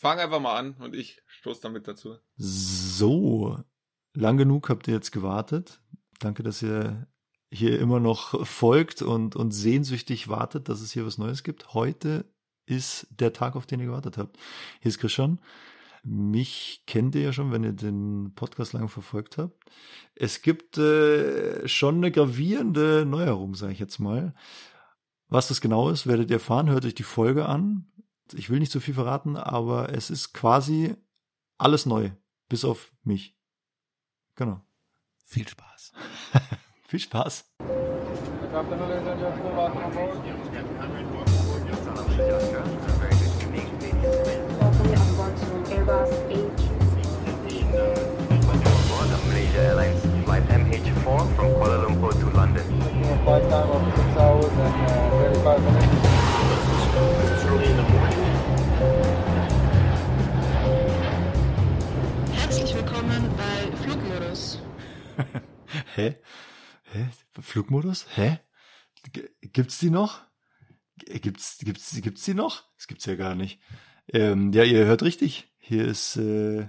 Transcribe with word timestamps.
Fang 0.00 0.18
einfach 0.18 0.40
mal 0.40 0.56
an 0.56 0.76
und 0.78 0.96
ich 0.96 1.20
stoß 1.26 1.60
damit 1.60 1.86
dazu. 1.86 2.16
So, 2.38 3.58
lang 4.14 4.38
genug 4.38 4.70
habt 4.70 4.88
ihr 4.88 4.94
jetzt 4.94 5.10
gewartet. 5.10 5.82
Danke, 6.20 6.42
dass 6.42 6.62
ihr 6.62 7.06
hier 7.50 7.78
immer 7.78 8.00
noch 8.00 8.46
folgt 8.46 9.02
und, 9.02 9.36
und 9.36 9.50
sehnsüchtig 9.50 10.28
wartet, 10.28 10.70
dass 10.70 10.80
es 10.80 10.90
hier 10.90 11.04
was 11.04 11.18
Neues 11.18 11.42
gibt. 11.42 11.74
Heute 11.74 12.24
ist 12.64 13.08
der 13.10 13.34
Tag, 13.34 13.56
auf 13.56 13.66
den 13.66 13.80
ihr 13.80 13.86
gewartet 13.88 14.16
habt. 14.16 14.38
Hier 14.80 14.88
ist 14.88 15.00
Christian. 15.00 15.38
Mich 16.02 16.84
kennt 16.86 17.14
ihr 17.14 17.20
ja 17.20 17.34
schon, 17.34 17.52
wenn 17.52 17.62
ihr 17.62 17.74
den 17.74 18.32
Podcast 18.34 18.72
lang 18.72 18.88
verfolgt 18.88 19.36
habt. 19.36 19.62
Es 20.14 20.40
gibt 20.40 20.78
äh, 20.78 21.68
schon 21.68 21.96
eine 21.96 22.10
gravierende 22.10 23.04
Neuerung, 23.04 23.54
sage 23.54 23.74
ich 23.74 23.78
jetzt 23.78 23.98
mal. 23.98 24.34
Was 25.28 25.48
das 25.48 25.60
genau 25.60 25.90
ist, 25.90 26.06
werdet 26.06 26.30
ihr 26.30 26.36
erfahren. 26.36 26.70
Hört 26.70 26.86
euch 26.86 26.94
die 26.94 27.02
Folge 27.02 27.44
an. 27.44 27.84
Ich 28.34 28.50
will 28.50 28.58
nicht 28.58 28.72
zu 28.72 28.80
viel 28.80 28.94
verraten, 28.94 29.36
aber 29.36 29.92
es 29.92 30.10
ist 30.10 30.32
quasi 30.32 30.96
alles 31.58 31.86
neu, 31.86 32.10
bis 32.48 32.64
auf 32.64 32.92
mich. 33.02 33.36
Genau. 34.34 34.60
Viel 35.24 35.46
Spaß. 35.48 35.92
viel 36.86 37.00
Spaß. 37.00 37.44
Airlines 49.60 50.00
flight 50.24 50.48
MH4 50.48 51.04
from 51.04 51.54
Kuala 51.54 51.82
Lumpur 51.84 52.12
to 52.12 52.30
London. 52.30 52.64
Flight 53.24 53.42
time 53.50 53.70
of 53.70 53.82
6 53.94 54.16
hours 54.16 54.46
and 54.46 54.88
uh, 54.88 55.10
35 55.10 55.62
minutes. 55.64 57.29
Hä? 65.96 66.20
Hä? 66.92 67.10
Flugmodus? 67.40 68.06
Hä? 68.16 68.38
G 69.12 69.28
gibt's 69.52 69.78
die 69.78 69.90
noch? 69.90 70.22
Gibt's, 70.96 71.58
gibt's, 71.58 72.00
gibt's 72.00 72.24
die 72.24 72.34
noch? 72.34 72.64
Das 72.76 72.86
gibt's 72.86 73.06
ja 73.06 73.16
gar 73.16 73.34
nicht. 73.34 73.60
Ähm, 74.12 74.52
ja, 74.52 74.64
ihr 74.64 74.86
hört 74.86 75.02
richtig. 75.02 75.52
Hier 75.58 75.86
ist, 75.86 76.16
äh, 76.16 76.68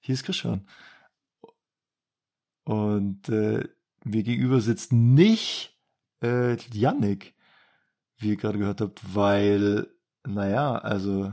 hier 0.00 0.14
ist 0.14 0.24
Christian. 0.24 0.66
Und 2.64 3.28
äh, 3.28 3.68
mir 4.04 4.22
gegenüber 4.22 4.60
sitzt 4.60 4.92
nicht 4.92 5.78
äh, 6.22 6.56
Yannick, 6.72 7.34
wie 8.18 8.30
ihr 8.30 8.36
gerade 8.36 8.58
gehört 8.58 8.80
habt, 8.80 9.14
weil, 9.14 9.88
naja, 10.26 10.76
also 10.76 11.32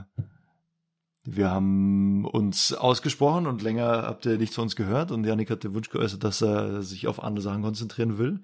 wir 1.26 1.50
haben 1.50 2.26
uns 2.26 2.74
ausgesprochen 2.74 3.48
und 3.48 3.62
länger 3.62 4.04
habt 4.04 4.26
ihr 4.26 4.38
nichts 4.38 4.56
von 4.56 4.64
uns 4.64 4.76
gehört 4.76 5.12
und 5.12 5.26
Yannick 5.26 5.50
hat 5.50 5.64
den 5.64 5.74
Wunsch 5.74 5.90
geäußert, 5.90 6.24
dass 6.24 6.42
er 6.42 6.82
sich 6.82 7.08
auf 7.08 7.24
andere 7.24 7.42
Sachen 7.42 7.62
konzentrieren 7.62 8.18
will. 8.18 8.42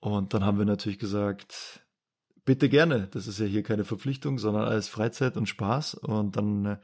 Und 0.00 0.34
dann 0.34 0.44
haben 0.44 0.58
wir 0.58 0.64
natürlich 0.64 0.98
gesagt, 0.98 1.86
bitte 2.44 2.68
gerne, 2.68 3.08
das 3.12 3.26
ist 3.26 3.38
ja 3.38 3.46
hier 3.46 3.62
keine 3.62 3.84
Verpflichtung, 3.84 4.38
sondern 4.38 4.64
alles 4.64 4.88
Freizeit 4.88 5.36
und 5.36 5.48
Spaß. 5.48 5.94
Und 5.94 6.36
dann 6.36 6.64
äh, 6.66 6.76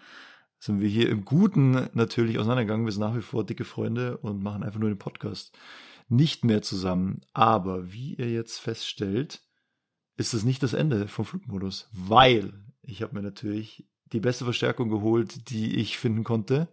sind 0.58 0.80
wir 0.80 0.88
hier 0.88 1.08
im 1.08 1.24
Guten 1.24 1.88
natürlich 1.94 2.38
auseinandergegangen. 2.38 2.86
Wir 2.86 2.92
sind 2.92 3.02
nach 3.02 3.16
wie 3.16 3.22
vor 3.22 3.44
dicke 3.44 3.64
Freunde 3.64 4.18
und 4.18 4.42
machen 4.42 4.62
einfach 4.62 4.80
nur 4.80 4.90
den 4.90 4.98
Podcast 4.98 5.56
nicht 6.08 6.44
mehr 6.44 6.62
zusammen. 6.62 7.20
Aber 7.32 7.92
wie 7.92 8.14
ihr 8.14 8.30
jetzt 8.30 8.58
feststellt, 8.58 9.42
ist 10.16 10.34
es 10.34 10.44
nicht 10.44 10.62
das 10.62 10.72
Ende 10.72 11.08
vom 11.08 11.24
Flugmodus, 11.24 11.88
weil 11.92 12.52
ich 12.82 13.02
habe 13.02 13.14
mir 13.14 13.22
natürlich 13.22 13.88
die 14.14 14.20
beste 14.20 14.44
Verstärkung 14.44 14.88
geholt, 14.88 15.50
die 15.50 15.76
ich 15.76 15.98
finden 15.98 16.24
konnte. 16.24 16.68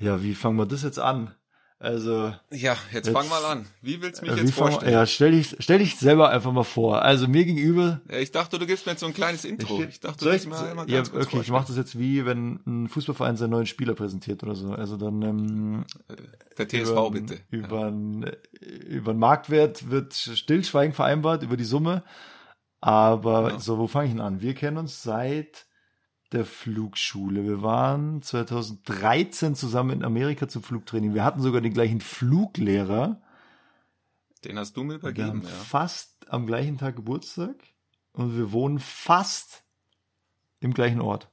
Ja, 0.00 0.22
wie 0.22 0.34
fangen 0.34 0.56
wir 0.56 0.66
das 0.66 0.82
jetzt 0.82 0.98
an? 0.98 1.34
Also. 1.78 2.32
Ja, 2.50 2.76
jetzt, 2.92 3.06
jetzt 3.06 3.10
fang 3.10 3.28
mal 3.28 3.44
an. 3.44 3.66
Wie 3.82 4.00
willst 4.00 4.22
du 4.22 4.26
mich 4.26 4.34
äh, 4.34 4.40
jetzt 4.40 4.54
vorstellen? 4.54 4.90
Ja, 4.90 5.04
stell 5.04 5.32
dich, 5.32 5.54
stell 5.58 5.80
dich 5.80 5.96
selber 5.96 6.30
einfach 6.30 6.50
mal 6.50 6.64
vor. 6.64 7.02
Also 7.02 7.28
mir 7.28 7.44
gegenüber. 7.44 8.00
Ja, 8.10 8.18
ich 8.18 8.32
dachte, 8.32 8.58
du 8.58 8.66
gibst 8.66 8.86
mir 8.86 8.92
jetzt 8.92 9.00
so 9.00 9.06
ein 9.06 9.12
kleines 9.12 9.44
Intro. 9.44 9.80
Ich, 9.82 9.88
ich 9.88 10.00
dachte, 10.00 10.24
du 10.24 10.30
ich, 10.30 10.46
mir 10.46 10.56
einmal 10.58 10.88
ja, 10.88 10.96
ganz 10.96 11.10
kurz 11.10 11.26
Okay, 11.26 11.40
ich 11.42 11.50
mache 11.50 11.66
das 11.66 11.76
jetzt 11.76 11.98
wie, 11.98 12.24
wenn 12.24 12.60
ein 12.66 12.88
Fußballverein 12.88 13.36
seinen 13.36 13.50
neuen 13.50 13.66
Spieler 13.66 13.94
präsentiert 13.94 14.42
oder 14.42 14.54
so. 14.54 14.72
Also 14.72 14.96
dann, 14.96 15.20
ähm, 15.20 15.84
Der 16.56 16.68
TSV 16.68 16.90
über, 16.90 17.10
bitte. 17.10 17.38
Über, 17.50 17.80
ja. 17.80 17.86
einen, 17.88 18.30
über 18.88 19.10
einen 19.10 19.20
Marktwert 19.20 19.90
wird 19.90 20.14
Stillschweigen 20.14 20.94
vereinbart, 20.94 21.42
über 21.42 21.58
die 21.58 21.64
Summe. 21.64 22.02
Aber 22.80 23.50
ja. 23.50 23.58
so, 23.58 23.78
wo 23.78 23.88
fange 23.88 24.06
ich 24.06 24.12
denn 24.12 24.22
an? 24.22 24.40
Wir 24.40 24.54
kennen 24.54 24.78
uns 24.78 25.02
seit 25.02 25.66
der 26.32 26.44
Flugschule. 26.44 27.44
Wir 27.44 27.62
waren 27.62 28.22
2013 28.22 29.54
zusammen 29.54 29.90
in 29.90 30.04
Amerika 30.04 30.48
zum 30.48 30.62
Flugtraining. 30.62 31.14
Wir 31.14 31.24
hatten 31.24 31.40
sogar 31.40 31.60
den 31.60 31.72
gleichen 31.72 32.00
Fluglehrer. 32.00 33.20
Den 34.44 34.58
hast 34.58 34.76
du 34.76 34.84
mir 34.84 34.94
übergeben, 34.94 35.26
wir 35.26 35.26
haben 35.26 35.42
ja. 35.42 35.48
fast 35.48 36.28
am 36.28 36.46
gleichen 36.46 36.76
Tag 36.78 36.96
Geburtstag 36.96 37.56
und 38.12 38.36
wir 38.36 38.52
wohnen 38.52 38.78
fast 38.78 39.64
im 40.60 40.74
gleichen 40.74 41.00
Ort. 41.00 41.30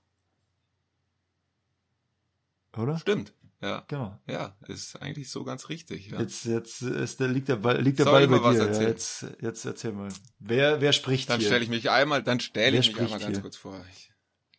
Oder? 2.78 2.97
Stimmt. 2.97 3.34
Ja. 3.62 3.84
Genau. 3.88 4.19
Ja, 4.28 4.56
ist 4.68 5.00
eigentlich 5.02 5.29
so 5.29 5.44
ganz 5.44 5.69
richtig. 5.69 6.09
Ja. 6.09 6.19
Jetzt, 6.19 6.46
jetzt 6.46 6.81
ist 6.81 7.19
der, 7.19 7.28
liegt 7.28 7.47
der 7.47 7.58
Ball, 7.58 7.79
liegt 7.79 8.00
der 8.00 8.06
Ball 8.06 8.28
bei 8.28 8.40
dir. 8.40 8.72
Ja, 8.72 8.81
jetzt, 8.81 9.25
jetzt 9.40 9.66
erzähl 9.66 9.91
mal. 9.91 10.09
Wer, 10.40 10.81
wer 10.81 10.94
spricht 10.94 11.29
dann 11.29 11.40
hier? 11.40 11.50
Dann 11.50 11.52
stelle 11.52 11.63
ich 11.63 11.69
mich 11.69 11.90
einmal, 11.91 12.23
dann 12.23 12.40
stelle 12.40 12.79
ich 12.79 12.88
mich 12.88 13.00
einmal 13.00 13.19
hier? 13.19 13.28
ganz 13.28 13.41
kurz 13.41 13.58
vor. 13.58 13.85
Ich, 13.91 14.10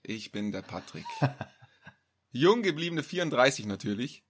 ich 0.03 0.33
bin 0.33 0.53
der 0.53 0.63
Patrick. 0.63 1.07
Jung 2.31 2.63
gebliebene 2.63 3.03
34 3.03 3.67
natürlich. 3.67 4.25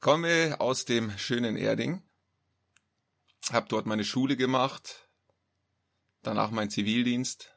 Komme 0.00 0.56
aus 0.60 0.84
dem 0.84 1.16
schönen 1.18 1.56
Erding. 1.56 2.02
Hab 3.50 3.68
dort 3.68 3.86
meine 3.86 4.04
Schule 4.04 4.36
gemacht. 4.36 5.08
Danach 6.22 6.50
mein 6.50 6.70
Zivildienst. 6.70 7.54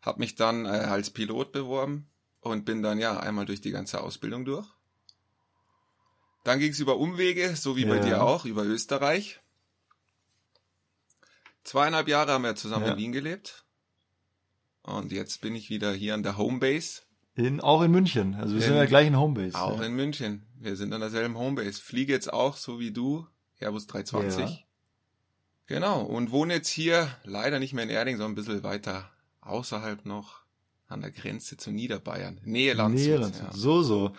Hab 0.00 0.18
mich 0.18 0.34
dann 0.34 0.66
äh, 0.66 0.68
als 0.68 1.10
Pilot 1.10 1.52
beworben 1.52 2.10
und 2.40 2.64
bin 2.64 2.82
dann 2.82 2.98
ja 2.98 3.18
einmal 3.18 3.46
durch 3.46 3.60
die 3.60 3.70
ganze 3.70 4.00
Ausbildung 4.00 4.44
durch. 4.44 4.66
Dann 6.44 6.60
ging 6.60 6.72
es 6.72 6.78
über 6.78 6.96
Umwege, 6.96 7.56
so 7.56 7.76
wie 7.76 7.82
ja. 7.82 7.88
bei 7.88 7.98
dir 7.98 8.22
auch, 8.22 8.44
über 8.44 8.64
Österreich. 8.64 9.40
Zweieinhalb 11.64 12.08
Jahre 12.08 12.32
haben 12.32 12.44
wir 12.44 12.56
zusammen 12.56 12.86
ja. 12.86 12.92
in 12.92 12.98
Wien 12.98 13.12
gelebt. 13.12 13.66
Und 14.88 15.12
jetzt 15.12 15.40
bin 15.40 15.54
ich 15.54 15.68
wieder 15.68 15.92
hier 15.92 16.14
an 16.14 16.22
der 16.22 16.38
Homebase. 16.38 17.02
In, 17.34 17.60
auch 17.60 17.82
in 17.82 17.90
München. 17.90 18.34
Also 18.34 18.54
wir 18.54 18.62
in, 18.62 18.68
sind 18.68 18.76
ja 18.76 18.86
gleich 18.86 19.06
in 19.06 19.18
Homebase. 19.18 19.56
Auch 19.56 19.80
ja. 19.80 19.86
in 19.86 19.94
München. 19.94 20.46
Wir 20.58 20.76
sind 20.76 20.92
an 20.92 21.00
derselben 21.00 21.36
Homebase. 21.36 21.80
Fliege 21.80 22.12
jetzt 22.12 22.32
auch, 22.32 22.56
so 22.56 22.80
wie 22.80 22.90
du, 22.90 23.26
Airbus 23.60 23.86
320. 23.86 24.50
Ja. 24.50 24.58
Genau. 25.66 26.02
Und 26.02 26.30
wohne 26.30 26.54
jetzt 26.54 26.68
hier 26.68 27.08
leider 27.24 27.58
nicht 27.58 27.74
mehr 27.74 27.84
in 27.84 27.90
Erding, 27.90 28.16
sondern 28.16 28.32
ein 28.32 28.34
bisschen 28.34 28.62
weiter 28.62 29.10
außerhalb 29.42 30.04
noch 30.06 30.40
an 30.88 31.02
der 31.02 31.10
Grenze 31.10 31.56
zu 31.56 31.70
Niederbayern. 31.70 32.40
Nähe 32.44 32.72
Landshut. 32.72 33.06
Nähe 33.06 33.16
Landshut. 33.18 33.44
Ja. 33.44 33.52
So, 33.52 33.82
so. 33.82 34.12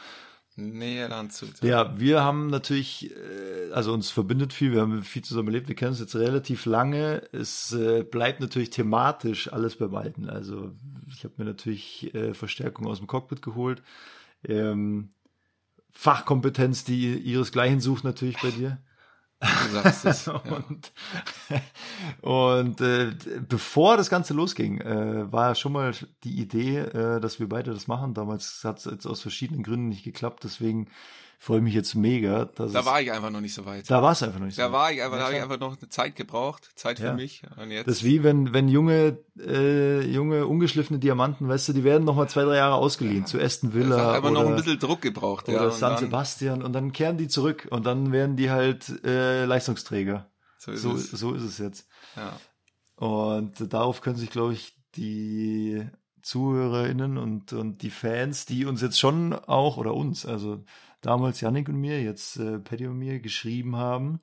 Nähe 0.56 1.08
Landshut. 1.08 1.62
Ja, 1.62 1.98
wir 2.00 2.22
haben 2.22 2.48
natürlich, 2.48 3.12
äh, 3.12 3.72
also 3.72 3.94
uns 3.94 4.12
verbindet 4.12 4.52
viel, 4.54 4.74
wir 4.74 4.82
haben 4.82 5.04
viel 5.04 5.24
zusammen 5.24 5.48
erlebt, 5.50 5.68
wir 5.68 5.76
kennen 5.76 5.92
uns 5.92 6.00
jetzt 6.00 6.16
relativ 6.16 6.66
lange. 6.66 7.24
Es 7.32 7.72
äh, 7.74 8.04
bleibt 8.04 8.42
natürlich 8.42 8.70
thematisch 8.70 9.52
alles 9.52 9.78
beim 9.78 9.96
Alten. 9.96 10.30
Also 10.30 10.72
ich 11.08 11.24
habe 11.24 11.36
mir 11.38 11.46
natürlich 11.46 12.14
äh, 12.14 12.34
Verstärkung 12.34 12.88
aus 12.88 12.98
dem 12.98 13.08
Cockpit 13.08 13.42
geholt. 13.42 13.82
Ähm, 14.44 15.10
Fachkompetenz, 15.92 16.84
die 16.84 17.18
ihresgleichen 17.18 17.80
sucht 17.82 18.04
natürlich 18.04 18.42
bei 18.42 18.52
dir. 18.52 18.80
Du 19.42 19.72
sagst 19.72 20.06
es. 20.06 20.26
Ja. 20.30 20.34
und 20.44 20.92
und 22.22 22.82
äh, 22.82 23.12
bevor 23.48 23.98
das 23.98 24.10
Ganze 24.10 24.34
losging, 24.34 24.82
äh, 24.82 25.32
war 25.32 25.56
schon 25.56 25.72
mal 25.72 25.94
die 26.24 26.40
Idee, 26.40 26.80
äh, 26.80 27.20
dass 27.22 27.40
wir 27.40 27.48
beide 27.48 27.72
das 27.74 27.88
machen. 27.88 28.14
Damals 28.14 28.64
hat 28.64 28.80
es 28.80 28.86
jetzt 28.86 29.06
aus 29.06 29.22
verschiedenen 29.22 29.64
Gründen 29.64 29.90
nicht 29.90 30.04
geklappt, 30.04 30.44
deswegen 30.44 30.88
freue 31.42 31.58
ich 31.60 31.64
mich 31.64 31.74
jetzt 31.74 31.96
mega. 31.96 32.46
Dass 32.46 32.74
da 32.74 32.86
war 32.86 33.02
ich 33.02 33.12
einfach 33.12 33.30
noch 33.32 33.40
nicht 33.40 33.54
so 33.54 33.66
weit. 33.66 33.90
Da 33.90 34.04
war 34.04 34.12
es 34.12 34.22
einfach 34.22 34.40
noch 34.40 34.46
nicht 34.48 34.56
so 34.56 34.62
da 34.62 34.72
weit. 34.74 34.74
Da 34.74 34.78
war 34.78 34.92
ich 34.92 35.02
einfach, 35.04 35.18
da 35.18 35.24
habe 35.26 35.36
ich 35.36 35.42
einfach 35.42 35.60
noch 35.60 35.78
eine 35.78 35.90
Zeit 35.90 36.16
gebraucht, 36.18 36.70
Zeit 36.76 37.00
für 37.00 37.06
Ja. 37.06 37.14
mich. 37.14 37.44
Und 37.56 37.72
jetzt. 37.72 37.88
Das 37.88 37.96
ist 37.98 38.04
wie 38.04 38.24
wenn, 38.24 38.54
wenn 38.54 38.68
junge, 38.68 39.18
äh, 39.40 40.02
junge, 40.02 40.46
ungeschliffene 40.46 41.00
Diamanten, 41.00 41.48
weißt 41.48 41.70
du, 41.70 41.74
die 41.74 41.84
werden 41.86 42.04
noch 42.04 42.16
mal 42.16 42.28
zwei, 42.28 42.44
drei 42.44 42.58
Jahre 42.58 42.76
ausgeliehen 42.76 43.26
zu 43.26 43.40
Aston 43.40 43.70
das 43.72 43.80
Villa 43.80 43.98
hat 43.98 44.16
einfach 44.18 44.32
oder, 44.32 44.44
noch 44.44 44.50
ein 44.50 44.56
bisschen 44.58 44.80
Druck 44.80 45.02
gebraucht. 45.02 45.48
ja, 45.48 45.56
oder 45.62 45.72
San 45.72 45.94
dann- 45.94 46.00
Sebastian 46.04 46.62
und 46.62 46.74
dann 46.74 46.92
kehren 46.92 47.18
die 47.18 47.30
zurück 47.30 47.68
und 47.72 47.86
dann 47.86 48.12
werden 48.12 48.36
die 48.36 48.50
halt 48.52 49.04
äh, 49.06 49.46
Leistungsträger. 49.46 50.30
So 50.58 50.72
ist 50.74 50.82
So, 50.82 50.92
es. 50.94 51.10
so 51.10 51.34
ist 51.34 51.44
es 51.44 51.58
jetzt. 51.58 51.88
Ja. 52.18 52.34
Und 52.98 53.72
darauf 53.74 54.02
können 54.02 54.18
sich, 54.18 54.30
glaube 54.30 54.52
ich, 54.54 54.76
die 54.98 55.88
ZuhörerInnen 56.22 57.18
und, 57.18 57.54
und 57.54 57.82
die 57.82 57.90
Fans, 57.90 58.46
die 58.46 58.66
uns 58.66 58.82
jetzt 58.82 59.00
schon 59.00 59.34
auch, 59.34 59.78
oder 59.78 59.94
uns, 59.94 60.26
also 60.26 60.64
damals 61.02 61.42
Yannick 61.42 61.70
und 61.70 61.78
mir, 61.78 62.02
jetzt 62.02 62.38
äh, 62.38 62.60
Paddy 62.60 62.88
und 62.88 62.98
mir 62.98 63.20
geschrieben 63.20 63.76
haben, 63.76 64.20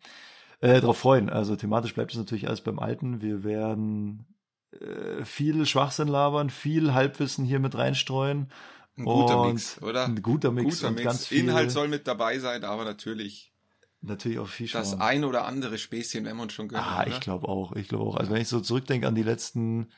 äh, 0.61 0.81
darauf 0.81 0.99
freuen. 0.99 1.29
Also 1.31 1.57
thematisch 1.57 1.95
bleibt 1.95 2.13
es 2.13 2.19
natürlich 2.19 2.49
alles 2.49 2.61
beim 2.61 2.79
Alten. 2.79 3.21
Wir 3.21 3.45
werden 3.45 4.27
äh, 4.73 5.25
viel 5.25 5.67
Schwachsinn 5.67 6.09
labern, 6.09 6.51
viel 6.51 6.95
Halbwissen 6.95 7.45
hier 7.45 7.61
mit 7.61 7.77
reinstreuen. 7.77 8.51
Ein 8.99 9.05
guter 9.05 9.41
Und 9.43 9.53
Mix, 9.53 9.83
oder? 9.83 10.07
Ein 10.07 10.23
guter 10.23 10.53
Mix 10.53 10.77
guter 10.77 10.89
und 10.89 10.95
Mix. 10.95 11.05
ganz 11.05 11.27
viel, 11.27 11.41
Inhalt 11.41 11.71
soll 11.71 11.89
mit 11.89 12.07
dabei 12.07 12.39
sein, 12.39 12.65
aber 12.65 12.85
natürlich 12.85 13.53
natürlich 14.01 14.39
auch 14.39 14.49
viel 14.49 14.69
das 14.69 14.91
Schmarrn. 14.91 15.03
ein 15.03 15.25
oder 15.25 15.45
andere 15.47 15.79
Späßchen, 15.79 16.25
wenn 16.25 16.37
man 16.37 16.51
schon 16.51 16.69
gönnt. 16.69 16.83
Ah, 16.83 17.03
oder? 17.03 17.09
ich 17.09 17.21
glaube 17.21 17.49
auch. 17.49 17.73
Ich 17.73 17.89
glaube 17.89 18.05
auch. 18.05 18.17
Also 18.17 18.33
wenn 18.33 18.41
ich 18.41 18.49
so 18.49 18.61
zurückdenke 18.61 19.07
an 19.07 19.15
die 19.15 19.23
letzten 19.23 19.89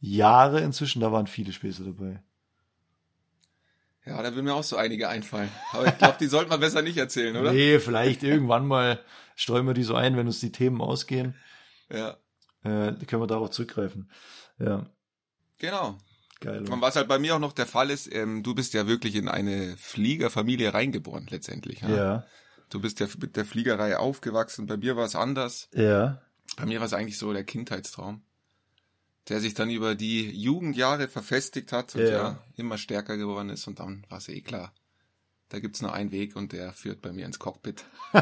Jahre 0.00 0.60
inzwischen, 0.60 1.00
da 1.00 1.12
waren 1.12 1.26
viele 1.26 1.52
Späße 1.52 1.84
dabei. 1.84 2.22
Ja, 4.04 4.20
da 4.22 4.34
würden 4.34 4.46
mir 4.46 4.54
auch 4.54 4.64
so 4.64 4.76
einige 4.76 5.08
einfallen. 5.08 5.48
Aber 5.72 5.86
ich 5.86 5.96
glaube, 5.98 6.16
die 6.20 6.26
sollte 6.26 6.50
man 6.50 6.58
besser 6.60 6.82
nicht 6.82 6.96
erzählen, 6.96 7.36
oder? 7.36 7.52
Nee, 7.52 7.78
vielleicht 7.78 8.22
irgendwann 8.22 8.66
mal 8.66 9.00
streuen 9.36 9.66
wir 9.66 9.74
die 9.74 9.84
so 9.84 9.94
ein, 9.94 10.16
wenn 10.16 10.26
uns 10.26 10.40
die 10.40 10.50
Themen 10.52 10.80
ausgehen. 10.80 11.34
Ja, 11.90 12.16
Äh, 12.64 12.92
können 13.06 13.22
wir 13.22 13.26
darauf 13.26 13.50
zurückgreifen. 13.50 14.10
Ja, 14.58 14.86
genau. 15.58 15.98
geil. 16.40 16.68
Und 16.68 16.80
was 16.80 16.96
halt 16.96 17.08
bei 17.08 17.18
mir 17.18 17.34
auch 17.36 17.40
noch 17.40 17.52
der 17.52 17.66
Fall 17.66 17.90
ist, 17.90 18.12
ähm, 18.12 18.42
du 18.42 18.54
bist 18.54 18.74
ja 18.74 18.86
wirklich 18.86 19.14
in 19.14 19.28
eine 19.28 19.76
Fliegerfamilie 19.76 20.72
reingeboren 20.74 21.26
letztendlich. 21.30 21.80
Ja? 21.82 21.88
Ja, 21.96 22.26
Du 22.70 22.80
bist 22.80 23.00
ja 23.00 23.06
mit 23.20 23.36
der 23.36 23.44
Fliegerei 23.44 23.98
aufgewachsen. 23.98 24.66
Bei 24.66 24.76
mir 24.78 24.96
war 24.96 25.04
es 25.04 25.14
anders. 25.14 25.68
ja. 25.74 26.22
Bei 26.56 26.66
mir 26.66 26.80
war 26.80 26.86
es 26.86 26.92
eigentlich 26.92 27.16
so 27.18 27.32
der 27.32 27.44
Kindheitstraum, 27.44 28.22
der 29.28 29.40
sich 29.40 29.54
dann 29.54 29.70
über 29.70 29.94
die 29.94 30.30
Jugendjahre 30.30 31.08
verfestigt 31.08 31.72
hat 31.72 31.94
und 31.94 32.02
Ja. 32.02 32.08
ja, 32.10 32.38
immer 32.56 32.76
stärker 32.78 33.16
geworden 33.16 33.50
ist. 33.50 33.66
Und 33.68 33.78
dann 33.80 34.04
war 34.08 34.18
es 34.18 34.28
eh 34.28 34.40
klar. 34.40 34.72
Da 35.48 35.60
gibt's 35.60 35.82
nur 35.82 35.92
einen 35.92 36.10
Weg 36.12 36.34
und 36.34 36.52
der 36.52 36.72
führt 36.72 37.02
bei 37.02 37.12
mir 37.12 37.26
ins 37.26 37.38
Cockpit. 37.38 37.84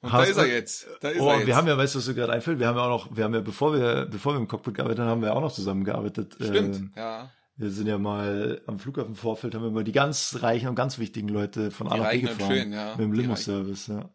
Und 0.00 0.12
da 0.12 0.18
Hast 0.18 0.28
ist 0.30 0.36
er 0.36 0.44
du- 0.44 0.50
jetzt. 0.50 0.86
Da 1.00 1.08
ist 1.08 1.20
Oh, 1.20 1.28
er 1.30 1.36
jetzt. 1.38 1.46
wir 1.46 1.56
haben 1.56 1.66
ja, 1.66 1.78
weißt 1.78 1.94
du, 1.94 1.98
was 1.98 2.06
mir 2.08 2.14
gerade 2.14 2.32
einfällt? 2.34 2.58
Wir 2.58 2.66
haben 2.66 2.76
ja 2.76 2.82
auch 2.84 3.06
noch, 3.06 3.16
wir 3.16 3.24
haben 3.24 3.32
ja, 3.32 3.40
bevor 3.40 3.72
wir, 3.72 4.04
bevor 4.04 4.34
wir 4.34 4.38
im 4.38 4.48
Cockpit 4.48 4.74
gearbeitet 4.74 5.00
haben, 5.00 5.08
haben 5.08 5.22
wir 5.22 5.34
auch 5.34 5.40
noch 5.40 5.52
zusammengearbeitet. 5.52 6.34
Stimmt, 6.34 6.76
Ähm, 6.76 6.92
ja. 6.94 7.30
wir 7.56 7.70
sind 7.70 7.86
ja 7.86 7.96
mal 7.96 8.60
am 8.66 8.78
Flughafen 8.78 9.14
Vorfeld, 9.14 9.54
haben 9.54 9.62
wir 9.62 9.70
mal 9.70 9.82
die 9.84 9.92
ganz 9.92 10.36
reichen 10.42 10.68
und 10.68 10.74
ganz 10.74 10.98
wichtigen 10.98 11.28
Leute 11.28 11.70
von 11.70 11.88
A 11.88 11.96
nach 11.96 12.10
B 12.10 12.20
gefahren. 12.20 12.50
Schön, 12.50 12.72
ja. 12.74 12.90
Mit 12.96 13.00
dem 13.00 13.12
Limo-Service, 13.14 13.86
ja. 13.86 14.10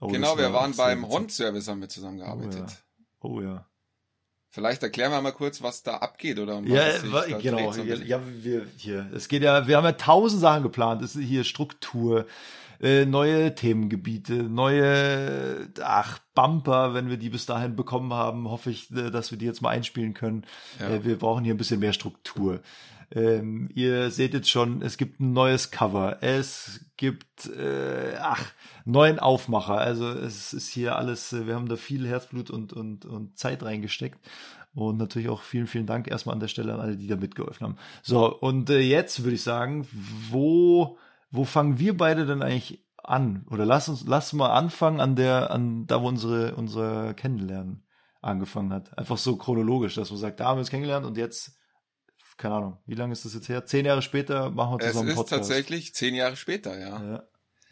Oh, 0.00 0.08
genau, 0.08 0.36
wir 0.36 0.46
war 0.52 0.62
waren 0.62 0.74
beim 0.76 1.02
witzig. 1.02 1.12
Rond-Service 1.14 1.68
haben 1.68 1.80
wir 1.80 1.88
zusammengearbeitet. 1.88 2.64
Oh 2.66 2.70
ja. 2.70 2.76
Vielleicht 4.50 4.84
erklären 4.84 5.10
wir 5.10 5.20
mal 5.20 5.32
kurz, 5.32 5.62
was 5.62 5.82
da 5.82 5.96
abgeht 5.96 6.38
oder 6.38 6.56
um 6.56 6.66
Ja, 6.66 6.96
genau. 7.40 7.72
so 7.72 7.82
Ja, 7.82 7.96
ja, 7.96 8.20
wir 8.24 8.66
hier. 8.76 9.10
Es 9.12 9.26
geht 9.26 9.42
ja, 9.42 9.66
wir 9.66 9.76
haben 9.76 9.84
ja 9.84 9.92
tausend 9.92 10.40
Sachen 10.40 10.62
geplant. 10.62 11.02
Es 11.02 11.16
ist 11.16 11.24
hier 11.24 11.42
Struktur, 11.42 12.26
äh, 12.80 13.04
neue 13.04 13.54
Themengebiete, 13.54 14.34
neue, 14.34 15.68
ach 15.82 16.20
Bumper, 16.34 16.94
wenn 16.94 17.08
wir 17.08 17.16
die 17.16 17.30
bis 17.30 17.46
dahin 17.46 17.74
bekommen 17.74 18.12
haben, 18.12 18.48
hoffe 18.48 18.70
ich, 18.70 18.90
äh, 18.92 19.10
dass 19.10 19.30
wir 19.30 19.38
die 19.38 19.46
jetzt 19.46 19.60
mal 19.62 19.70
einspielen 19.70 20.14
können. 20.14 20.44
Ja. 20.78 20.90
Äh, 20.90 21.04
wir 21.04 21.18
brauchen 21.18 21.44
hier 21.44 21.54
ein 21.54 21.58
bisschen 21.58 21.80
mehr 21.80 21.92
Struktur. 21.92 22.60
Ähm, 23.14 23.70
ihr 23.74 24.10
seht 24.10 24.34
jetzt 24.34 24.50
schon, 24.50 24.82
es 24.82 24.96
gibt 24.96 25.20
ein 25.20 25.32
neues 25.32 25.70
Cover, 25.70 26.18
es 26.20 26.80
gibt 26.96 27.46
äh, 27.46 28.16
ach 28.20 28.44
neuen 28.84 29.20
Aufmacher. 29.20 29.78
Also 29.78 30.08
es 30.08 30.52
ist 30.52 30.68
hier 30.68 30.96
alles. 30.96 31.32
äh, 31.32 31.46
Wir 31.46 31.54
haben 31.54 31.68
da 31.68 31.76
viel 31.76 32.06
Herzblut 32.08 32.50
und 32.50 32.72
und 32.72 33.04
und 33.06 33.38
Zeit 33.38 33.62
reingesteckt. 33.62 34.18
Und 34.74 34.96
natürlich 34.96 35.28
auch 35.28 35.42
vielen, 35.42 35.68
vielen 35.68 35.86
Dank 35.86 36.08
erstmal 36.08 36.34
an 36.34 36.40
der 36.40 36.48
Stelle 36.48 36.74
an 36.74 36.80
alle, 36.80 36.96
die 36.96 37.06
da 37.06 37.14
mitgeholfen 37.14 37.64
haben. 37.64 37.76
So, 38.02 38.26
und 38.26 38.68
äh, 38.70 38.80
jetzt 38.80 39.22
würde 39.22 39.36
ich 39.36 39.42
sagen, 39.44 39.86
wo, 40.30 40.98
wo 41.30 41.44
fangen 41.44 41.78
wir 41.78 41.96
beide 41.96 42.26
denn 42.26 42.42
eigentlich 42.42 42.84
an? 42.96 43.46
Oder 43.50 43.66
lass 43.66 43.88
uns, 43.88 44.04
lass 44.04 44.32
mal 44.32 44.50
anfangen 44.50 44.98
an 45.00 45.14
der, 45.14 45.52
an 45.52 45.86
da, 45.86 46.02
wo 46.02 46.08
unsere, 46.08 46.56
unser 46.56 47.14
Kennenlernen 47.14 47.84
angefangen 48.20 48.72
hat. 48.72 48.98
Einfach 48.98 49.18
so 49.18 49.36
chronologisch, 49.36 49.94
dass 49.94 50.10
man 50.10 50.18
sagt, 50.18 50.40
da 50.40 50.46
haben 50.46 50.56
wir 50.56 50.60
uns 50.60 50.70
kennengelernt 50.70 51.06
und 51.06 51.16
jetzt, 51.18 51.56
keine 52.36 52.54
Ahnung, 52.56 52.78
wie 52.86 52.94
lange 52.94 53.12
ist 53.12 53.24
das 53.24 53.34
jetzt 53.34 53.48
her? 53.48 53.64
Zehn 53.66 53.84
Jahre 53.86 54.02
später 54.02 54.50
machen 54.50 54.78
wir 54.78 54.86
Es 54.86 54.92
zusammen 54.92 55.08
einen 55.08 55.10
ist 55.10 55.16
Podcast. 55.16 55.48
tatsächlich 55.50 55.94
zehn 55.94 56.14
Jahre 56.14 56.36
später, 56.36 56.78
ja. 56.78 57.24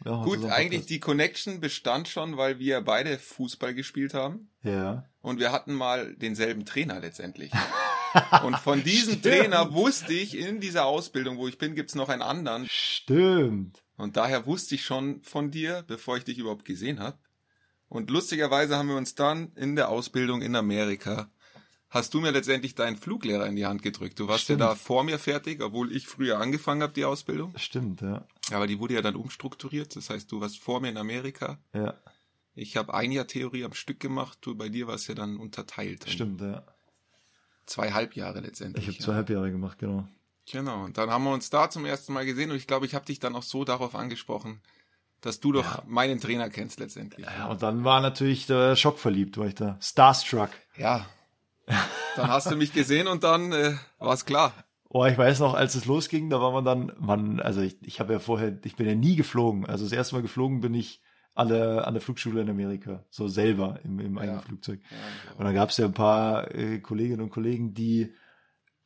Ja. 0.05 0.23
Gut, 0.23 0.43
eigentlich 0.45 0.81
Podcast. 0.81 0.89
die 0.89 0.99
Connection 0.99 1.59
bestand 1.61 2.07
schon, 2.09 2.35
weil 2.35 2.59
wir 2.59 2.81
beide 2.81 3.17
Fußball 3.17 3.73
gespielt 3.73 4.13
haben 4.13 4.49
Ja. 4.61 5.05
und 5.21 5.39
wir 5.39 5.51
hatten 5.51 5.73
mal 5.73 6.13
denselben 6.15 6.65
Trainer 6.65 6.99
letztendlich. 6.99 7.51
und 8.43 8.57
von 8.57 8.83
diesem 8.83 9.19
Stimmt. 9.19 9.23
Trainer 9.25 9.73
wusste 9.73 10.13
ich, 10.13 10.37
in 10.37 10.59
dieser 10.59 10.85
Ausbildung, 10.85 11.37
wo 11.37 11.47
ich 11.47 11.57
bin, 11.57 11.73
gibt's 11.75 11.95
noch 11.95 12.09
einen 12.09 12.21
anderen. 12.21 12.65
Stimmt. 12.69 13.81
Und 13.95 14.17
daher 14.17 14.45
wusste 14.45 14.75
ich 14.75 14.83
schon 14.83 15.21
von 15.23 15.51
dir, 15.51 15.83
bevor 15.87 16.17
ich 16.17 16.23
dich 16.25 16.37
überhaupt 16.37 16.65
gesehen 16.65 16.99
habe. 16.99 17.17
Und 17.87 18.09
lustigerweise 18.09 18.75
haben 18.75 18.89
wir 18.89 18.97
uns 18.97 19.15
dann 19.15 19.51
in 19.55 19.75
der 19.75 19.89
Ausbildung 19.89 20.41
in 20.41 20.55
Amerika, 20.55 21.29
hast 21.93 22.13
du 22.13 22.19
mir 22.19 22.31
letztendlich 22.31 22.75
deinen 22.75 22.97
Fluglehrer 22.97 23.45
in 23.47 23.55
die 23.55 23.65
Hand 23.65 23.81
gedrückt. 23.83 24.19
Du 24.19 24.27
warst 24.27 24.43
Stimmt. 24.45 24.59
ja 24.61 24.67
da 24.69 24.75
vor 24.75 25.03
mir 25.03 25.19
fertig, 25.19 25.61
obwohl 25.61 25.95
ich 25.95 26.07
früher 26.07 26.39
angefangen 26.39 26.81
habe, 26.81 26.93
die 26.93 27.05
Ausbildung. 27.05 27.53
Stimmt, 27.57 28.01
ja. 28.01 28.25
Aber 28.51 28.67
die 28.67 28.79
wurde 28.79 28.95
ja 28.95 29.01
dann 29.01 29.15
umstrukturiert. 29.15 29.95
Das 29.95 30.09
heißt, 30.09 30.31
du 30.31 30.41
warst 30.41 30.59
vor 30.59 30.79
mir 30.81 30.89
in 30.89 30.97
Amerika. 30.97 31.59
Ja, 31.73 31.93
Ich 32.55 32.77
habe 32.77 32.93
ein 32.93 33.11
Jahr 33.11 33.27
Theorie 33.27 33.63
am 33.65 33.73
Stück 33.73 33.99
gemacht. 33.99 34.37
Du, 34.41 34.55
bei 34.55 34.69
dir 34.69 34.87
war 34.87 34.95
es 34.95 35.07
ja 35.07 35.15
dann 35.15 35.37
unterteilt. 35.37 36.09
stimmt, 36.09 36.41
ja. 36.41 36.63
Zweieinhalb 37.65 38.15
Jahre 38.15 38.41
letztendlich. 38.41 38.83
Ich 38.83 38.87
habe 38.89 38.97
ja. 38.99 39.03
zweieinhalb 39.05 39.29
Jahre 39.29 39.51
gemacht, 39.51 39.79
genau. 39.79 40.07
Genau. 40.51 40.83
Und 40.83 40.97
dann 40.97 41.09
haben 41.09 41.23
wir 41.23 41.31
uns 41.31 41.49
da 41.49 41.69
zum 41.69 41.85
ersten 41.85 42.11
Mal 42.13 42.25
gesehen 42.25 42.51
und 42.51 42.57
ich 42.57 42.67
glaube, 42.67 42.85
ich 42.85 42.93
habe 42.95 43.05
dich 43.05 43.19
dann 43.19 43.35
auch 43.35 43.43
so 43.43 43.63
darauf 43.63 43.95
angesprochen, 43.95 44.61
dass 45.21 45.39
du 45.39 45.53
doch 45.53 45.63
Ja. 45.77 45.83
meinen 45.87 46.19
Trainer 46.19 46.49
kennst 46.49 46.79
letztendlich. 46.81 47.25
Ja, 47.25 47.47
und 47.47 47.63
dann 47.63 47.85
war 47.85 48.01
natürlich 48.01 48.45
der 48.47 48.75
Schock 48.75 48.99
verliebt, 48.99 49.37
war 49.37 49.47
ich 49.47 49.55
da. 49.55 49.77
Starstruck. 49.79 50.49
Ja. 50.75 51.05
Dann 52.15 52.27
hast 52.29 52.49
du 52.51 52.55
mich 52.55 52.73
gesehen 52.73 53.07
und 53.07 53.23
dann 53.23 53.51
äh, 53.51 53.73
war 53.99 54.13
es 54.13 54.25
klar. 54.25 54.53
Oh, 54.89 55.05
ich 55.05 55.17
weiß 55.17 55.39
noch, 55.39 55.55
als 55.55 55.73
es 55.75 55.85
losging, 55.85 56.29
da 56.29 56.39
war 56.39 56.51
man 56.51 56.63
dann, 56.65 56.91
man, 56.99 57.39
also 57.39 57.61
ich, 57.61 57.77
ich 57.81 57.99
habe 57.99 58.13
ja 58.13 58.19
vorher, 58.19 58.57
ich 58.63 58.75
bin 58.75 58.87
ja 58.87 58.93
nie 58.95 59.15
geflogen. 59.15 59.65
Also 59.65 59.83
das 59.85 59.91
erste 59.93 60.15
Mal 60.15 60.21
geflogen 60.21 60.61
bin 60.61 60.75
ich 60.75 61.01
an 61.33 61.47
der, 61.49 61.87
an 61.87 61.95
der 61.95 62.01
Flugschule 62.01 62.41
in 62.41 62.49
Amerika. 62.49 63.03
So 63.09 63.27
selber 63.27 63.79
im, 63.83 63.99
im 63.99 64.17
eigenen 64.19 64.41
Flugzeug. 64.41 64.81
Und 65.37 65.45
dann 65.45 65.55
gab 65.55 65.69
es 65.69 65.77
ja 65.77 65.85
ein 65.85 65.93
paar 65.93 66.53
äh, 66.53 66.79
Kolleginnen 66.79 67.21
und 67.21 67.31
Kollegen, 67.31 67.73
die 67.73 68.13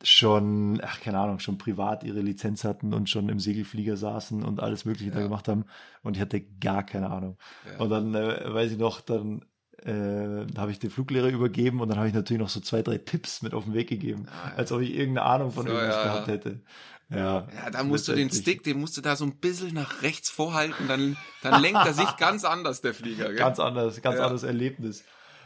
schon, 0.02 0.80
ach 0.82 1.00
keine 1.00 1.18
Ahnung, 1.18 1.40
schon 1.40 1.58
privat 1.58 2.04
ihre 2.04 2.20
Lizenz 2.20 2.64
hatten 2.64 2.94
und 2.94 3.10
schon 3.10 3.28
im 3.28 3.40
Segelflieger 3.40 3.96
saßen 3.96 4.44
und 4.44 4.60
alles 4.60 4.84
Mögliche 4.84 5.10
da 5.10 5.18
Ja. 5.18 5.24
gemacht 5.24 5.48
haben. 5.48 5.64
Und 6.02 6.16
ich 6.16 6.22
hatte 6.22 6.40
gar 6.40 6.84
keine 6.86 7.10
Ahnung. 7.10 7.36
Ja. 7.70 7.80
Und 7.84 7.90
dann 7.90 8.14
äh, 8.14 8.54
weiß 8.54 8.70
ich 8.72 8.78
noch, 8.78 9.00
dann 9.00 9.44
äh, 9.84 10.46
da 10.46 10.62
habe 10.62 10.70
ich 10.72 10.78
den 10.78 10.90
Fluglehrer 10.90 11.28
übergeben 11.28 11.80
und 11.80 11.88
dann 11.88 11.98
habe 11.98 12.08
ich 12.08 12.14
natürlich 12.14 12.40
noch 12.40 12.48
so 12.48 12.60
zwei, 12.60 12.82
drei 12.82 12.98
Tipps 12.98 13.42
mit 13.42 13.54
auf 13.54 13.64
den 13.64 13.74
Weg 13.74 13.88
gegeben, 13.88 14.26
Ah, 14.28 14.50
ja. 14.50 14.54
als 14.56 14.72
ob 14.72 14.80
ich 14.80 14.90
irgendeine 14.94 15.26
Ahnung 15.26 15.50
von 15.52 15.66
So, 15.66 15.72
irgendwas 15.72 15.96
ja, 15.96 16.02
gehabt 16.04 16.28
hätte. 16.28 16.60
Ja, 17.10 17.48
Ja, 17.54 17.70
da 17.70 17.84
musst 17.84 18.06
du 18.08 18.12
den 18.14 18.30
Stick, 18.30 18.62
den 18.64 18.78
musst 18.80 18.96
du 18.96 19.00
da 19.00 19.16
so 19.16 19.24
ein 19.24 19.36
bisschen 19.38 19.72
nach 19.74 20.02
rechts 20.02 20.28
vorhalten, 20.30 20.88
dann, 20.88 21.16
dann 21.42 21.62
lenkt 21.62 21.84
er 21.86 21.94
sich 21.94 22.16
ganz 22.18 22.44
anders, 22.44 22.80
der 22.82 22.92
Flieger. 22.92 23.28
Gell? 23.28 23.36
Ganz 23.36 23.58
anders, 23.60 24.02
ganz 24.02 24.16
Ja. 24.16 24.24
anderes 24.24 24.42
Erlebnis. 24.42 25.04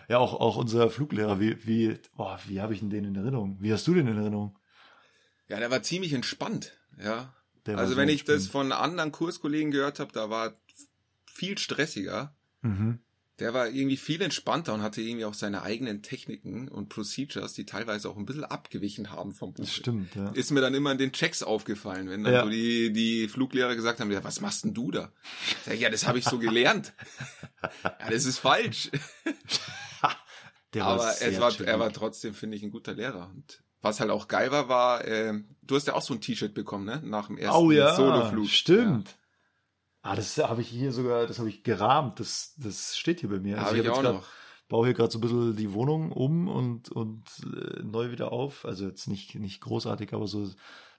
Ja, 0.09 0.19
auch, 0.19 0.35
auch 0.41 0.57
unser 0.57 0.91
Fluglehrer, 0.91 1.39
wie, 1.39 1.65
wie, 1.65 1.97
boah, 2.17 2.39
wie 2.47 2.61
habe 2.61 2.75
ich 2.75 2.81
denn 2.81 2.91
den 2.91 3.05
in 3.05 3.15
Erinnerung? 3.15 3.57
Wie 3.61 3.73
hast 3.73 3.87
du 3.87 3.95
den 3.95 4.09
in 4.09 4.19
Erinnerung? 4.19 4.59
Ja, 5.49 5.59
der 5.61 5.71
war 5.71 5.83
ziemlich 5.83 6.13
entspannt. 6.13 6.73
Ja. 7.01 7.33
Der 7.67 7.79
Also 7.79 7.93
so 7.93 7.97
wenn 7.99 8.09
ich 8.09 8.25
das 8.25 8.43
entspannt. 8.45 8.71
von 8.71 8.73
anderen 8.73 9.13
Kurskollegen 9.13 9.71
gehört 9.71 10.01
habe, 10.01 10.11
da 10.13 10.29
war 10.31 10.55
viel 11.27 11.57
stressiger. 11.59 12.35
Mhm. 12.63 12.99
Der 13.43 13.53
war 13.55 13.69
irgendwie 13.69 13.97
viel 13.97 14.23
entspannter 14.23 14.73
und 14.73 14.83
hatte 14.83 15.03
irgendwie 15.03 15.25
auch 15.25 15.35
seine 15.35 15.63
eigenen 15.63 16.01
Techniken 16.01 16.69
und 16.69 16.89
Procedures, 16.89 17.55
die 17.55 17.67
teilweise 17.67 18.09
auch 18.09 18.17
ein 18.17 18.25
bisschen 18.25 18.45
abgewichen 18.45 19.11
haben 19.11 19.33
vom 19.33 19.53
Buch. 19.53 19.67
Stimmt, 19.67 20.15
ja. 20.15 20.31
Ist 20.31 20.53
mir 20.53 20.61
dann 20.61 20.75
immer 20.75 20.93
in 20.93 20.99
den 20.99 21.11
Checks 21.13 21.43
aufgefallen, 21.43 22.09
wenn 22.09 22.23
dann 22.23 22.33
Ja. 22.33 22.45
so 22.45 22.51
die, 22.51 22.93
die 22.93 23.27
Fluglehrer 23.29 23.75
gesagt 23.75 23.99
haben, 23.99 24.13
ja, 24.13 24.23
was 24.23 24.41
machst 24.41 24.63
denn 24.65 24.75
du 24.75 24.93
da? 24.93 25.11
Sag 25.67 25.79
ja, 25.81 25.91
das 25.91 26.07
habe 26.07 26.19
ich 26.21 26.25
so 26.25 26.39
gelernt. 26.39 26.93
ja, 27.85 28.11
das 28.11 28.25
ist 28.27 28.39
falsch. 28.39 28.91
Der 30.75 30.85
Aber 30.87 31.11
es 31.21 31.39
war, 31.41 31.51
chillig. 31.51 31.69
er 31.69 31.79
war 31.81 31.93
trotzdem, 31.93 32.33
finde 32.33 32.57
ich, 32.57 32.63
ein 32.63 32.71
guter 32.71 32.95
Lehrer. 32.95 33.29
Und 33.35 33.63
was 33.83 34.01
halt 34.01 34.11
auch 34.11 34.27
geil 34.29 34.51
war, 34.53 34.69
war, 34.71 35.05
äh, 35.05 35.35
du 35.63 35.75
hast 35.77 35.87
ja 35.87 35.95
auch 35.95 36.03
so 36.03 36.15
ein 36.15 36.21
T-Shirt 36.21 36.55
bekommen, 36.55 36.87
ne? 36.87 37.03
Nach 37.05 37.27
dem 37.27 37.37
ersten 37.37 37.61
Oh 37.63 37.71
ja, 37.71 37.95
Soloflug. 37.95 38.49
stimmt. 38.49 39.17
Ah, 40.03 40.17
das 40.17 40.37
habe 40.39 40.63
ich 40.63 40.69
hier 40.69 40.93
sogar, 40.93 41.27
das 41.27 41.39
habe 41.39 41.49
ich 41.49 41.63
gerahmt. 41.63 42.19
Das, 42.21 42.55
das 42.57 42.97
steht 42.97 43.21
hier 43.21 43.29
bei 43.31 43.39
mir. 43.39 43.57
Also 43.59 43.69
habe 43.69 43.79
ich 43.79 43.87
hab 43.87 43.95
auch 43.97 44.03
grad- 44.03 44.15
noch. 44.15 44.27
baue 44.69 44.87
hier 44.87 44.95
gerade 44.95 45.11
so 45.13 45.19
ein 45.19 45.21
bisschen 45.21 45.57
die 45.57 45.73
Wohnung 45.73 46.11
um 46.13 46.49
und, 46.49 46.91
und 46.91 47.23
äh, 47.45 47.83
neu 47.83 48.11
wieder 48.11 48.33
auf. 48.33 48.65
Also 48.65 48.87
jetzt 48.87 49.07
nicht, 49.07 49.35
nicht 49.37 49.61
großartig, 49.61 50.13
aber 50.13 50.27
so 50.27 50.51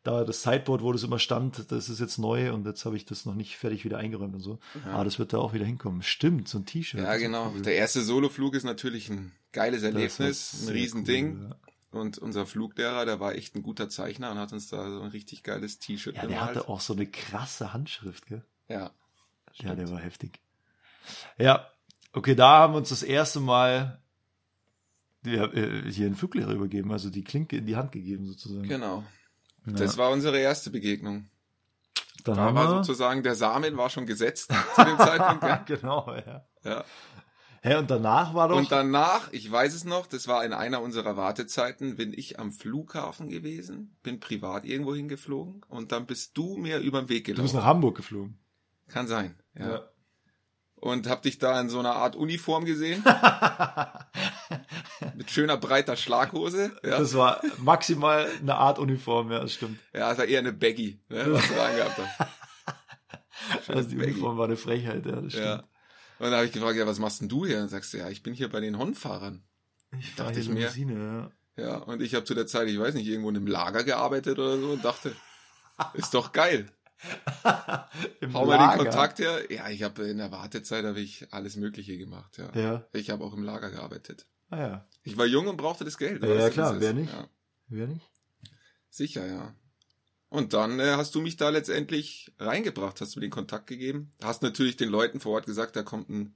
da 0.03 0.24
das 0.25 0.43
Sideboard, 0.43 0.81
wo 0.83 0.91
das 0.91 1.03
immer 1.03 1.19
stand, 1.19 1.72
das 1.72 1.88
ist 1.89 2.00
jetzt 2.01 2.17
neu 2.17 2.53
und 2.53 2.65
jetzt 2.65 2.83
habe 2.86 2.98
ich 2.98 3.05
das 3.05 3.25
noch 3.25 3.36
nicht 3.36 3.55
fertig 3.57 3.86
wieder 3.86 3.98
eingeräumt 3.98 4.36
und 4.36 4.41
so. 4.41 4.60
Ja. 4.86 4.98
Ah, 5.00 5.03
das 5.03 5.17
wird 5.17 5.31
da 5.33 5.38
auch 5.38 5.53
wieder 5.53 5.65
hinkommen. 5.65 6.01
Stimmt, 6.01 6.48
so 6.50 6.57
ein 6.60 6.65
T-Shirt. 6.65 7.00
Ja, 7.01 7.15
genau. 7.17 7.51
cool. 7.53 7.62
Der 7.62 7.75
erste 7.75 8.01
Soloflug 8.01 8.53
ist 8.53 8.63
natürlich 8.65 9.10
ein 9.10 9.31
geiles 9.53 9.83
Erlebnis, 9.83 10.65
ein 10.67 10.69
Riesending. 10.74 11.38
cool, 11.41 11.50
ja. 11.50 12.00
Und 12.00 12.17
unser 12.17 12.45
Fluglehrer, 12.45 13.05
der 13.05 13.19
war 13.19 13.36
echt 13.36 13.55
ein 13.55 13.63
guter 13.63 13.88
Zeichner 13.88 14.31
und 14.31 14.39
hat 14.39 14.51
uns 14.51 14.67
da 14.67 14.89
so 14.89 15.01
ein 15.01 15.10
richtig 15.12 15.43
geiles 15.43 15.77
T-Shirt 15.79 16.15
Ja, 16.15 16.25
der 16.25 16.41
hatte 16.41 16.67
auch 16.67 16.81
so 16.81 16.93
eine 16.93 17.05
krasse 17.05 17.72
Handschrift, 17.72 18.25
gell? 18.25 18.43
Ja. 18.74 18.92
Ja, 19.53 19.75
der 19.75 19.89
war 19.92 20.00
heftig. 20.00 20.39
Ja, 21.38 21.68
okay, 22.12 22.34
da 22.34 22.60
haben 22.60 22.74
wir 22.74 22.77
uns 22.77 22.89
das 22.89 23.03
erste 23.03 23.39
Mal 23.39 24.01
ja, 25.25 25.46
äh, 25.46 25.89
hier 25.92 26.08
einen 26.08 26.15
Fluglehrer 26.15 26.51
übergeben, 26.51 26.92
also 26.92 27.10
die 27.10 27.24
Klinke 27.24 27.58
in 27.58 27.65
die 27.65 27.75
Hand 27.75 27.92
gegeben 27.92 28.25
sozusagen. 28.25 28.68
Genau. 28.68 29.03
Ja. 29.65 29.74
Das 29.74 29.98
war 29.98 30.10
unsere 30.10 30.39
erste 30.39 30.70
Begegnung. 30.72 31.30
Dann 32.24 32.36
Da 32.36 32.56
war 32.56 32.70
sozusagen 32.70 33.22
der 33.24 33.36
Samen 33.36 33.77
war 33.77 33.89
schon 33.89 34.06
gesetzt 34.06 34.51
zu 34.75 34.84
dem 34.84 34.98
Zeitpunkt. 34.98 35.42
gell? 35.68 35.77
genau, 35.77 36.13
ja. 36.13 36.46
Ja. 36.63 36.84
Hä, 37.62 37.75
und 37.75 37.89
danach 37.89 38.34
war 38.34 38.50
doch, 38.50 38.58
Und 38.58 38.72
danach, 38.74 39.32
ich 39.32 39.50
weiß 39.50 39.74
es 39.74 39.86
noch, 39.86 40.06
das 40.06 40.27
war 40.27 40.44
in 40.44 40.51
einer 40.51 40.82
unserer 40.82 41.15
Wartezeiten, 41.15 41.96
bin 41.96 42.12
ich 42.13 42.38
am 42.38 42.51
Flughafen 42.51 43.30
gewesen, 43.30 43.96
bin 44.03 44.20
privat 44.20 44.65
irgendwo 44.65 44.94
hingeflogen 44.94 45.63
und 45.70 45.94
dann 45.94 46.06
bist 46.06 46.38
du 46.38 46.58
mir 46.58 46.80
über 46.80 47.01
den 47.01 47.08
Weg 47.08 47.25
du 47.25 47.32
bist 47.32 47.38
gelaufen. 47.38 47.56
nach 47.56 47.65
Hamburg 47.65 47.96
geflogen. 47.96 48.38
Kann 48.94 49.08
sein. 49.08 49.36
Ja. 49.58 49.82
Und 50.76 51.10
hab 51.10 51.24
dich 51.24 51.40
da 51.40 51.60
in 51.60 51.70
so 51.70 51.80
einer 51.80 51.96
Art 51.96 52.16
Uniform 52.16 52.66
gesehen. 52.66 53.04
mit 55.16 55.30
schöner 55.32 55.58
breiter 55.58 55.96
Schlaghose. 55.96 56.72
Ja, 56.84 57.00
Das 57.00 57.14
war 57.16 57.42
maximal 57.58 58.28
eine 58.42 58.56
Art 58.56 58.80
Uniform, 58.80 59.32
ja, 59.32 59.40
das 59.40 59.54
stimmt. 59.54 59.80
ja 59.94 60.10
das 60.10 60.18
war 60.18 60.26
eher 60.26 60.40
eine 60.40 60.54
Baggy, 60.54 61.00
ne, 61.10 61.26
was 61.32 61.48
du 61.48 61.62
angehabt 61.62 61.98
hast. 61.98 62.30
Also 63.68 63.90
die 63.90 63.96
Baggy. 63.96 64.12
Uniform 64.12 64.38
war 64.38 64.46
eine 64.46 64.56
Frechheit, 64.56 65.06
ja, 65.06 65.20
das 65.20 65.34
stimmt. 65.34 65.46
Ja. 65.46 65.56
Und 66.20 66.28
dann 66.28 66.34
habe 66.34 66.46
ich 66.46 66.54
gefragt, 66.54 66.78
ja, 66.78 66.88
was 66.88 67.00
machst 67.00 67.20
denn 67.20 67.28
du 67.28 67.46
hier? 67.46 67.60
Und 67.62 67.68
sagst 67.70 67.94
du, 67.94 67.98
ja, 67.98 68.08
ich 68.10 68.24
bin 68.24 68.34
hier 68.34 68.50
bei 68.50 68.62
den 68.62 68.78
Honfahrern. 68.78 69.44
Ich 70.00 70.16
Dachte 70.16 70.40
ich 70.40 70.48
mir. 70.48 70.60
Limousine, 70.60 71.32
ja. 71.58 71.64
Ja, 71.64 71.76
und 71.78 72.02
ich 72.02 72.16
habe 72.16 72.24
zu 72.24 72.36
der 72.36 72.48
Zeit, 72.48 72.70
ich 72.70 72.80
weiß 72.80 72.94
nicht, 72.94 73.08
irgendwo 73.08 73.30
in 73.30 73.36
einem 73.36 73.48
Lager 73.48 73.84
gearbeitet 73.84 74.40
oder 74.40 74.58
so 74.58 74.70
und 74.72 74.86
dachte, 74.86 75.14
ist 75.94 76.14
doch 76.14 76.32
geil. 76.32 76.68
Hau 78.33 78.45
mal 78.45 78.75
den. 78.75 78.86
Kontakt 78.86 79.19
her. 79.19 79.51
Ja, 79.51 79.69
ich 79.69 79.83
habe 79.83 80.03
in 80.03 80.17
der 80.17 80.31
Wartezeit 80.31 80.86
habe 80.86 81.00
ich 81.00 81.27
alles 81.33 81.55
Mögliche 81.55 81.98
gemacht, 81.98 82.38
ja. 82.38 82.51
Ja, 82.55 82.86
Ich 82.93 83.10
habe 83.10 83.24
auch 83.24 83.33
im 83.33 83.43
Lager 83.43 83.69
gearbeitet. 83.72 84.25
ah 84.50 84.57
ja. 84.60 84.88
Ich 85.03 85.17
war 85.17 85.25
jung 85.25 85.48
und 85.48 85.57
brauchte 85.57 85.83
das 85.86 85.98
Geld. 85.98 86.24
Ja, 86.24 86.33
ja, 86.33 86.50
klar, 86.50 86.79
wer 86.79 86.93
nicht? 86.93 87.12
Ja, 87.12 87.27
Wer 87.67 87.88
nicht? 87.88 88.10
sicher, 88.89 89.25
ja. 89.25 89.55
Und 90.29 90.53
dann 90.53 90.79
äh, 90.79 90.93
hast 90.98 91.13
du 91.15 91.22
mich 91.22 91.38
da 91.38 91.50
letztendlich 91.50 92.31
reingebracht, 92.39 93.00
hast 93.01 93.15
du 93.15 93.19
mir 93.19 93.25
den 93.27 93.31
Kontakt 93.31 93.67
gegeben. 93.67 94.12
Hast 94.24 94.41
natürlich 94.41 94.77
den 94.77 94.89
Leuten 94.89 95.19
vor 95.19 95.33
Ort 95.33 95.45
gesagt, 95.45 95.75
da 95.75 95.83
kommt 95.83 96.10
ein, 96.10 96.36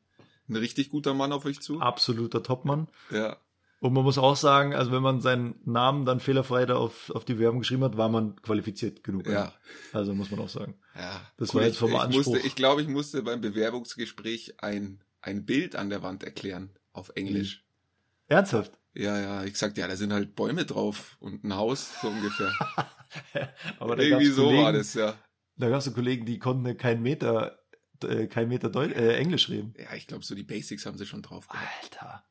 ein 0.49 0.55
richtig 0.55 0.89
guter 0.89 1.13
Mann 1.15 1.31
auf 1.31 1.45
euch 1.45 1.61
zu. 1.61 1.79
Absoluter 1.79 2.43
Topmann. 2.43 2.87
Ja, 3.09 3.37
Und 3.79 3.93
man 3.93 4.03
muss 4.03 4.17
auch 4.17 4.35
sagen, 4.35 4.73
also 4.73 4.91
wenn 4.91 5.03
man 5.03 5.21
seinen 5.21 5.59
Namen 5.65 6.05
dann 6.05 6.19
fehlerfrei 6.19 6.65
da 6.65 6.77
auf, 6.77 7.11
auf 7.11 7.25
die 7.25 7.37
Werbung 7.37 7.59
geschrieben 7.59 7.83
hat, 7.83 7.95
war 7.95 8.09
man 8.09 8.35
qualifiziert 8.41 9.03
genug. 9.03 9.27
Ja. 9.27 9.53
Also 9.93 10.15
muss 10.15 10.31
man 10.31 10.39
auch 10.39 10.49
sagen. 10.49 10.75
ja. 10.95 11.21
Das 11.37 11.49
Gut, 11.49 11.61
war 11.61 11.67
jetzt 11.67 11.77
vom 11.77 11.91
ich 11.91 11.97
Anspruch. 11.99 12.33
musste, 12.33 12.47
Ich 12.47 12.55
glaube, 12.55 12.81
ich 12.81 12.87
musste 12.87 13.21
beim 13.21 13.39
Bewerbungsgespräch 13.41 14.55
ein, 14.63 15.03
ein 15.21 15.45
Bild 15.45 15.75
an 15.75 15.89
der 15.91 16.01
Wand 16.01 16.23
erklären 16.23 16.71
auf 16.91 17.11
Englisch. 17.15 17.63
Ernsthaft? 18.27 18.79
Ja, 18.95 19.19
ja, 19.19 19.43
ich 19.43 19.55
sagte, 19.57 19.81
ja, 19.81 19.87
da 19.87 19.95
sind 19.95 20.11
halt 20.11 20.35
Bäume 20.35 20.65
drauf 20.65 21.17
und 21.19 21.43
ein 21.43 21.55
Haus, 21.55 22.01
so 22.01 22.07
ungefähr. 22.07 22.51
Aber 23.79 23.95
da 23.95 24.01
Irgendwie 24.01 24.25
so 24.25 24.45
Kollegen, 24.45 24.63
war 24.63 24.73
das, 24.73 24.95
ja. 24.95 25.13
Da 25.55 25.69
gab 25.69 25.79
es 25.79 25.85
so 25.85 25.91
Kollegen, 25.91 26.25
die 26.25 26.39
konnten 26.39 26.75
keinen 26.77 27.03
Meter, 27.03 27.59
äh, 28.03 28.25
kein 28.25 28.47
Meter 28.47 28.69
Deu 28.69 28.85
äh, 28.87 29.15
Englisch 29.17 29.49
reden. 29.49 29.75
Ja, 29.77 29.93
ich 29.95 30.07
glaube, 30.07 30.25
so 30.25 30.33
die 30.33 30.43
Basics 30.43 30.87
haben 30.87 30.97
sie 30.97 31.05
schon 31.05 31.21
drauf 31.21 31.47
gehabt. 31.47 31.67
Alter. 31.83 32.23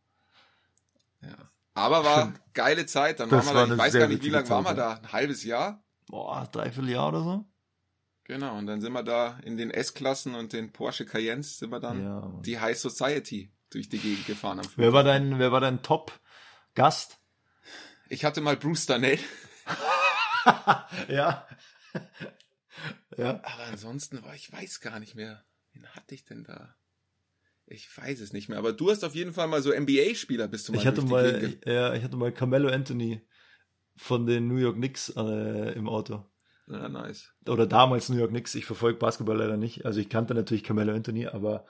Ja. 1.26 1.50
Aber 1.75 2.04
war 2.04 2.33
geile 2.54 2.87
Zeit, 2.87 3.21
dann 3.21 3.28
Das 3.28 3.47
waren 3.47 3.54
war 3.54 3.68
wir 3.68 3.76
da, 3.76 3.83
ich 3.85 3.92
weiß 3.92 4.00
gar 4.00 4.09
nicht, 4.09 4.23
wie 4.23 4.30
lange 4.30 4.49
waren 4.49 4.64
wir 4.64 4.75
da? 4.75 4.95
Ein 4.95 5.12
halbes 5.12 5.45
Jahr? 5.45 5.85
Boah, 6.06 6.49
dreiviertel 6.50 6.90
Jahr 6.90 7.09
oder 7.09 7.23
so? 7.23 7.45
Genau, 8.25 8.56
und 8.56 8.66
dann 8.66 8.80
sind 8.80 8.92
wir 8.92 9.02
da 9.02 9.38
in 9.45 9.56
den 9.56 9.71
S-Klassen 9.71 10.35
und 10.35 10.52
den 10.52 10.73
Porsche 10.73 11.04
Cayennes 11.06 11.59
sind 11.59 11.71
wir 11.71 11.80
dann 11.80 12.02
Ja, 12.02 12.33
die 12.40 12.59
High 12.59 12.78
Society 12.78 13.52
durch 13.71 13.88
die 13.88 13.99
Gegend 13.99 14.26
gefahren 14.26 14.61
am. 14.61 14.66
Wer 14.76 14.92
war 14.92 15.04
dein, 15.04 15.38
wer 15.38 15.52
war 15.52 15.61
dein 15.61 15.83
Top-Gast? 15.83 17.18
Ich 18.09 18.25
hatte 18.25 18.40
mal 18.40 18.56
Bruce 18.56 18.87
Danell, 18.87 19.18
Ja. 21.09 21.47
ja. 23.16 23.40
aber 23.42 23.64
ansonsten 23.71 24.23
war 24.23 24.35
ich 24.35 24.52
weiß 24.52 24.80
gar 24.80 25.00
nicht 25.00 25.14
mehr. 25.14 25.45
Wen 25.73 25.87
hatte 25.88 26.14
ich 26.14 26.25
denn 26.25 26.45
da? 26.45 26.76
Ich 27.68 27.88
weiß 27.96 28.20
es 28.20 28.32
nicht 28.32 28.49
mehr, 28.49 28.58
aber 28.58 28.73
du 28.73 28.90
hast 28.90 29.04
auf 29.04 29.14
jeden 29.14 29.32
Fall 29.32 29.49
mal 29.49 29.61
so 29.61 29.73
NBA-Spieler 29.73 30.46
bist 30.46 30.68
du 30.68 30.73
mal 30.73 30.78
Ich 30.78 30.87
hatte 30.87 31.02
mal, 31.02 31.54
ja, 31.66 31.94
ich 31.94 32.04
hatte 32.04 32.16
mal 32.16 32.32
Carmelo 32.32 32.68
Anthony 32.68 33.23
von 33.96 34.26
den 34.26 34.46
New 34.46 34.56
York 34.56 34.76
Knicks 34.76 35.12
äh, 35.16 35.73
im 35.73 35.88
Auto. 35.88 36.25
Ja, 36.68 36.88
nice. 36.88 37.32
Oder 37.49 37.66
damals 37.66 38.08
New 38.08 38.18
York 38.18 38.30
Knicks. 38.30 38.54
Ich 38.54 38.66
verfolge 38.66 38.99
Basketball 38.99 39.37
leider 39.37 39.56
nicht. 39.56 39.85
Also 39.85 40.00
ich 40.00 40.08
kannte 40.08 40.35
natürlich 40.35 40.64
Carmelo 40.64 40.92
Anthony, 40.92 41.26
aber 41.26 41.64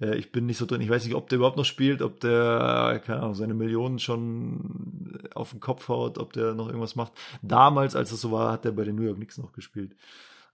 äh, 0.00 0.16
ich 0.16 0.32
bin 0.32 0.46
nicht 0.46 0.58
so 0.58 0.66
drin. 0.66 0.80
Ich 0.80 0.90
weiß 0.90 1.04
nicht, 1.04 1.14
ob 1.14 1.28
der 1.28 1.36
überhaupt 1.36 1.56
noch 1.56 1.64
spielt, 1.64 2.02
ob 2.02 2.20
der, 2.20 3.02
keine 3.04 3.20
Ahnung, 3.20 3.34
seine 3.34 3.54
Millionen 3.54 3.98
schon 3.98 5.28
auf 5.34 5.50
den 5.50 5.60
Kopf 5.60 5.88
haut, 5.88 6.18
ob 6.18 6.32
der 6.32 6.54
noch 6.54 6.66
irgendwas 6.66 6.96
macht. 6.96 7.12
Damals, 7.42 7.96
als 7.96 8.12
es 8.12 8.20
so 8.20 8.32
war, 8.32 8.52
hat 8.52 8.64
er 8.64 8.72
bei 8.72 8.84
den 8.84 8.96
New 8.96 9.02
York 9.02 9.16
Knicks 9.16 9.38
noch 9.38 9.52
gespielt. 9.52 9.96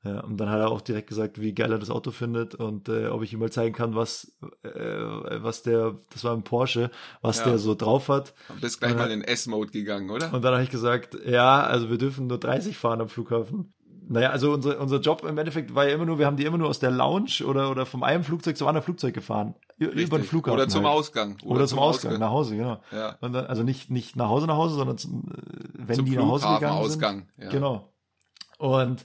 Ja, 0.05 0.21
und 0.21 0.37
dann 0.37 0.49
hat 0.49 0.61
er 0.61 0.71
auch 0.71 0.81
direkt 0.81 1.09
gesagt, 1.09 1.40
wie 1.40 1.52
geil 1.55 1.73
er 1.73 1.78
das 1.81 1.90
Auto 1.90 2.12
findet 2.12 2.55
und 2.55 2.88
äh, 2.88 3.09
ob 3.09 3.23
ich 3.25 3.33
ihm 3.33 3.40
mal 3.40 3.50
zeigen 3.50 3.75
kann, 3.75 3.97
was, 3.97 4.33
äh, 4.62 4.71
was 4.71 5.62
der, 5.64 5.97
das 6.12 6.23
war 6.23 6.35
ein 6.35 6.45
Porsche, 6.45 6.90
was 7.21 7.38
Ja. 7.38 7.47
der 7.47 7.59
so 7.59 7.75
drauf 7.75 8.09
hat. 8.09 8.33
Du 8.49 8.61
bist 8.61 8.78
gleich 8.78 8.93
Ja. 8.93 8.97
mal 8.99 9.11
in 9.11 9.23
S-Mode 9.23 9.73
gegangen, 9.73 10.11
oder? 10.11 10.33
Und 10.33 10.43
dann 10.45 10.55
habe 10.55 10.62
ich 10.62 10.71
gesagt, 10.71 11.19
ja, 11.26 11.62
also 11.64 11.90
wir 11.90 11.99
dürfen 11.99 12.28
nur 12.28 12.38
30 12.38 12.76
fahren 12.78 13.00
am 13.00 13.09
Flughafen. 13.09 13.75
Naja, 14.11 14.31
also 14.31 14.52
unser, 14.52 14.81
unser 14.81 15.00
Job 15.00 15.23
im 15.28 15.37
Endeffekt 15.37 15.75
war 15.75 15.87
ja 15.87 15.95
immer 15.95 16.07
nur, 16.07 16.19
wir 16.19 16.26
haben 16.26 16.37
die 16.37 16.45
immer 16.45 16.57
nur 16.59 16.69
aus 16.69 16.78
der 16.78 16.90
Lounge 16.93 17.45
oder, 17.45 17.69
oder 17.71 17.85
vom 17.85 18.02
einen 18.05 18.23
Flugzeug 18.25 18.57
zum 18.57 18.69
anderen 18.69 18.85
Flugzeug 18.85 19.12
gefahren. 19.14 19.55
Ü- 19.81 19.85
Über 19.85 19.93
den 19.95 19.99
Richtig. 20.12 20.28
Flughafen. 20.28 20.59
Oder 20.61 20.69
zum 20.69 20.85
halt. 20.87 20.95
Ausgang. 20.95 21.37
Oder, 21.45 21.67
zum 21.67 21.78
Ausgang, 21.81 22.19
nach 22.21 22.31
Hause, 22.31 22.57
genau. 22.57 22.81
Ja. 22.93 23.17
Und 23.21 23.33
dann, 23.35 23.47
also 23.47 23.64
nicht, 23.64 23.90
nicht 23.90 24.14
nach 24.17 24.28
Hause 24.28 24.47
nach 24.47 24.57
Hause, 24.57 24.76
sondern 24.76 24.97
zum, 24.97 25.25
äh, 25.28 25.43
wenn 25.75 25.97
Zum 25.97 26.05
die 26.07 26.17
nach 26.17 26.23
Hause 26.25 26.47
gegangen 26.47 26.61
Flughafenausgang. 26.61 27.26
sind. 27.37 27.45
Ja. 27.45 27.50
Genau. 27.50 27.93
Und 28.59 29.05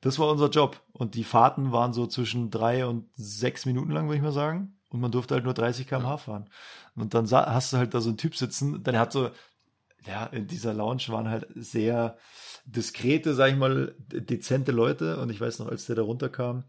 das 0.00 0.18
war 0.18 0.28
unser 0.30 0.48
Job. 0.48 0.80
Und 0.92 1.14
die 1.14 1.24
Fahrten 1.24 1.72
waren 1.72 1.92
so 1.92 2.06
zwischen 2.06 2.50
drei 2.50 2.86
und 2.86 3.08
sechs 3.14 3.66
Minuten 3.66 3.90
lang, 3.90 4.06
würde 4.06 4.16
ich 4.16 4.22
mal 4.22 4.32
sagen. 4.32 4.78
Und 4.88 5.00
man 5.00 5.12
durfte 5.12 5.34
halt 5.34 5.44
nur 5.44 5.54
30 5.54 5.86
km/h 5.86 6.16
fahren. 6.18 6.50
Und 6.96 7.14
dann 7.14 7.30
hast 7.30 7.72
du 7.72 7.76
halt 7.76 7.94
da 7.94 8.00
so 8.00 8.08
einen 8.08 8.18
Typ 8.18 8.36
sitzen, 8.36 8.82
dann 8.82 8.98
hat 8.98 9.12
so, 9.12 9.30
ja, 10.06 10.26
in 10.26 10.46
dieser 10.46 10.74
Lounge 10.74 11.04
waren 11.08 11.28
halt 11.28 11.46
sehr 11.54 12.16
diskrete, 12.64 13.34
sag 13.34 13.50
ich 13.50 13.56
mal, 13.56 13.94
dezente 13.98 14.72
Leute. 14.72 15.20
Und 15.20 15.30
ich 15.30 15.40
weiß 15.40 15.58
noch, 15.60 15.68
als 15.68 15.86
der 15.86 15.96
da 15.96 16.02
runterkam, 16.02 16.64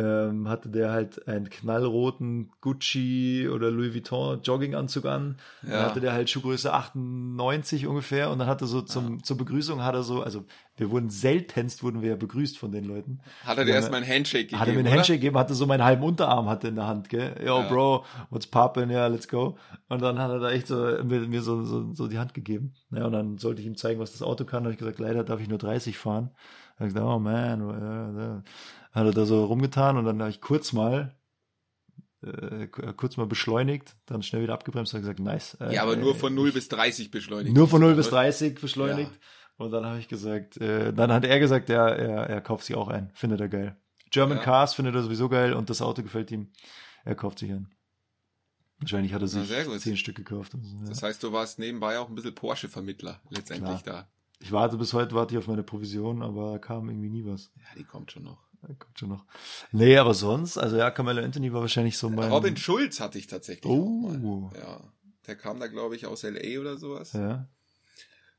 ähm, 0.00 0.48
hatte 0.48 0.68
der 0.70 0.90
halt 0.92 1.28
einen 1.28 1.50
knallroten 1.50 2.50
Gucci 2.60 3.48
oder 3.52 3.70
Louis 3.70 3.92
Vuitton 3.94 4.40
Jogginganzug 4.42 5.04
an. 5.04 5.36
Dann 5.62 5.70
Ja. 5.72 5.82
hatte 5.84 6.00
der 6.00 6.12
halt 6.12 6.30
Schuhgröße 6.30 6.72
98 6.72 7.86
ungefähr 7.86 8.30
und 8.30 8.38
dann 8.38 8.48
hatte 8.48 8.66
so 8.66 8.80
zum, 8.82 9.22
zur 9.22 9.36
Begrüßung 9.36 9.82
hat 9.84 9.94
er 9.94 10.02
so, 10.02 10.22
also 10.22 10.44
wir 10.76 10.90
wurden 10.90 11.10
seltenst 11.10 11.82
wurden 11.82 12.00
wir 12.00 12.10
ja 12.10 12.16
begrüßt 12.16 12.56
von 12.56 12.72
den 12.72 12.84
Leuten. 12.84 13.20
Hat 13.44 13.58
er 13.58 13.64
dir 13.64 13.70
Ja. 13.70 13.76
erstmal 13.76 14.02
einen 14.02 14.10
Handshake 14.10 14.44
gegeben, 14.44 14.60
Hat 14.60 14.68
er 14.68 14.72
mir 14.74 14.78
einen 14.80 14.88
oder? 14.88 14.96
Handshake 14.96 15.18
gegeben, 15.18 15.36
hatte 15.38 15.54
so 15.54 15.66
meinen 15.66 15.84
halben 15.84 16.02
Unterarm 16.02 16.48
hatte 16.48 16.68
in 16.68 16.76
der 16.76 16.86
Hand, 16.86 17.08
gell? 17.10 17.34
Yo, 17.44 17.60
Ja. 17.60 17.68
Bro, 17.68 18.04
what's 18.30 18.46
poppin'? 18.50 18.90
Ja, 18.90 19.06
let's 19.08 19.28
go. 19.28 19.58
Und 19.88 20.00
dann 20.00 20.18
hat 20.18 20.30
er 20.30 20.38
da 20.38 20.50
echt 20.50 20.66
so 20.68 20.76
mir, 21.04 21.20
mir 21.20 21.42
so, 21.42 21.62
so, 21.64 21.92
so 21.92 22.06
die 22.08 22.18
Hand 22.18 22.32
gegeben. 22.32 22.72
Ja, 22.90 23.04
und 23.06 23.12
dann 23.12 23.36
sollte 23.38 23.60
ich 23.60 23.66
ihm 23.66 23.76
zeigen, 23.76 24.00
was 24.00 24.12
das 24.12 24.22
Auto 24.22 24.44
kann. 24.44 24.62
Da 24.62 24.68
habe 24.68 24.72
ich 24.72 24.78
gesagt, 24.78 24.98
leider 24.98 25.24
darf 25.24 25.40
ich 25.40 25.48
nur 25.48 25.58
30 25.58 25.98
fahren. 25.98 26.30
Da 26.78 26.84
hab 26.84 26.88
ich 26.88 26.94
gesagt, 26.94 27.06
oh 27.12 27.18
man, 27.18 27.60
ja, 27.60 28.22
ja. 28.22 28.42
Hat 28.92 29.06
er 29.06 29.12
da 29.12 29.24
so 29.24 29.44
rumgetan 29.44 29.96
und 29.96 30.04
dann 30.04 30.20
habe 30.20 30.30
ich 30.30 30.40
kurz 30.40 30.72
mal 30.72 31.16
äh, 32.22 32.66
k- 32.66 32.92
kurz 32.92 33.16
mal 33.16 33.26
beschleunigt, 33.26 33.96
dann 34.06 34.22
schnell 34.22 34.42
wieder 34.42 34.54
abgebremst 34.54 34.92
und 34.94 35.00
gesagt, 35.00 35.20
nice. 35.20 35.54
Äh, 35.60 35.74
Ja, 35.74 35.82
aber 35.82 35.96
nur 35.96 36.14
äh, 36.14 36.18
von 36.18 36.34
0 36.34 36.52
bis 36.52 36.68
30 36.68 37.10
beschleunigt. 37.10 37.54
nur 37.56 37.68
von 37.68 37.80
0 37.80 37.94
bis 37.94 38.08
oder? 38.08 38.16
30 38.18 38.60
beschleunigt. 38.60 39.12
Und 39.56 39.70
dann 39.72 39.84
habe 39.84 39.98
ich 39.98 40.08
gesagt, 40.08 40.56
äh, 40.56 40.92
dann 40.92 41.12
hat 41.12 41.24
er 41.24 41.38
gesagt, 41.38 41.68
ja, 41.68 41.88
er, 41.88 42.26
er 42.28 42.40
kauft 42.40 42.64
sich 42.64 42.76
auch 42.76 42.88
ein. 42.88 43.10
Findet 43.14 43.40
er 43.40 43.48
geil. 43.48 43.76
German 44.10 44.38
Ja. 44.38 44.42
Cars 44.44 44.74
findet 44.74 44.94
er 44.94 45.02
sowieso 45.02 45.28
geil 45.28 45.52
und 45.52 45.70
das 45.70 45.82
Auto 45.82 46.02
gefällt 46.02 46.30
ihm. 46.30 46.50
Er 47.04 47.14
kauft 47.14 47.38
sich 47.38 47.50
ein. 47.52 47.68
Wahrscheinlich 48.80 49.12
hat 49.12 49.20
er 49.22 49.28
Na, 49.32 49.44
sich 49.44 49.66
gut. 49.66 49.80
zehn 49.80 49.96
Stück 49.98 50.16
gekauft. 50.16 50.54
Also, 50.54 50.66
ja. 50.78 50.88
Das 50.88 51.02
heißt, 51.02 51.22
du 51.22 51.32
warst 51.32 51.58
nebenbei 51.58 51.98
auch 51.98 52.08
ein 52.08 52.14
bisschen 52.14 52.34
Porsche-Vermittler 52.34 53.20
letztendlich 53.28 53.82
Ich 54.40 54.50
warte 54.52 54.78
bis 54.78 54.94
heute, 54.94 55.14
warte 55.14 55.34
ich 55.34 55.38
auf 55.38 55.46
meine 55.48 55.62
Provision, 55.62 56.22
aber 56.22 56.58
kam 56.58 56.88
irgendwie 56.88 57.10
nie 57.10 57.24
was. 57.26 57.50
da. 57.54 57.60
Ja, 57.60 57.66
die 57.78 57.84
kommt 57.84 58.10
schon 58.12 58.22
noch. 58.24 58.38
Kommt 58.78 58.98
schon 58.98 59.08
noch. 59.08 59.24
Nee, 59.72 59.96
aber 59.96 60.14
sonst, 60.14 60.58
also 60.58 60.76
ja, 60.76 60.90
Carmelo 60.90 61.22
Anthony 61.22 61.52
war 61.52 61.60
wahrscheinlich 61.62 61.96
so 61.96 62.08
mein... 62.10 62.30
Robin 62.30 62.56
Schulz 62.56 63.00
hatte 63.00 63.18
ich 63.18 63.26
tatsächlich 63.26 63.70
Oh. 63.70 64.50
Ja. 64.54 64.80
Der 65.26 65.36
kam 65.36 65.60
da, 65.60 65.66
glaube 65.66 65.96
ich, 65.96 66.06
aus 66.06 66.24
L.A. 66.24 66.60
oder 66.60 66.76
sowas. 66.76 67.12
Ja. 67.12 67.48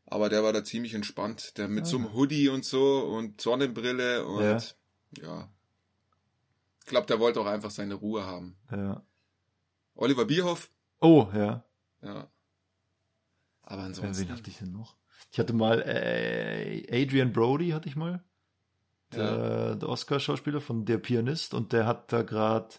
Aber 0.05 0.29
der 0.29 0.43
war 0.43 0.51
da 0.53 0.63
ziemlich 0.63 0.93
entspannt. 0.93 1.57
Der 1.57 1.67
mit 1.67 1.87
so 1.87 1.97
einem 1.97 2.13
Hoodie 2.13 2.49
und 2.49 2.65
so 2.65 2.99
und 3.05 3.39
Sonnenbrille 3.41 4.25
und 4.25 4.43
Ja. 4.43 4.57
ja. 5.21 5.49
Ich 6.81 6.85
glaube, 6.87 7.07
der 7.07 7.19
wollte 7.19 7.39
auch 7.39 7.45
einfach 7.45 7.71
seine 7.71 7.93
Ruhe 7.95 8.25
haben. 8.25 8.57
ja. 8.71 9.01
Oliver 9.95 10.25
Bierhoff, 10.25 10.71
Oh, 10.99 11.27
ja. 11.33 11.63
ja. 12.01 12.31
Aber 13.63 13.81
Äh, 13.83 13.85
ansonsten. 13.85 14.27
Wen 14.29 14.35
hatte 14.37 14.49
ich 14.49 14.57
denn 14.57 14.71
noch? 14.71 14.95
Ich 15.31 15.39
hatte 15.39 15.53
mal 15.53 15.81
äh, 15.85 17.03
Adrian 17.03 17.31
Brody, 17.33 17.69
hatte 17.69 17.87
ich 17.87 17.95
mal. 17.95 18.23
Der, 19.13 19.75
der 19.75 19.89
Oscar-Schauspieler 19.89 20.61
von 20.61 20.85
Der 20.85 20.97
Pianist 20.97 21.53
und 21.53 21.73
der 21.73 21.85
hat 21.85 22.11
da 22.13 22.21
gerade 22.21 22.75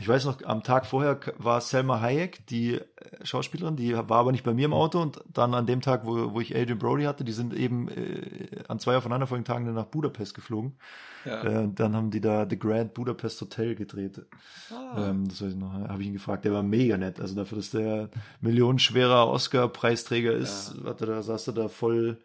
ich 0.00 0.08
weiß 0.08 0.26
noch, 0.26 0.42
am 0.44 0.62
Tag 0.62 0.86
vorher 0.86 1.18
war 1.38 1.60
Selma 1.60 2.00
Hayek, 2.00 2.46
die 2.46 2.74
äh, 2.74 2.82
Schauspielerin, 3.22 3.76
die 3.76 3.94
war 3.94 4.12
aber 4.12 4.32
nicht 4.32 4.44
bei 4.44 4.54
mir 4.54 4.66
im 4.66 4.72
Auto 4.72 5.00
und 5.00 5.22
dann 5.32 5.54
an 5.54 5.66
dem 5.66 5.80
Tag, 5.80 6.06
wo, 6.06 6.34
wo 6.34 6.40
ich 6.40 6.54
Adrian 6.54 6.78
Brody 6.78 7.04
hatte, 7.04 7.24
die 7.24 7.32
sind 7.32 7.52
eben 7.54 7.88
äh, 7.88 8.62
an 8.68 8.78
zwei 8.78 8.96
aufeinanderfolgenden 8.96 9.52
Tagen 9.52 9.66
dann 9.66 9.74
nach 9.74 9.86
Budapest 9.86 10.34
geflogen. 10.34 10.76
Ja. 11.24 11.42
Äh, 11.42 11.58
und 11.64 11.80
dann 11.80 11.96
haben 11.96 12.10
die 12.10 12.20
da 12.20 12.46
The 12.48 12.58
Grand 12.58 12.94
Budapest 12.94 13.40
Hotel 13.40 13.74
gedreht. 13.74 14.22
Ah. 14.70 15.08
Ähm, 15.08 15.26
das 15.28 15.42
weiß 15.42 15.52
ich 15.52 15.58
noch, 15.58 15.72
habe 15.72 16.00
ich 16.00 16.08
ihn 16.08 16.14
gefragt. 16.14 16.44
Der 16.44 16.52
war 16.52 16.62
mega 16.62 16.96
nett. 16.96 17.20
Also 17.20 17.34
dafür, 17.34 17.58
dass 17.58 17.70
der 17.70 18.10
millionenschwerer 18.40 19.26
Oscar-Preisträger 19.28 20.32
ist, 20.32 20.76
hat 20.84 21.00
er 21.00 21.06
da, 21.08 21.22
saß 21.22 21.48
er 21.48 21.54
da 21.54 21.68
voll 21.68 22.18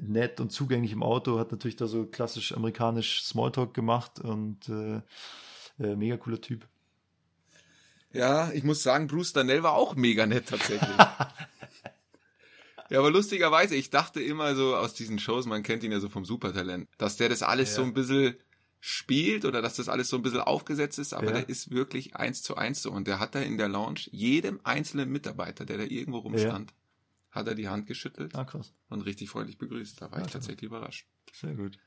nett 0.00 0.40
und 0.40 0.50
zugänglich 0.52 0.92
im 0.92 1.02
Auto, 1.02 1.38
hat 1.38 1.52
natürlich 1.52 1.76
da 1.76 1.86
so 1.86 2.06
klassisch 2.06 2.52
amerikanisch 2.52 3.22
Smalltalk 3.22 3.74
gemacht 3.74 4.18
und 4.20 4.68
äh, 4.68 5.00
äh, 5.82 5.96
mega 5.96 6.16
cooler 6.16 6.40
Typ. 6.40 6.66
Ja, 8.12 8.50
ich 8.52 8.64
muss 8.64 8.82
sagen, 8.82 9.06
Bruce 9.06 9.32
Danell 9.32 9.62
war 9.62 9.74
auch 9.74 9.94
mega 9.94 10.26
nett 10.26 10.48
tatsächlich. 10.48 10.96
ja, 12.90 12.98
aber 12.98 13.10
lustigerweise, 13.10 13.74
ich 13.74 13.90
dachte 13.90 14.20
immer 14.22 14.54
so 14.56 14.74
aus 14.76 14.94
diesen 14.94 15.18
Shows, 15.18 15.46
man 15.46 15.62
kennt 15.62 15.82
ihn 15.84 15.92
ja 15.92 16.00
so 16.00 16.08
vom 16.08 16.24
Supertalent, 16.24 16.88
dass 16.96 17.16
der 17.16 17.28
das 17.28 17.42
alles 17.42 17.70
Ja. 17.70 17.76
so 17.76 17.82
ein 17.82 17.92
bisschen 17.92 18.36
spielt 18.80 19.44
oder 19.44 19.60
dass 19.60 19.76
das 19.76 19.88
alles 19.88 20.08
so 20.08 20.16
ein 20.16 20.22
bisschen 20.22 20.40
aufgesetzt 20.40 20.98
ist, 20.98 21.12
aber 21.12 21.26
Ja. 21.26 21.32
der 21.38 21.48
ist 21.48 21.70
wirklich 21.70 22.16
eins 22.16 22.42
zu 22.42 22.56
eins 22.56 22.80
so. 22.82 22.90
Und 22.92 23.06
der 23.08 23.18
hat 23.18 23.34
da 23.34 23.40
in 23.40 23.58
der 23.58 23.68
Lounge 23.68 24.00
jedem 24.10 24.60
einzelnen 24.64 25.10
Mitarbeiter, 25.10 25.66
der 25.66 25.78
da 25.78 25.84
irgendwo 25.84 26.18
rumstand, 26.18 26.72
hat 27.38 27.48
er 27.48 27.54
die 27.54 27.68
Hand 27.68 27.86
geschüttelt 27.86 28.34
Ah, 28.34 28.44
krass. 28.44 28.74
und 28.88 29.00
richtig 29.02 29.30
freundlich 29.30 29.58
begrüßt. 29.58 30.00
Da 30.02 30.10
war 30.10 30.18
ich 30.20 30.26
Ja. 30.26 30.32
tatsächlich 30.32 30.64
überrascht. 30.64 31.06
Sehr 31.32 31.54
gut. 31.54 31.78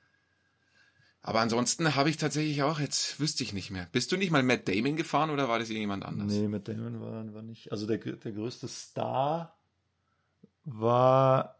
Aber 1.23 1.39
ansonsten 1.39 1.93
habe 1.95 2.09
ich 2.09 2.17
tatsächlich 2.17 2.63
auch, 2.63 2.79
jetzt 2.79 3.19
wüsste 3.19 3.43
ich 3.43 3.53
nicht 3.53 3.69
mehr. 3.69 3.87
Bist 3.91 4.11
du 4.11 4.17
nicht 4.17 4.31
mal 4.31 4.41
Matt 4.41 4.67
Damon 4.67 4.95
gefahren 4.95 5.29
oder 5.29 5.47
war 5.47 5.59
das 5.59 5.69
irgendjemand 5.69 6.03
anders? 6.03 6.31
Nee, 6.33 6.47
Matt 6.47 6.67
Damon 6.67 6.99
war, 6.99 7.33
war 7.33 7.41
nicht. 7.43 7.71
Also 7.71 7.85
der, 7.85 7.97
der 7.99 8.31
größte 8.31 8.67
Star 8.67 9.55
war. 10.63 11.57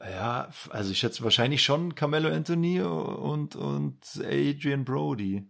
Ja, 0.00 0.50
also 0.70 0.90
ich 0.90 0.98
schätze 0.98 1.22
wahrscheinlich 1.22 1.62
schon 1.62 1.94
Carmelo 1.94 2.28
Anthony 2.28 2.80
und, 2.80 3.54
und 3.54 3.98
Adrian 4.24 4.84
Brody. 4.84 5.48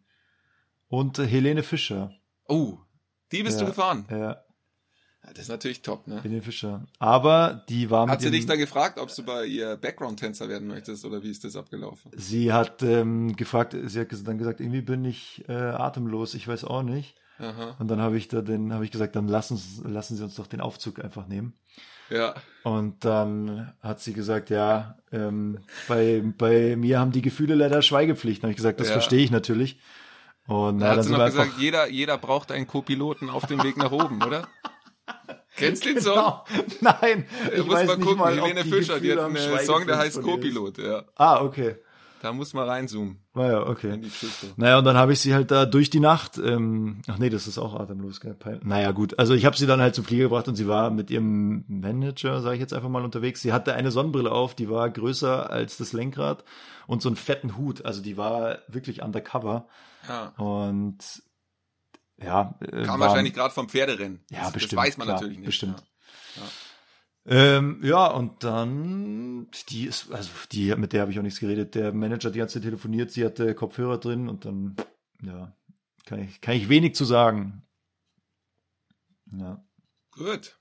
Und 0.89 1.19
äh, 1.19 1.27
Helene 1.27 1.63
Fischer. 1.63 2.13
Oh, 2.49 2.79
die 3.33 3.43
bist 3.43 3.59
Ja. 3.61 3.65
du 3.65 3.71
gefahren. 3.71 4.07
Ja, 4.11 4.19
Ja, 4.19 4.42
das 5.31 5.45
ist 5.45 5.49
natürlich 5.49 5.83
top, 5.83 6.07
ne? 6.09 6.23
Helene 6.23 6.43
Fischer. 6.43 6.85
Aber 6.99 7.65
die 7.69 7.91
war 7.91 8.03
Hat 8.03 8.11
mit 8.11 8.21
sie 8.21 8.27
ihrem- 8.27 8.33
dich 8.35 8.47
da 8.47 8.57
gefragt, 8.57 8.99
ob 8.99 9.15
du 9.15 9.23
bei 9.23 9.47
ihr 9.47 9.77
Background-Tänzer 9.77 10.49
werden 10.49 10.69
möchtest 10.69 11.05
oder 11.05 11.23
wie 11.23 11.31
ist 11.31 11.45
das 11.45 11.57
abgelaufen? 11.57 12.11
Sie 12.17 12.53
hat 12.53 12.83
ähm, 12.83 13.35
gefragt, 13.37 13.77
sie 13.85 14.01
hat 14.01 14.09
dann 14.27 14.39
gesagt, 14.39 14.61
irgendwie 14.61 14.83
bin 14.83 15.05
ich 15.05 15.45
äh, 15.49 15.53
atemlos, 15.53 16.35
ich 16.35 16.47
weiß 16.49 16.65
auch 16.65 16.83
nicht. 16.83 17.15
Aha. 17.39 17.77
Und 17.79 17.89
dann 17.89 18.01
habe 18.01 18.17
ich 18.19 18.29
da 18.29 18.43
den, 18.43 18.73
habe 18.73 18.85
ich 18.85 18.91
gesagt, 18.91 19.17
dann 19.17 19.27
lassen, 19.29 19.57
Sie- 19.57 19.83
lassen 19.89 20.17
Sie 20.17 20.23
uns 20.25 20.35
doch 20.35 20.47
den 20.47 20.61
Aufzug 20.61 21.03
einfach 21.03 21.27
nehmen. 21.27 21.55
Ja. 22.11 22.35
Und 22.63 23.05
dann 23.07 23.73
hat 23.81 24.01
sie 24.01 24.13
gesagt, 24.13 24.51
ja, 24.51 24.99
ähm, 25.13 25.61
bei, 25.89 26.23
bei 26.37 26.77
mir 26.77 26.99
haben 27.01 27.11
die 27.13 27.23
Gefühle 27.23 27.55
leider 27.55 27.81
Schweigepflicht. 27.81 28.43
Dann 28.43 28.49
habe 28.49 28.53
ich 28.53 28.57
gesagt, 28.59 28.81
das 28.81 28.89
Ja. 28.89 28.93
verstehe 28.93 29.25
ich 29.25 29.31
natürlich. 29.31 29.79
Und 30.47 30.81
Da 30.81 30.87
na, 30.87 30.91
hat 30.91 30.97
dann 30.99 31.05
sie 31.05 31.13
noch 31.13 31.25
gesagt, 31.25 31.53
jeder, 31.59 31.89
jeder 31.89 32.19
braucht 32.19 32.53
einen 32.53 32.67
Co-Piloten 32.67 33.31
auf 33.31 33.47
dem 33.47 33.63
Weg 33.63 33.77
nach 33.79 33.93
oben, 33.93 34.23
oder? 34.23 34.47
Kennst 35.57 35.85
du 35.85 35.93
den 35.93 36.01
Song? 36.03 36.15
Genau. 36.15 36.45
Nein, 36.81 37.27
ich 37.55 37.65
muss 37.65 37.75
weiß 37.75 37.89
nicht 37.97 38.01
gucken, 38.01 38.19
mal, 38.19 38.35
Helene 38.35 38.65
die 38.65 38.71
Fischer, 38.71 38.99
die 39.01 39.09
Gefühle 39.09 39.23
hat 39.23 39.37
einen 39.57 39.67
Song, 39.67 39.87
der 39.87 39.99
heißt. 39.99 40.23
Co-Pilot, 40.23 40.79
ja. 40.79 41.05
Ah, 41.17 41.43
okay. 41.43 41.77
Da 42.23 42.33
muss 42.33 42.55
man 42.55 42.69
reinzoomen 42.69 43.19
Naja, 43.35 43.63
in 43.63 43.69
okay. 43.69 43.99
die. 43.99 44.09
Naja, 44.57 44.79
und 44.79 44.85
dann 44.85 44.97
habe 44.97 45.13
ich 45.13 45.19
sie 45.19 45.35
halt 45.35 45.51
da 45.51 45.67
durch 45.67 45.91
die 45.91 45.99
Nacht, 45.99 46.39
ähm, 46.39 47.03
ach 47.09 47.19
nee, 47.19 47.31
das 47.31 47.49
ist 47.49 47.59
auch 47.59 47.75
atemlos, 47.75 48.21
gell? 48.21 48.35
Pein- 48.35 48.61
Naja, 48.63 48.93
gut. 48.93 49.19
Also 49.19 49.35
ich 49.35 49.45
habe 49.45 49.57
sie 49.57 49.67
dann 49.67 49.81
halt 49.81 49.97
zum 49.97 50.05
Flieger 50.05 50.23
gebracht 50.25 50.47
und 50.47 50.55
sie 50.55 50.69
war 50.69 50.91
mit 50.91 51.11
ihrem 51.11 51.65
Manager, 51.67 52.41
sage 52.41 52.55
ich 52.55 52.61
jetzt 52.61 52.73
einfach 52.75 52.89
mal, 52.89 53.05
unterwegs. 53.05 53.43
Sie 53.43 53.53
hatte 53.53 53.75
eine 53.75 53.91
Sonnenbrille 53.91 54.31
auf, 54.31 54.55
die 54.55 54.71
war 54.71 54.89
größer 54.89 55.51
als 55.51 55.77
das 55.79 55.93
Lenkrad 55.93 56.45
und 56.87 57.03
so 57.03 57.09
einen 57.09 57.17
fetten 57.17 57.57
Hut. 57.57 57.85
Also 57.85 58.03
die 58.03 58.17
war 58.17 58.59
wirklich 58.69 59.03
undercover. 59.03 59.67
Ja. 60.09 60.29
Und 60.37 60.99
ja, 62.25 62.59
äh, 62.61 62.83
Kam 62.85 63.01
war- 63.01 63.09
wahrscheinlich 63.09 63.35
gerade 63.35 63.53
vom 63.55 63.69
Pferderennen. 63.69 64.25
Ja, 64.31 64.45
das, 64.45 64.53
bestimmt. 64.53 64.73
Das 64.73 64.79
weiß 64.87 64.97
man 64.99 65.07
klar, 65.07 65.17
natürlich 65.17 65.39
nicht. 65.39 65.47
Bestimmt. 65.47 65.83
Ja. 66.37 66.43
Ähm, 67.25 67.81
ja, 67.85 68.07
und 68.09 68.43
dann, 68.43 69.49
die 69.69 69.87
ist, 69.87 70.11
also 70.11 70.31
die, 70.51 70.75
mit 70.75 70.93
der 70.93 71.03
habe 71.03 71.13
ich 71.13 71.19
auch 71.19 71.23
nichts 71.23 71.39
geredet. 71.41 71.75
Der 71.77 71.93
Manager 71.93 72.29
hat 72.29 72.35
die 72.35 72.39
ganze 72.41 72.55
Zeit 72.55 72.65
telefoniert, 72.65 73.11
sie 73.13 73.25
hatte 73.25 73.55
Kopfhörer 73.55 73.99
drin 73.99 74.29
und 74.29 74.45
dann, 74.45 74.75
ja, 75.23 75.57
kann 76.05 76.19
ich, 76.21 76.41
kann 76.41 76.55
ich 76.57 76.69
wenig 76.69 76.95
zu 76.97 77.05
sagen. 77.05 77.63
Ja, 79.33 79.65
Gut. 80.11 80.59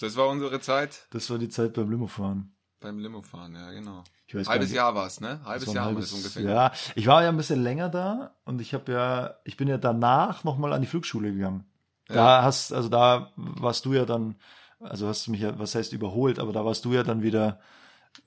Das 0.00 0.16
war 0.16 0.28
unsere 0.28 0.60
Zeit 0.60 1.06
das 1.10 1.28
war 1.28 1.38
die 1.38 1.48
Zeit 1.48 1.74
beim 1.74 1.90
Limofahren. 1.90 2.56
Beim 2.80 2.98
Limofahren, 2.98 3.54
ja, 3.54 3.70
genau. 3.72 4.04
Halbes 4.46 4.72
Jahr 4.72 4.94
war 4.94 5.06
es, 5.06 5.20
ne? 5.20 5.40
Halbes 5.44 5.72
Jahr 5.72 5.86
haben 5.86 5.96
wir 5.96 6.02
das 6.02 6.12
ungefähr. 6.12 6.42
Ja, 6.42 6.72
ich 6.94 7.06
war 7.06 7.22
ja 7.22 7.30
ein 7.30 7.36
bisschen 7.36 7.62
länger 7.62 7.88
da 7.88 8.34
und 8.44 8.60
ich 8.60 8.74
habe 8.74 8.92
ja, 8.92 9.34
ich 9.44 9.56
bin 9.56 9.68
ja 9.68 9.78
danach 9.78 10.44
nochmal 10.44 10.72
an 10.72 10.80
die 10.80 10.86
Flugschule 10.86 11.32
gegangen. 11.32 11.64
Da 12.06 12.42
hast, 12.42 12.72
also 12.72 12.88
da 12.88 13.32
warst 13.36 13.84
du 13.84 13.92
ja 13.92 14.06
dann, 14.06 14.36
also 14.80 15.06
hast 15.08 15.26
du 15.26 15.30
mich 15.30 15.40
ja, 15.40 15.58
was 15.58 15.74
heißt 15.74 15.92
überholt, 15.92 16.38
aber 16.38 16.52
da 16.52 16.64
warst 16.64 16.84
du 16.84 16.92
ja 16.92 17.02
dann 17.02 17.22
wieder 17.22 17.60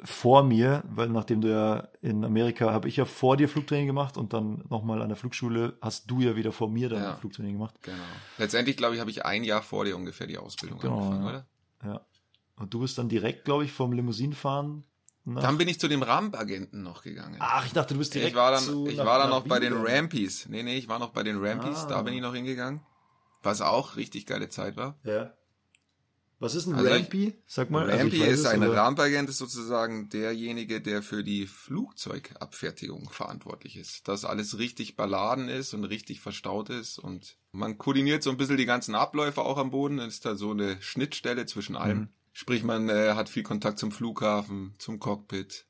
vor 0.03 0.43
mir, 0.43 0.83
weil 0.87 1.09
nachdem 1.09 1.41
du 1.41 1.49
ja 1.49 1.87
in 2.01 2.23
Amerika, 2.23 2.71
habe 2.71 2.87
ich 2.87 2.97
ja 2.97 3.05
vor 3.05 3.37
dir 3.37 3.49
Flugtraining 3.49 3.87
gemacht 3.87 4.17
und 4.17 4.33
dann 4.33 4.63
nochmal 4.69 5.01
an 5.01 5.09
der 5.09 5.17
Flugschule 5.17 5.77
hast 5.81 6.09
du 6.09 6.21
ja 6.21 6.35
wieder 6.35 6.51
vor 6.51 6.69
mir 6.69 6.89
dann 6.89 7.01
Ja. 7.01 7.15
Flugtraining 7.15 7.53
gemacht. 7.53 7.75
Genau. 7.81 7.97
Letztendlich, 8.37 8.77
glaube 8.77 8.95
ich, 8.95 9.01
habe 9.01 9.09
ich 9.09 9.25
ein 9.25 9.43
Jahr 9.43 9.61
vor 9.63 9.85
dir 9.85 9.95
ungefähr 9.95 10.27
die 10.27 10.37
Ausbildung 10.37 10.79
Genau, 10.79 10.97
angefangen, 10.97 11.23
ja. 11.23 11.29
oder? 11.29 11.45
Ja. 11.83 12.01
Und 12.57 12.73
du 12.73 12.79
bist 12.81 12.97
dann 12.97 13.09
direkt, 13.09 13.45
glaube 13.45 13.65
ich, 13.65 13.71
vom 13.71 13.91
Limousinenfahren 13.93 14.83
nach... 15.25 15.41
Dann 15.43 15.57
bin 15.57 15.67
ich 15.67 15.79
zu 15.79 15.87
dem 15.87 16.03
Rampagenten 16.03 16.83
noch 16.83 17.03
gegangen. 17.03 17.37
Ach, 17.39 17.65
ich 17.65 17.73
dachte, 17.73 17.93
du 17.93 17.99
bist 17.99 18.13
direkt 18.13 18.31
ich 18.31 18.35
war 18.35 18.51
dann, 18.51 18.63
zu, 18.63 18.87
ich 18.87 18.97
nach- 18.97 19.05
war 19.05 19.19
dann 19.19 19.29
noch 19.29 19.45
bei 19.47 19.59
den 19.59 19.73
Wien. 19.75 19.85
Rampies. 19.85 20.47
Nee, 20.49 20.63
nee, 20.63 20.77
ich 20.77 20.87
war 20.87 20.99
noch 20.99 21.11
bei 21.11 21.23
den 21.23 21.37
Rampies, 21.43 21.77
Ah. 21.83 21.87
da 21.87 22.01
bin 22.01 22.13
ich 22.13 22.21
noch 22.21 22.33
hingegangen. 22.35 22.81
Was 23.43 23.61
auch 23.61 23.95
richtig 23.95 24.25
geile 24.25 24.49
Zeit 24.49 24.77
war. 24.77 24.99
Ja. 25.03 25.33
Was 26.39 26.55
ist 26.55 26.65
ein 26.65 26.73
Also 26.73 26.89
Rampy? 26.89 27.35
Sag 27.45 27.69
mal. 27.69 27.87
also 27.87 27.97
Rampy 27.99 28.19
weiß 28.21 28.29
ist 28.31 28.39
es, 28.41 28.45
ein 28.47 28.63
Rampagent, 28.63 29.29
ist 29.29 29.37
sozusagen 29.37 30.09
derjenige, 30.09 30.81
der 30.81 31.03
für 31.03 31.23
die 31.23 31.45
Flugzeugabfertigung 31.45 33.09
verantwortlich 33.09 33.77
ist. 33.77 34.07
Dass 34.07 34.25
alles 34.25 34.57
richtig 34.57 34.95
beladen 34.95 35.49
ist 35.49 35.73
und 35.75 35.83
richtig 35.85 36.19
verstaut 36.19 36.69
ist 36.69 36.97
und 36.99 37.37
man 37.51 37.77
koordiniert 37.77 38.23
so 38.23 38.31
ein 38.31 38.37
bisschen 38.37 38.57
die 38.57 38.65
ganzen 38.65 38.95
Abläufe 38.95 39.41
auch 39.41 39.57
am 39.57 39.69
Boden. 39.71 39.97
Dann 39.97 40.07
ist 40.07 40.25
da 40.25 40.35
so 40.35 40.51
eine 40.51 40.81
Schnittstelle 40.81 41.45
zwischen 41.45 41.75
allem. 41.75 41.97
Mhm. 41.99 42.09
Sprich, 42.33 42.63
man 42.63 42.89
äh, 42.89 43.13
hat 43.13 43.29
viel 43.29 43.43
Kontakt 43.43 43.77
zum 43.79 43.91
Flughafen, 43.91 44.75
zum 44.77 44.99
Cockpit, 44.99 45.65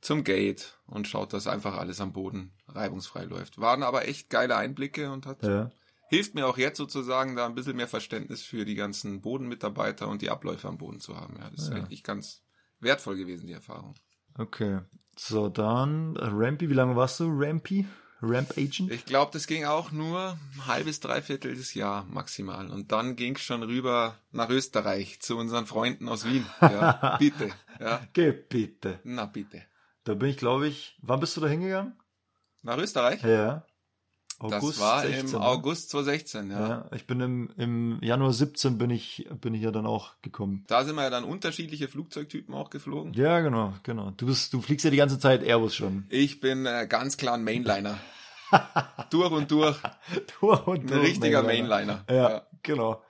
zum 0.00 0.24
Gate 0.24 0.78
und 0.86 1.06
schaut, 1.06 1.32
dass 1.32 1.46
einfach 1.46 1.76
alles 1.76 2.00
am 2.00 2.12
Boden 2.12 2.52
reibungsfrei 2.68 3.24
läuft. 3.24 3.60
Waren 3.60 3.82
aber 3.82 4.08
echt 4.08 4.30
geile 4.30 4.56
Einblicke 4.56 5.12
und 5.12 5.26
hat 5.26 5.42
Ja. 5.44 5.70
hilft 6.08 6.34
mir 6.34 6.46
auch 6.46 6.58
jetzt 6.58 6.78
sozusagen 6.78 7.36
da 7.36 7.46
ein 7.46 7.54
bisschen 7.54 7.76
mehr 7.76 7.88
Verständnis 7.88 8.42
für 8.42 8.64
die 8.64 8.74
ganzen 8.74 9.20
Bodenmitarbeiter 9.20 10.08
und 10.08 10.22
die 10.22 10.30
Abläufe 10.30 10.66
am 10.68 10.78
Boden 10.78 11.00
zu 11.00 11.16
haben. 11.16 11.36
Ja, 11.38 11.50
das 11.50 11.64
ist 11.64 11.70
Ja. 11.70 11.76
eigentlich 11.76 12.02
ganz 12.02 12.42
wertvoll 12.80 13.16
gewesen, 13.16 13.46
die 13.46 13.52
Erfahrung. 13.52 13.94
Okay. 14.38 14.80
So, 15.16 15.48
dann 15.48 16.16
Rampy. 16.16 16.70
Wie 16.70 16.74
lange 16.74 16.96
warst 16.96 17.20
du 17.20 17.24
Rampy? 17.28 17.86
Ramp 18.22 18.52
Agent? 18.56 18.90
Ich 18.90 19.04
glaube, 19.04 19.30
das 19.32 19.46
ging 19.46 19.64
auch 19.64 19.92
nur 19.92 20.38
ein 20.54 20.66
halbes, 20.66 21.00
dreiviertel 21.00 21.54
des 21.54 21.74
Jahr 21.74 22.04
maximal. 22.04 22.70
Und 22.70 22.92
dann 22.92 23.16
ging 23.16 23.36
es 23.36 23.42
schon 23.42 23.62
rüber 23.62 24.16
nach 24.30 24.50
Österreich 24.50 25.20
zu 25.20 25.36
unseren 25.36 25.66
Freunden 25.66 26.08
aus 26.08 26.24
Wien. 26.24 26.44
Ja, 26.60 27.16
bitte. 27.18 27.50
Ja, 27.78 28.00
Geh 28.12 28.32
bitte. 28.32 29.00
na 29.04 29.24
bitte. 29.26 29.62
Da 30.04 30.14
bin 30.14 30.28
ich, 30.30 30.36
glaube 30.36 30.68
ich, 30.68 30.96
wann 31.02 31.20
bist 31.20 31.36
du 31.36 31.40
da 31.40 31.46
hingegangen? 31.48 31.94
Nach 32.62 32.76
Österreich? 32.78 33.22
Ja. 33.22 33.64
Das 34.48 34.80
war 34.80 35.02
16, 35.02 35.26
im 35.26 35.32
ne? 35.32 35.40
August 35.40 35.90
2016, 35.90 36.50
ja. 36.50 36.68
Ja. 36.68 36.84
ich 36.94 37.06
bin 37.06 37.20
im, 37.20 37.50
im 37.56 37.98
Januar 38.02 38.32
17 38.32 38.78
bin 38.78 38.90
ich, 38.90 39.28
bin 39.40 39.54
ich 39.54 39.62
ja 39.62 39.70
dann 39.70 39.86
auch 39.86 40.12
gekommen. 40.22 40.64
Da 40.66 40.84
sind 40.84 40.96
wir 40.96 41.02
ja 41.02 41.10
dann 41.10 41.24
unterschiedliche 41.24 41.88
Flugzeugtypen 41.88 42.54
auch 42.54 42.70
geflogen. 42.70 43.12
Ja, 43.14 43.40
genau, 43.40 43.74
genau. 43.82 44.12
Du 44.16 44.26
bist, 44.26 44.52
du 44.52 44.60
fliegst 44.62 44.84
ja 44.84 44.90
die 44.90 44.96
ganze 44.96 45.18
Zeit 45.18 45.42
Airbus 45.42 45.74
schon. 45.74 46.06
Ich 46.08 46.40
bin 46.40 46.64
äh, 46.66 46.86
ganz 46.88 47.16
klar 47.16 47.34
ein 47.34 47.44
Mainliner. 47.44 47.98
durch 49.10 49.30
und 49.30 49.50
durch. 49.50 49.76
Durch 50.40 50.66
und 50.66 50.80
Ein 50.80 50.86
durch 50.86 51.02
richtiger 51.02 51.42
Mainliner. 51.42 51.68
Mainliner. 51.68 52.04
Ja, 52.08 52.30
Ja. 52.30 52.42
genau. 52.62 53.02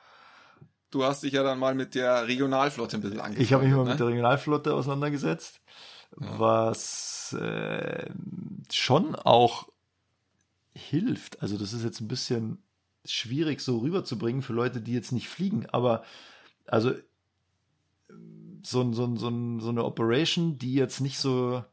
Du 0.90 1.04
hast 1.04 1.22
dich 1.22 1.32
ja 1.32 1.44
dann 1.44 1.60
mal 1.60 1.76
mit 1.76 1.94
der 1.94 2.26
Regionalflotte 2.26 2.96
ein 2.96 3.00
bisschen 3.00 3.20
angefreundet. 3.20 3.42
Ich 3.44 3.52
habe 3.52 3.64
mich 3.64 3.72
mal 3.72 3.84
ne? 3.84 3.90
mit 3.90 4.00
der 4.00 4.08
Regionalflotte 4.08 4.74
auseinandergesetzt, 4.74 5.60
was 6.16 7.32
äh, 7.40 8.10
schon 8.72 9.14
auch 9.14 9.68
hilft. 10.74 11.42
Also 11.42 11.58
das 11.58 11.72
ist 11.72 11.84
jetzt 11.84 12.00
ein 12.00 12.08
bisschen 12.08 12.62
schwierig 13.04 13.60
so 13.60 13.78
rüberzubringen 13.78 14.42
für 14.42 14.52
Leute, 14.52 14.80
die 14.80 14.92
jetzt 14.92 15.12
nicht 15.12 15.28
fliegen, 15.28 15.66
aber 15.66 16.04
also 16.66 16.92
so, 18.62 18.92
so, 18.92 19.16
so, 19.16 19.58
so 19.60 19.68
eine 19.70 19.84
Operation, 19.84 20.58
die 20.58 20.74
jetzt 20.74 21.00
nicht 21.00 21.18
so 21.18 21.64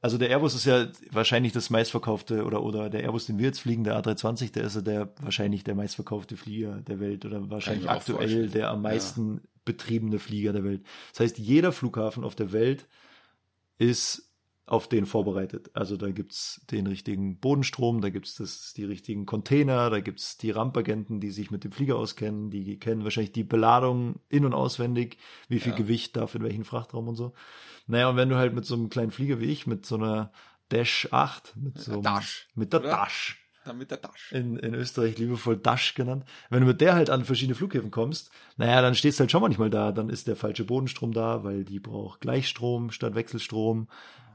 Also 0.00 0.18
der 0.18 0.28
Airbus 0.30 0.54
ist 0.54 0.66
ja 0.66 0.86
wahrscheinlich 1.10 1.52
das 1.52 1.70
meistverkaufte 1.70 2.44
oder 2.44 2.62
oder 2.62 2.90
der 2.90 3.02
Airbus, 3.02 3.26
den 3.26 3.38
wir 3.38 3.46
jetzt 3.46 3.60
fliegen, 3.60 3.82
der 3.82 4.00
A320, 4.00 4.52
der 4.52 4.64
ist 4.64 4.76
ja 4.76 4.82
der 4.82 5.12
wahrscheinlich 5.20 5.64
der 5.64 5.74
meistverkaufte 5.74 6.36
Flieger 6.36 6.80
der 6.82 7.00
Welt 7.00 7.24
oder 7.24 7.50
wahrscheinlich 7.50 7.90
aktuell 7.90 8.48
der 8.48 8.70
am 8.70 8.82
meisten 8.82 9.40
betriebene 9.64 10.18
Flieger 10.20 10.52
der 10.52 10.62
Welt. 10.62 10.84
Das 11.12 11.20
heißt, 11.20 11.38
jeder 11.38 11.72
Flughafen 11.72 12.22
auf 12.22 12.36
der 12.36 12.52
Welt 12.52 12.86
ist 13.78 14.25
auf 14.66 14.88
den 14.88 15.06
vorbereitet. 15.06 15.70
Also 15.74 15.96
da 15.96 16.10
gibt's 16.10 16.60
den 16.70 16.88
richtigen 16.88 17.38
Bodenstrom, 17.38 18.00
da 18.00 18.10
gibt's 18.10 18.34
das, 18.34 18.72
die 18.76 18.84
richtigen 18.84 19.24
Container, 19.24 19.90
da 19.90 20.00
gibt's 20.00 20.36
die 20.38 20.50
Rampagenten, 20.50 21.20
die 21.20 21.30
sich 21.30 21.52
mit 21.52 21.62
dem 21.62 21.70
Flieger 21.70 21.96
auskennen, 21.96 22.50
die 22.50 22.76
kennen 22.78 23.04
wahrscheinlich 23.04 23.32
die 23.32 23.44
Beladung 23.44 24.16
in- 24.28 24.44
und 24.44 24.54
auswendig, 24.54 25.18
wie 25.48 25.60
viel 25.60 25.72
Ja. 25.72 25.78
Gewicht 25.78 26.16
darf 26.16 26.34
in 26.34 26.42
welchen 26.42 26.64
Frachtraum 26.64 27.06
und 27.06 27.14
so. 27.14 27.32
Naja, 27.86 28.08
und 28.10 28.16
wenn 28.16 28.28
du 28.28 28.36
halt 28.36 28.54
mit 28.54 28.64
so 28.64 28.74
einem 28.74 28.88
kleinen 28.88 29.12
Flieger 29.12 29.40
wie 29.40 29.46
ich, 29.46 29.68
mit 29.68 29.86
so 29.86 29.94
einer 29.94 30.32
Dash 30.70 31.08
8, 31.12 31.54
mit 31.56 31.78
so 31.78 31.92
einem, 31.92 32.02
Dash, 32.02 32.48
mit 32.56 32.72
der 32.72 32.80
oder? 32.80 32.90
Dash, 32.90 33.45
Damit 33.66 33.90
der 33.90 33.98
Dash. 33.98 34.32
in, 34.32 34.56
in 34.56 34.74
Österreich 34.74 35.18
liebevoll 35.18 35.56
Dash 35.56 35.94
genannt. 35.94 36.24
Wenn 36.50 36.60
du 36.60 36.66
mit 36.66 36.80
der 36.80 36.94
halt 36.94 37.10
an 37.10 37.24
verschiedene 37.24 37.54
Flughäfen 37.54 37.90
kommst, 37.90 38.30
naja, 38.56 38.80
dann 38.80 38.94
stehst 38.94 39.18
du 39.18 39.22
halt 39.22 39.30
schon 39.32 39.42
manchmal 39.42 39.70
da, 39.70 39.92
dann 39.92 40.08
ist 40.08 40.28
der 40.28 40.36
falsche 40.36 40.64
Bodenstrom 40.64 41.12
da, 41.12 41.44
weil 41.44 41.64
die 41.64 41.80
braucht 41.80 42.20
Gleichstrom 42.20 42.90
statt 42.90 43.14
Wechselstrom. 43.14 43.88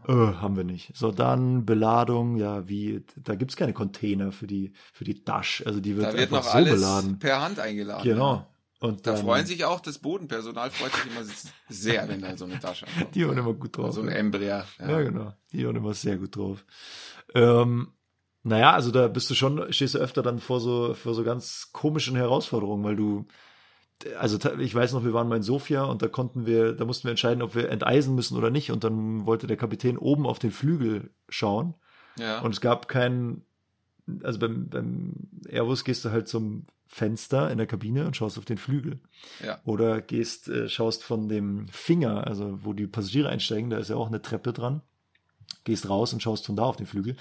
Äh, 0.07 0.11
haben 0.13 0.57
wir 0.57 0.63
nicht. 0.63 0.91
So, 0.95 1.11
dann 1.11 1.65
Beladung, 1.65 2.35
ja, 2.37 2.67
wie, 2.67 3.03
da 3.17 3.35
gibt's 3.35 3.55
keine 3.55 3.73
Container 3.73 4.31
für 4.31 4.47
die, 4.47 4.73
für 4.93 5.03
die 5.03 5.23
Dash, 5.23 5.63
also 5.65 5.79
die 5.79 5.95
wird, 5.95 6.07
Da 6.07 6.13
wird 6.13 6.23
einfach 6.23 6.37
noch 6.37 6.43
so 6.45 6.57
alles 6.57 6.73
beladen. 6.73 7.19
per 7.19 7.41
Hand 7.41 7.59
eingeladen. 7.59 8.03
Genau. 8.03 8.33
Ja. 8.35 8.47
Und 8.79 9.05
Da 9.05 9.13
dann, 9.13 9.21
freuen 9.23 9.45
sich 9.45 9.63
auch 9.63 9.79
das 9.79 9.99
Bodenpersonal, 9.99 10.71
freut 10.71 10.91
sich 10.91 11.05
immer 11.05 11.23
sehr, 11.69 12.09
wenn 12.09 12.19
da 12.19 12.35
so 12.35 12.45
eine 12.45 12.59
Tasche 12.59 12.87
ankommt. 12.87 13.13
Die 13.13 13.27
waren 13.27 13.37
immer 13.37 13.53
gut 13.53 13.77
drauf. 13.77 13.93
So 13.93 14.01
ein 14.01 14.07
ja. 14.07 14.15
Embraer. 14.15 14.65
Ja, 14.79 15.01
genau. 15.01 15.33
Die 15.51 15.67
waren 15.67 15.75
immer 15.75 15.93
sehr 15.93 16.17
gut 16.17 16.35
drauf. 16.35 16.65
Ähm, 17.35 17.89
naja, 18.43 18.71
also 18.73 18.91
da 18.91 19.07
bist 19.07 19.29
du 19.29 19.35
schon, 19.35 19.71
stehst 19.71 19.95
du 19.95 19.99
öfter 19.99 20.23
dann 20.23 20.39
vor 20.39 20.59
so, 20.59 20.93
vor 20.93 21.13
so 21.13 21.23
ganz 21.23 21.69
komischen 21.71 22.15
Herausforderungen, 22.15 22.83
weil 22.83 22.95
du, 22.95 23.25
also 24.19 24.37
ich 24.59 24.73
weiß 24.73 24.93
noch, 24.93 25.03
wir 25.03 25.13
waren 25.13 25.27
mal 25.27 25.35
in 25.37 25.43
Sofia 25.43 25.83
und 25.83 26.01
da 26.01 26.07
konnten 26.07 26.45
wir, 26.45 26.73
da 26.73 26.85
mussten 26.85 27.03
wir 27.03 27.11
entscheiden, 27.11 27.43
ob 27.43 27.53
wir 27.55 27.69
enteisen 27.69 28.15
müssen 28.15 28.37
oder 28.37 28.49
nicht 28.49 28.71
und 28.71 28.83
dann 28.83 29.25
wollte 29.25 29.45
der 29.47 29.57
Kapitän 29.57 29.97
oben 29.97 30.25
auf 30.25 30.39
den 30.39 30.51
Flügel 30.51 31.11
schauen 31.29 31.75
Ja. 32.17 32.41
und 32.41 32.51
es 32.51 32.61
gab 32.61 32.87
keinen, 32.87 33.45
also 34.23 34.39
beim, 34.39 34.69
beim 34.69 35.13
Airbus 35.47 35.83
gehst 35.83 36.03
du 36.03 36.09
halt 36.09 36.27
zum 36.27 36.65
Fenster 36.87 37.49
in 37.51 37.57
der 37.57 37.67
Kabine 37.67 38.05
und 38.05 38.17
schaust 38.17 38.37
auf 38.37 38.43
den 38.43 38.57
Flügel. 38.57 38.99
Ja. 39.45 39.59
Oder 39.63 40.01
gehst, 40.01 40.49
äh, 40.49 40.67
schaust 40.67 41.03
von 41.05 41.29
dem 41.29 41.67
Finger, 41.69 42.27
also 42.27 42.65
wo 42.65 42.73
die 42.73 42.85
Passagiere 42.87 43.29
einsteigen, 43.29 43.69
da 43.69 43.77
ist 43.77 43.89
ja 43.89 43.95
auch 43.95 44.07
eine 44.07 44.21
Treppe 44.21 44.51
dran. 44.51 44.81
Gehst 45.63 45.87
raus 45.87 46.11
und 46.11 46.21
schaust 46.21 46.47
von 46.47 46.57
da 46.57 46.63
auf 46.63 46.75
den 46.75 46.87
Flügel. 46.87 47.15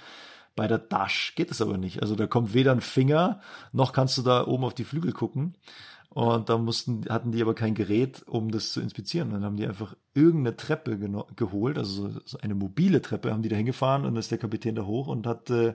Bei 0.57 0.67
der 0.67 0.79
Dash 0.79 1.35
geht 1.37 1.51
es 1.51 1.63
aber 1.63 1.79
nicht. 1.79 2.03
Also 2.03 2.17
da 2.17 2.27
kommt 2.27 2.55
weder 2.55 2.73
ein 2.73 2.81
Finger, 2.81 3.41
noch 3.73 3.93
kannst 3.93 4.19
du 4.19 4.23
da 4.23 4.47
oben 4.47 4.65
auf 4.65 4.75
die 4.75 4.85
Flügel 4.85 5.13
gucken. 5.13 5.57
Und 6.11 6.49
da 6.49 6.59
mussten, 6.59 7.05
hatten 7.09 7.31
die 7.31 7.41
aber 7.41 7.55
kein 7.55 7.75
Gerät, 7.75 8.25
um 8.27 8.51
das 8.51 8.73
zu 8.73 8.81
inspizieren. 8.81 9.31
Dann 9.31 9.45
haben 9.45 9.57
die 9.57 9.67
einfach 9.67 9.95
irgendeine 10.13 10.57
Treppe 10.57 10.99
geholt, 11.37 11.79
also 11.79 12.11
so, 12.25 12.39
eine 12.39 12.57
mobile 12.57 13.01
Treppe, 13.01 13.31
haben 13.31 13.43
die 13.43 13.49
da 13.49 13.55
hingefahren 13.55 14.05
und 14.05 14.15
dann 14.15 14.21
ist 14.21 14.33
der 14.33 14.39
Kapitän 14.39 14.75
da 14.75 14.85
hoch 14.85 15.07
und 15.07 15.25
hat, 15.29 15.51
äh, 15.51 15.75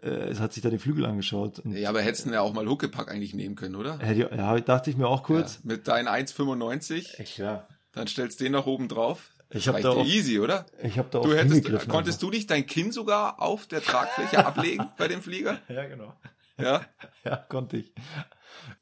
äh, 0.00 0.34
hat 0.34 0.54
sich 0.54 0.62
da 0.62 0.70
den 0.70 0.78
Flügel 0.78 1.04
angeschaut. 1.04 1.60
Ja, 1.66 1.90
aber 1.90 2.00
hättest 2.00 2.24
du 2.24 2.30
ja 2.30 2.40
auch 2.40 2.54
mal 2.54 2.66
Huckepack 2.66 3.10
eigentlich 3.10 3.34
nehmen 3.34 3.54
können, 3.54 3.74
oder? 3.74 3.98
Hätte 3.98 4.34
ja, 4.34 4.58
dachte 4.60 4.88
ich 4.88 4.96
mir 4.96 5.08
auch 5.08 5.24
kurz. 5.24 5.56
Ja, 5.56 5.60
mit 5.64 5.88
deinen 5.88 6.08
1,95, 6.08 7.18
Echt, 7.18 7.36
ja. 7.36 7.66
dann 7.92 8.06
stellst 8.06 8.40
du 8.40 8.44
den 8.44 8.52
noch 8.52 8.66
oben 8.66 8.88
drauf. 8.88 9.30
Ich 9.52 9.66
hab 9.68 9.80
da 9.80 9.90
auch- 9.90 10.04
easy, 10.06 10.38
oder? 10.38 10.66
Ich 10.82 10.98
habe 10.98 11.08
da 11.10 11.18
auch 11.18 11.24
Du 11.24 11.34
hättest, 11.34 11.88
konntest 11.88 12.22
du 12.22 12.30
nicht 12.30 12.50
dein 12.50 12.66
Kinn 12.66 12.92
sogar 12.92 13.40
auf 13.42 13.66
der 13.66 13.82
Tragfläche 13.82 14.44
ablegen 14.46 14.88
bei 14.96 15.08
dem 15.08 15.22
Flieger? 15.22 15.58
Ja, 15.68 15.86
genau. 15.86 16.14
Ja, 16.58 16.84
Ja, 17.24 17.36
konnte 17.36 17.78
ich. 17.78 17.92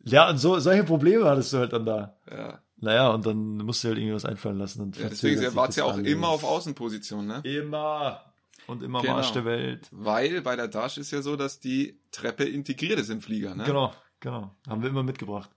Ja, 0.05 0.29
und 0.31 0.39
so, 0.39 0.59
solche 0.59 0.85
Probleme 0.85 1.25
hattest 1.25 1.53
du 1.53 1.59
halt 1.59 1.73
dann 1.73 1.85
da. 1.87 2.17
ja. 2.31 2.61
Naja, 2.81 3.09
und 3.11 3.27
dann 3.27 3.57
musst 3.57 3.83
du 3.83 3.89
halt 3.89 3.99
irgendwas 3.99 4.25
einfallen 4.25 4.57
lassen. 4.59 4.81
Und 4.83 4.97
ja 4.97 5.09
deswegen 5.09 5.53
war 5.57 5.67
sich 5.67 5.79
ja 5.79 5.85
auch 5.85 5.95
alles. 5.95 6.07
immer 6.07 6.29
auf 6.29 6.45
Außenposition, 6.45 7.27
ne? 7.27 7.41
Immer. 7.43 8.23
Und 8.69 8.85
immer 8.85 8.99
am 9.01 9.05
Genau. 9.05 9.17
Arsch 9.17 9.33
der 9.33 9.45
Welt. 9.45 9.89
Weil 9.91 10.43
bei 10.43 10.55
der 10.55 10.69
Dash 10.69 10.97
ist 10.97 11.11
ja 11.11 11.21
so, 11.21 11.35
dass 11.35 11.59
die 11.59 11.99
Treppe 12.13 12.45
integriert 12.45 13.01
ist 13.01 13.09
im 13.11 13.21
Flieger, 13.21 13.57
ne? 13.57 13.65
Genau, 13.65 13.93
genau. 14.21 14.55
Haben 14.69 14.83
wir 14.83 14.91
immer 14.91 15.03
mitgebracht. 15.03 15.51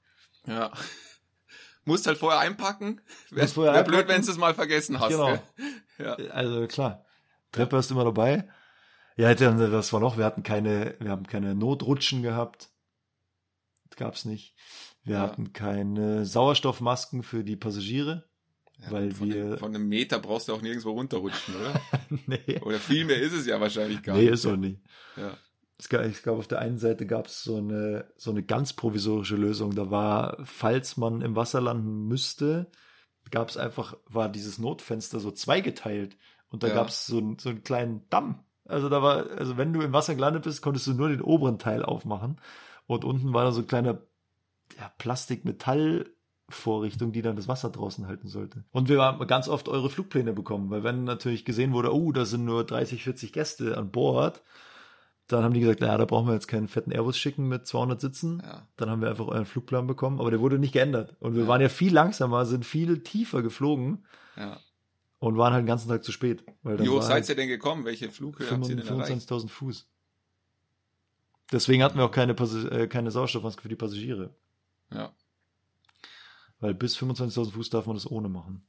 Ja. 0.48 0.72
Musst 1.84 2.06
halt 2.08 2.18
vorher 2.18 2.40
einpacken. 2.40 3.02
Wäre 3.32 3.48
vorher 3.48 3.74
wär 3.74 3.84
blöd, 3.84 4.00
einpacken. 4.02 4.20
wenn 4.20 4.26
du 4.26 4.32
es 4.32 4.38
mal 4.38 4.54
vergessen 4.54 5.00
hast. 5.00 5.10
Genau. 5.10 5.38
Ja. 5.98 6.14
Also 6.32 6.68
klar. 6.68 7.06
Treppe 7.52 7.78
hast 7.78 7.90
du 7.90 7.96
immer 7.96 8.06
dabei. 8.06 8.48
Ja, 9.18 9.38
was 9.72 9.92
war 9.94 10.00
noch? 10.00 10.18
Wir 10.18 10.26
hatten 10.26 10.44
keine, 10.44 10.96
wir 11.00 11.12
haben 11.12 11.28
keine 11.28 11.54
Notrutschen 11.56 12.22
gehabt. 12.24 12.70
Gab's 13.98 14.26
nicht. 14.26 14.56
Wir 15.04 15.16
Ja. 15.16 15.22
hatten 15.22 15.54
keine 15.54 16.26
Sauerstoffmasken 16.26 17.24
für 17.24 17.44
die 17.44 17.56
Passagiere. 17.56 18.24
Ja, 18.80 18.92
Weil 18.92 19.12
von, 19.12 19.28
wir- 19.28 19.50
dem, 19.52 19.58
von 19.58 19.76
einem 19.76 19.88
Meter 19.90 20.20
brauchst 20.20 20.48
du 20.48 20.54
auch 20.54 20.62
nirgendwo 20.62 20.92
runterrutschen, 20.92 21.56
oder? 21.56 21.82
nee. 22.28 22.60
Oder 22.62 22.80
viel 22.80 23.06
mehr 23.06 23.20
ist 23.20 23.34
es 23.34 23.46
ja 23.46 23.60
wahrscheinlich 23.60 24.02
gar 24.02 24.16
Nee, 24.16 24.24
nicht. 24.24 24.34
ist 24.34 24.46
auch 24.46 24.56
nicht. 24.56 24.80
Ja. 25.18 25.38
Es 25.82 25.90
gab, 25.90 26.06
ich 26.06 26.22
glaube, 26.22 26.38
auf 26.38 26.48
der 26.48 26.60
einen 26.60 26.78
Seite 26.78 27.08
gab 27.08 27.26
es 27.26 27.44
so 27.44 27.58
eine, 27.58 28.06
so 28.16 28.30
eine 28.30 28.44
ganz 28.44 28.74
provisorische 28.74 29.36
Lösung. 29.36 29.74
Da 29.74 29.90
war, 29.90 30.38
falls 30.44 30.96
man 30.96 31.22
im 31.22 31.36
Wasser 31.36 31.60
landen 31.60 32.08
müsste, 32.08 32.68
gab 33.32 33.50
es 33.50 33.58
einfach, 33.58 33.98
war 34.08 34.30
dieses 34.30 34.60
Notfenster 34.60 35.20
so 35.20 35.32
zweigeteilt. 35.32 36.18
Und 36.50 36.62
da 36.62 36.68
Ja. 36.68 36.76
gab 36.76 36.90
es 36.90 37.08
so, 37.08 37.18
einen- 37.18 37.40
so 37.40 37.50
einen 37.50 37.64
kleinen 37.64 38.08
Damm. 38.12 38.44
Also 38.66 38.90
da 38.90 39.02
war, 39.02 39.28
also 39.32 39.58
wenn 39.58 39.74
du 39.74 39.82
im 39.82 39.92
Wasser 39.92 40.14
gelandet 40.14 40.44
bist, 40.44 40.62
konntest 40.62 40.86
du 40.86 40.94
nur 40.94 41.10
den 41.10 41.22
oberen 41.22 41.58
Teil 41.58 41.82
aufmachen. 41.84 42.40
Und 42.86 43.04
unten 43.04 43.34
war 43.34 43.44
da 43.44 43.52
so 43.52 43.62
ein 43.62 43.68
kleiner 43.68 44.04
ja, 44.78 44.92
Plastik-Metall-Vorrichtung, 45.00 47.12
die 47.12 47.22
dann 47.24 47.36
das 47.36 47.48
Wasser 47.48 47.70
draußen 47.72 48.06
halten 48.08 48.28
sollte. 48.28 48.64
Und 48.72 48.88
wir 48.88 49.02
haben 49.02 49.26
ganz 49.28 49.48
oft 49.48 49.68
eure 49.68 49.90
Flugpläne 49.90 50.34
bekommen, 50.34 50.70
weil 50.70 50.84
wenn 50.84 51.04
natürlich 51.06 51.44
gesehen 51.46 51.74
wurde, 51.74 51.94
oh, 51.94 52.12
da 52.12 52.26
sind 52.26 52.46
nur 52.46 52.64
30, 52.66 53.04
40 53.04 53.34
Gäste 53.34 53.78
an 53.78 53.92
Bord, 53.92 54.42
dann 55.32 55.44
haben 55.44 55.54
die 55.54 55.60
gesagt, 55.62 55.82
naja, 55.82 55.98
da 55.98 56.06
brauchen 56.06 56.28
wir 56.28 56.34
jetzt 56.34 56.48
keinen 56.48 56.68
fetten 56.68 56.92
Airbus 56.92 57.18
schicken 57.18 57.48
mit 57.48 57.66
200 57.68 58.00
Sitzen. 58.02 58.42
Ja. 58.44 58.68
Dann 58.78 58.90
haben 58.90 59.02
wir 59.02 59.10
einfach 59.10 59.28
euren 59.28 59.46
Flugplan 59.46 59.88
bekommen, 59.88 60.20
aber 60.20 60.32
der 60.32 60.40
wurde 60.40 60.60
nicht 60.60 60.74
geändert. 60.74 61.16
Und 61.20 61.36
wir 61.36 61.44
Ja. 61.44 61.48
waren 61.48 61.62
ja 61.62 61.70
viel 61.70 61.94
langsamer, 61.94 62.46
sind 62.46 62.66
viel 62.66 63.04
tiefer 63.04 63.42
geflogen 63.42 64.06
ja. 64.38 64.60
und 65.20 65.38
waren 65.38 65.54
halt 65.54 65.64
den 65.64 65.68
ganzen 65.68 65.90
Tag 65.90 66.04
zu 66.04 66.12
spät. 66.12 66.44
Wie 66.64 66.90
hoch 66.90 67.02
seid 67.02 67.12
halt 67.14 67.30
ihr 67.30 67.36
denn 67.36 67.48
gekommen? 67.48 67.86
Welche 67.86 68.10
Flughöhe 68.10 68.50
habt 68.50 68.68
ihr 68.70 68.76
denn 68.76 68.86
erreicht? 68.88 69.12
25.000 69.30 69.50
Fuß. 69.50 69.88
Deswegen 71.52 71.84
hatten 71.84 71.98
wir 71.98 72.06
auch 72.06 72.12
keine, 72.12 72.34
Passi- 72.34 72.68
äh, 72.70 72.88
keine 72.88 73.12
Sauerstoffmaske 73.12 73.62
für 73.62 73.70
die 73.70 73.76
Passagiere. 73.76 74.34
Ja. 74.92 75.12
Weil 76.60 76.74
bis 76.74 76.96
25.000 76.98 77.52
Fuß 77.52 77.70
darf 77.70 77.88
man 77.88 77.96
das 77.96 78.10
ohne 78.10 78.30
machen. 78.30 78.66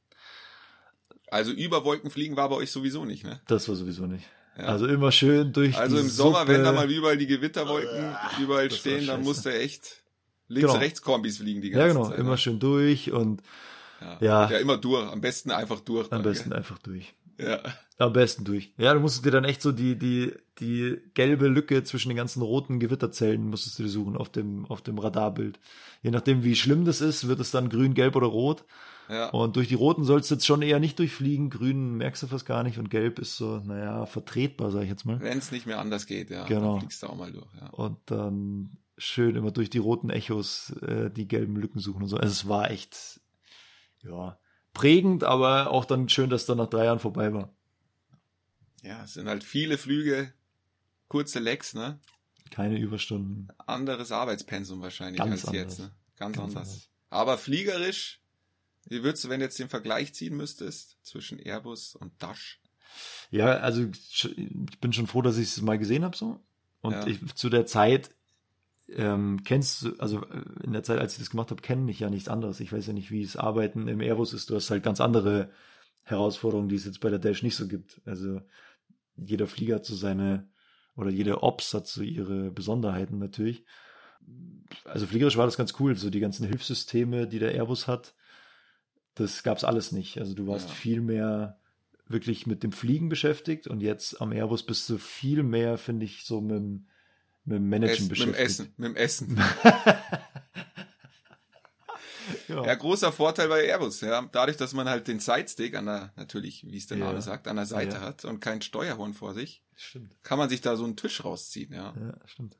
Also 1.31 1.51
über 1.53 1.85
Wolken 1.85 2.11
fliegen 2.11 2.37
war 2.37 2.48
bei 2.48 2.57
euch 2.57 2.70
sowieso 2.70 3.05
nicht, 3.05 3.25
ne? 3.25 3.40
Das 3.46 3.68
war 3.68 3.75
sowieso 3.77 4.07
nicht. 4.07 4.29
Ja. 4.59 4.65
Also 4.65 4.87
immer 4.87 5.11
schön 5.12 5.53
durch 5.53 5.77
Also 5.79 5.97
im 5.99 6.09
Sommer, 6.09 6.41
Suppe. 6.41 6.53
wenn 6.53 6.65
da 6.65 6.73
mal 6.73 6.91
überall 6.91 7.17
die 7.17 7.27
Gewitterwolken 7.27 8.15
überall 8.41 8.69
das 8.69 8.77
war 8.85 8.93
stehen, 8.93 9.07
dann 9.07 9.23
musst 9.23 9.47
du 9.47 9.51
echt 9.51 10.03
links, 10.49 10.69
Genau. 10.71 10.79
rechts 10.81 11.01
Kombis 11.03 11.38
fliegen 11.38 11.62
die 11.62 11.71
ganze 11.71 11.87
Ja, 11.87 11.93
genau, 11.93 12.09
Zeit. 12.09 12.19
immer 12.19 12.31
ne? 12.33 12.38
schön 12.38 12.59
durch 12.61 13.11
und 13.12 13.43
Ja. 14.01 14.19
Ja. 14.21 14.51
ja, 14.51 14.59
immer 14.59 14.77
durch. 14.77 15.11
Am 15.11 15.21
besten 15.21 15.51
einfach 15.53 15.81
durch. 15.81 16.11
am 16.12 16.23
besten 16.23 16.53
einfach 16.53 16.79
durch. 16.79 17.15
gell? 17.38 17.49
Ja. 17.65 17.73
Am 17.99 18.12
besten 18.12 18.45
durch. 18.45 18.73
Ja, 18.79 18.93
du 18.95 19.01
musstest 19.01 19.25
dir 19.25 19.31
dann 19.31 19.45
echt 19.45 19.62
so 19.62 19.71
die, 19.73 19.97
die, 19.97 20.33
die 20.59 20.99
gelbe 21.15 21.47
Lücke 21.47 21.83
zwischen 21.85 22.09
den 22.09 22.17
ganzen 22.17 22.43
roten 22.43 22.81
Gewitterzellen 22.81 23.49
musstest 23.49 23.79
du 23.79 23.85
dir 23.85 23.88
suchen 23.88 24.17
auf 24.17 24.29
dem, 24.29 24.67
auf 24.67 24.83
dem 24.83 24.99
Radarbild. 24.99 25.61
Je 26.03 26.11
nachdem, 26.11 26.43
wie 26.43 26.57
schlimm 26.57 26.85
das 26.85 27.01
ist, 27.01 27.29
wird 27.29 27.38
es 27.41 27.53
dann 27.53 27.69
grün, 27.69 27.95
gelb 27.95 28.17
oder 28.17 28.27
rot. 28.27 28.65
Ja. 29.12 29.29
Und 29.29 29.57
durch 29.57 29.68
die 29.68 29.75
roten 29.75 30.05
sollst 30.05 30.31
du 30.31 30.37
jetzt 30.37 30.46
schon 30.46 30.62
eher 30.62 30.81
nicht 30.81 30.98
durchfliegen. 30.98 31.51
Grün 31.51 31.96
merkst 31.96 32.22
du 32.22 32.27
fast 32.29 32.46
gar 32.46 32.62
nicht 32.62 32.79
und 32.79 32.88
gelb 32.90 33.18
ist 33.18 33.37
so, 33.37 33.59
naja, 33.59 34.07
vertretbar, 34.07 34.70
sag 34.70 34.85
ich 34.85 34.88
jetzt 34.88 35.05
mal. 35.05 35.20
Wenn 35.20 35.37
es 35.38 35.53
nicht 35.53 35.66
mehr 35.66 35.79
anders 35.79 36.07
geht, 36.07 36.31
ja. 36.31 36.46
Genau. 36.46 36.72
Dann 36.72 36.81
fliegst 36.81 37.03
du 37.03 37.09
auch 37.09 37.16
mal 37.16 37.31
durch, 37.31 37.53
ja. 37.61 37.68
Und 37.68 37.98
dann 38.07 38.79
schön 38.96 39.37
immer 39.37 39.51
durch 39.51 39.68
die 39.68 39.79
roten 39.79 40.09
Echos 40.09 40.70
äh, 40.83 41.11
die 41.11 41.29
gelben 41.29 41.57
Lücken 41.57 41.79
suchen 41.81 42.03
und 42.03 42.09
so. 42.09 42.16
Also 42.16 42.33
es 42.33 42.48
war 42.48 42.70
echt, 42.70 43.20
ja, 44.03 44.38
prägend, 44.72 45.25
aber 45.25 45.70
auch 45.70 45.85
dann 45.85 46.09
schön, 46.09 46.31
dass 46.31 46.46
dann 46.46 46.59
nach 46.59 46.70
drei 46.70 46.87
Jahren 46.87 46.98
vorbei 46.98 47.35
war. 47.35 47.55
Ja, 48.83 49.05
es 49.05 49.14
sind 49.14 49.29
halt 49.29 49.44
viele 49.44 49.77
Flüge, 49.77 50.33
kurze 51.09 51.38
Lecks, 51.38 51.75
ne? 51.75 52.01
Keine 52.51 52.79
Überstunden. 52.79 53.48
Anderes 53.66 54.11
Arbeitspensum 54.12 54.81
wahrscheinlich 54.81 55.18
Ganz 55.18 55.44
als 55.44 55.55
jetzt, 55.55 55.79
anders. 55.79 55.79
ne? 55.79 55.85
Ganz, 56.16 56.37
Ganz 56.37 56.38
anders. 56.38 56.68
anders. 56.68 56.88
Aber 57.11 57.38
fliegerisch, 57.38 58.22
wie 58.88 59.03
würdest 59.03 59.25
du, 59.25 59.29
wenn 59.29 59.40
du 59.40 59.47
jetzt 59.47 59.59
den 59.59 59.68
Vergleich 59.68 60.14
ziehen 60.14 60.37
müsstest 60.37 60.99
zwischen 61.03 61.38
Airbus 61.38 61.95
und 61.95 62.21
Dash? 62.23 62.61
Ja, 63.31 63.57
also 63.59 63.85
ich 63.85 64.81
bin 64.81 64.92
schon 64.92 65.07
froh, 65.07 65.23
dass 65.23 65.38
ich 65.38 65.49
es 65.49 65.62
mal 65.62 65.79
gesehen 65.79 66.05
habe 66.05 66.16
so. 66.16 66.40
Und 66.81 66.95
Ja. 66.95 67.07
ich, 67.07 67.35
zu 67.35 67.49
der 67.49 67.66
Zeit 67.66 68.11
ähm, 68.88 69.42
kennst 69.45 69.83
du, 69.83 69.95
also 69.99 70.25
äh, 70.27 70.42
in 70.64 70.73
der 70.73 70.83
Zeit, 70.83 70.99
als 70.99 71.14
ich 71.14 71.21
das 71.21 71.31
gemacht 71.31 71.51
habe, 71.51 71.62
kenne 71.62 71.90
ich 71.90 72.01
ja 72.01 72.11
nichts 72.11 72.29
anderes. 72.29 72.61
Ich 72.61 72.73
weiß 72.73 72.87
ja 72.87 72.92
nicht, 72.92 73.11
wie 73.11 73.23
es 73.23 73.37
Arbeiten 73.37 73.88
im 73.88 74.01
Airbus 74.01 74.33
ist. 74.33 74.51
Du 74.51 74.55
hast 74.55 74.71
halt 74.71 74.83
ganz 74.83 75.01
andere 75.01 75.51
Herausforderungen, 76.03 76.68
die 76.68 76.77
es 76.77 76.85
jetzt 76.85 77.01
bei 77.01 77.11
der 77.11 77.18
Dash 77.18 77.42
nicht 77.42 77.57
so 77.57 77.68
gibt. 77.68 78.01
Also 78.05 78.40
jeder 79.16 79.47
Flieger 79.47 79.77
hat 79.77 79.87
so 79.87 79.95
seine, 79.95 80.49
oder 80.97 81.11
jede 81.11 81.42
Ops 81.42 81.75
hat 81.75 81.87
so 81.87 82.03
ihre 82.03 82.51
Besonderheiten 82.51 83.18
natürlich. 83.18 83.64
Also 84.85 85.07
fliegerisch 85.07 85.37
war 85.37 85.47
das 85.47 85.57
ganz 85.57 85.75
cool, 85.81 85.97
so 85.97 86.11
die 86.11 86.21
ganzen 86.21 86.47
Hilfssysteme, 86.47 87.27
die 87.27 87.38
der 87.38 87.55
Airbus 87.55 87.88
hat, 87.88 88.14
das 89.14 89.42
gab's 89.42 89.64
alles 89.64 89.92
nicht. 89.92 90.18
Also 90.18 90.35
du 90.35 90.46
warst 90.46 90.68
Ja. 90.68 90.75
viel 90.75 91.01
mehr 91.01 91.59
wirklich 92.09 92.46
mit 92.46 92.62
dem 92.62 92.72
Fliegen 92.72 93.09
beschäftigt 93.09 93.66
und 93.66 93.81
jetzt 93.81 94.20
am 94.20 94.33
Airbus 94.33 94.64
bist 94.64 94.88
du 94.90 94.98
viel 94.98 95.42
mehr, 95.42 95.79
finde 95.79 96.05
ich, 96.05 96.25
so 96.25 96.40
mit, 96.40 96.57
dem- 96.57 96.87
mit 97.44 97.57
dem 97.57 97.68
Managen 97.68 97.94
Essen, 97.94 98.09
mit 98.09 98.18
dem 98.18 98.33
beschäftigt. 98.33 98.40
Essen, 98.40 98.75
mit 98.77 98.88
dem 98.88 98.96
Essen. 98.96 99.42
ja. 102.48 102.64
Ja, 102.64 102.75
großer 102.75 103.12
Vorteil 103.12 103.48
bei 103.48 103.64
Airbus, 103.66 104.01
ja. 104.01 104.22
Dadurch, 104.31 104.57
dass 104.57 104.72
man 104.75 104.88
halt 104.88 105.09
den 105.09 105.20
Sidestick 105.20 105.75
an 105.75 105.87
der, 105.87 106.12
natürlich, 106.16 106.64
wie 106.70 106.77
es 106.77 106.87
der 106.87 106.98
Name 106.98 107.14
Ja. 107.14 107.20
sagt, 107.20 107.48
an 107.48 107.57
der 107.57 107.66
Seite 107.66 107.96
Ja. 107.96 108.01
hat 108.03 108.25
und 108.25 108.40
kein 108.40 108.62
Steuerhorn 108.62 109.14
vor 109.14 109.35
sich, 109.35 109.62
stimmt. 109.77 110.14
kann 110.22 110.38
man 110.38 110.48
sich 110.48 110.61
da 110.61 110.77
so 110.77 110.85
einen 110.85 110.96
Tisch 110.96 111.25
rausziehen, 111.25 111.72
ja. 111.72 111.94
Ja, 111.98 112.14
stimmt. 112.27 112.57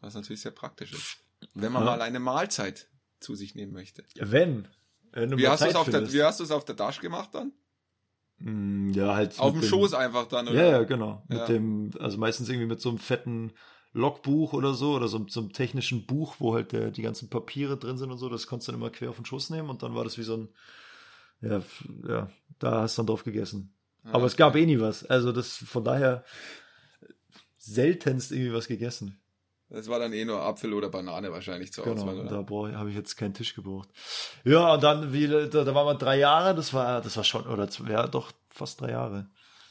Was 0.00 0.14
natürlich 0.14 0.42
sehr 0.42 0.52
praktisch 0.52 0.92
ist. 0.92 1.18
Wenn 1.54 1.72
man 1.72 1.84
Ja. 1.84 1.90
mal 1.92 2.02
eine 2.02 2.20
Mahlzeit 2.20 2.88
zu 3.20 3.34
sich 3.34 3.54
nehmen 3.54 3.72
möchte. 3.72 4.04
Wenn. 4.16 4.68
Du 5.16 5.36
Wie 5.36 5.48
hast, 5.48 5.62
du 5.62 5.66
es 5.66 5.72
Zeit 5.72 5.80
auf 5.80 5.88
der, 5.88 6.12
wie 6.12 6.22
hast 6.22 6.40
du 6.40 6.44
es 6.44 6.50
auf 6.50 6.64
der 6.64 6.76
Tasche 6.76 7.00
gemacht 7.00 7.30
dann? 7.32 7.52
Mm, 8.38 8.90
Ja, 8.90 9.14
halt. 9.14 9.38
Auf 9.38 9.52
dem 9.52 9.62
Schoß 9.62 9.94
einfach 9.94 10.26
dann, 10.26 10.48
oder? 10.48 10.62
Ja, 10.62 10.70
ja, 10.70 10.82
genau. 10.84 11.24
Ja. 11.28 11.38
Mit 11.38 11.48
dem, 11.48 11.90
also 11.98 12.18
meistens 12.18 12.48
irgendwie 12.48 12.66
mit 12.68 12.80
so 12.80 12.90
einem 12.90 12.98
fetten 12.98 13.52
Logbuch 13.92 14.52
oder 14.52 14.74
so 14.74 14.92
oder 14.94 15.08
so, 15.08 15.26
so 15.28 15.40
einem 15.40 15.52
technischen 15.52 16.04
Buch, 16.06 16.36
wo 16.38 16.54
halt 16.54 16.72
der, 16.72 16.90
die 16.90 17.02
ganzen 17.02 17.30
Papiere 17.30 17.78
drin 17.78 17.96
sind 17.96 18.10
und 18.10 18.18
so. 18.18 18.28
Das 18.28 18.46
konntest 18.46 18.68
du 18.68 18.72
dann 18.72 18.80
immer 18.80 18.90
quer 18.90 19.10
auf 19.10 19.16
den 19.16 19.24
Schoß 19.24 19.50
nehmen 19.50 19.70
und 19.70 19.82
dann 19.82 19.94
war 19.94 20.04
das 20.04 20.18
wie 20.18 20.22
so 20.22 20.36
ein, 20.36 20.48
ja, 21.40 21.62
ja, 22.06 22.30
da 22.58 22.82
hast 22.82 22.96
du 22.96 23.00
dann 23.02 23.06
drauf 23.06 23.24
gegessen. 23.24 23.74
Ja. 24.04 24.12
Aber 24.12 24.26
es 24.26 24.36
gab 24.36 24.54
eh 24.54 24.66
nie 24.66 24.80
was. 24.80 25.04
Also 25.04 25.32
das, 25.32 25.56
von 25.56 25.84
daher 25.84 26.24
seltenst 27.58 28.32
irgendwie 28.32 28.52
was 28.52 28.68
gegessen. 28.68 29.18
Das 29.68 29.88
war 29.88 29.98
dann 29.98 30.12
eh 30.12 30.24
nur 30.24 30.40
Apfel 30.42 30.72
oder 30.74 30.88
Banane 30.90 31.32
wahrscheinlich 31.32 31.72
zur 31.72 31.84
Genau, 31.84 32.02
Auswahl, 32.02 32.20
oder? 32.20 32.44
da 32.72 32.78
habe 32.78 32.90
ich 32.90 32.96
jetzt 32.96 33.16
keinen 33.16 33.34
Tisch 33.34 33.54
gebraucht. 33.54 33.88
Ja, 34.44 34.74
und 34.74 34.82
dann, 34.82 35.12
wie, 35.12 35.26
da, 35.26 35.46
da 35.46 35.74
waren 35.74 35.86
wir 35.86 35.94
drei 35.94 36.18
Jahre, 36.18 36.54
das 36.54 36.72
war, 36.72 37.00
das 37.00 37.16
war 37.16 37.24
schon, 37.24 37.46
oder 37.46 37.68
ja, 37.88 38.06
doch, 38.06 38.30
fast 38.48 38.80
drei 38.80 38.90
Jahre. 38.90 39.28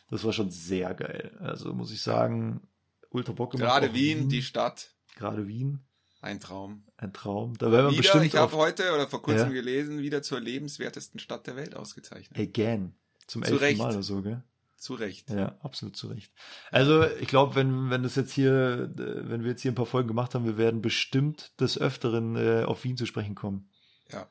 Das 0.09 0.23
war 0.25 0.33
schon 0.33 0.51
sehr 0.51 0.93
geil. 0.93 1.35
Also 1.39 1.73
muss 1.73 1.91
ich 1.91 2.01
sagen, 2.01 2.67
ultra 3.09 3.31
Bock 3.31 3.51
gemacht. 3.51 3.69
Gerade 3.69 3.89
Auch 3.89 3.93
Wien, 3.93 4.27
die 4.29 4.41
Stadt, 4.43 4.91
Gerade 5.15 5.47
Wien, 5.47 5.79
ein 6.21 6.39
Traum. 6.41 6.83
ein 6.97 7.13
Traum. 7.13 7.57
Da 7.57 7.71
werden 7.71 7.85
wir 7.87 7.91
Wieder, 7.91 8.01
bestimmt 8.01 8.25
ich 8.25 8.35
habe 8.35 8.55
heute 8.57 8.93
oder 8.93 9.07
vor 9.07 9.21
kurzem 9.21 9.47
Ja. 9.47 9.53
gelesen, 9.53 9.99
wieder 9.99 10.21
zur 10.21 10.41
lebenswertesten 10.41 11.19
Stadt 11.19 11.47
der 11.47 11.55
Welt 11.55 11.75
ausgezeichnet. 11.75 12.37
again. 12.37 12.95
Zum 13.27 13.43
Zu 13.43 13.51
elften 13.53 13.65
Recht. 13.65 13.77
Mal 13.79 13.91
oder 13.93 14.03
so, 14.03 14.21
gell? 14.21 14.43
Zu 14.77 14.93
Recht. 14.95 15.29
Ja, 15.29 15.57
absolut 15.61 15.95
zu 15.95 16.07
Recht. 16.07 16.31
Also, 16.69 17.05
ich 17.05 17.27
glaube, 17.27 17.55
wenn, 17.55 17.89
wenn 17.89 18.03
das 18.03 18.15
jetzt 18.15 18.31
hier, 18.33 18.93
äh, 18.97 19.29
wenn 19.29 19.43
wir 19.43 19.51
jetzt 19.51 19.61
hier 19.61 19.71
ein 19.71 19.75
paar 19.75 19.85
Folgen 19.85 20.07
gemacht 20.07 20.35
haben, 20.35 20.45
wir 20.45 20.57
werden 20.57 20.81
bestimmt 20.81 21.59
des 21.59 21.79
Öfteren 21.79 22.35
äh, 22.35 22.63
auf 22.65 22.83
Wien 22.83 22.97
zu 22.97 23.05
sprechen 23.05 23.35
kommen. 23.35 23.69
Ja, 24.11 24.27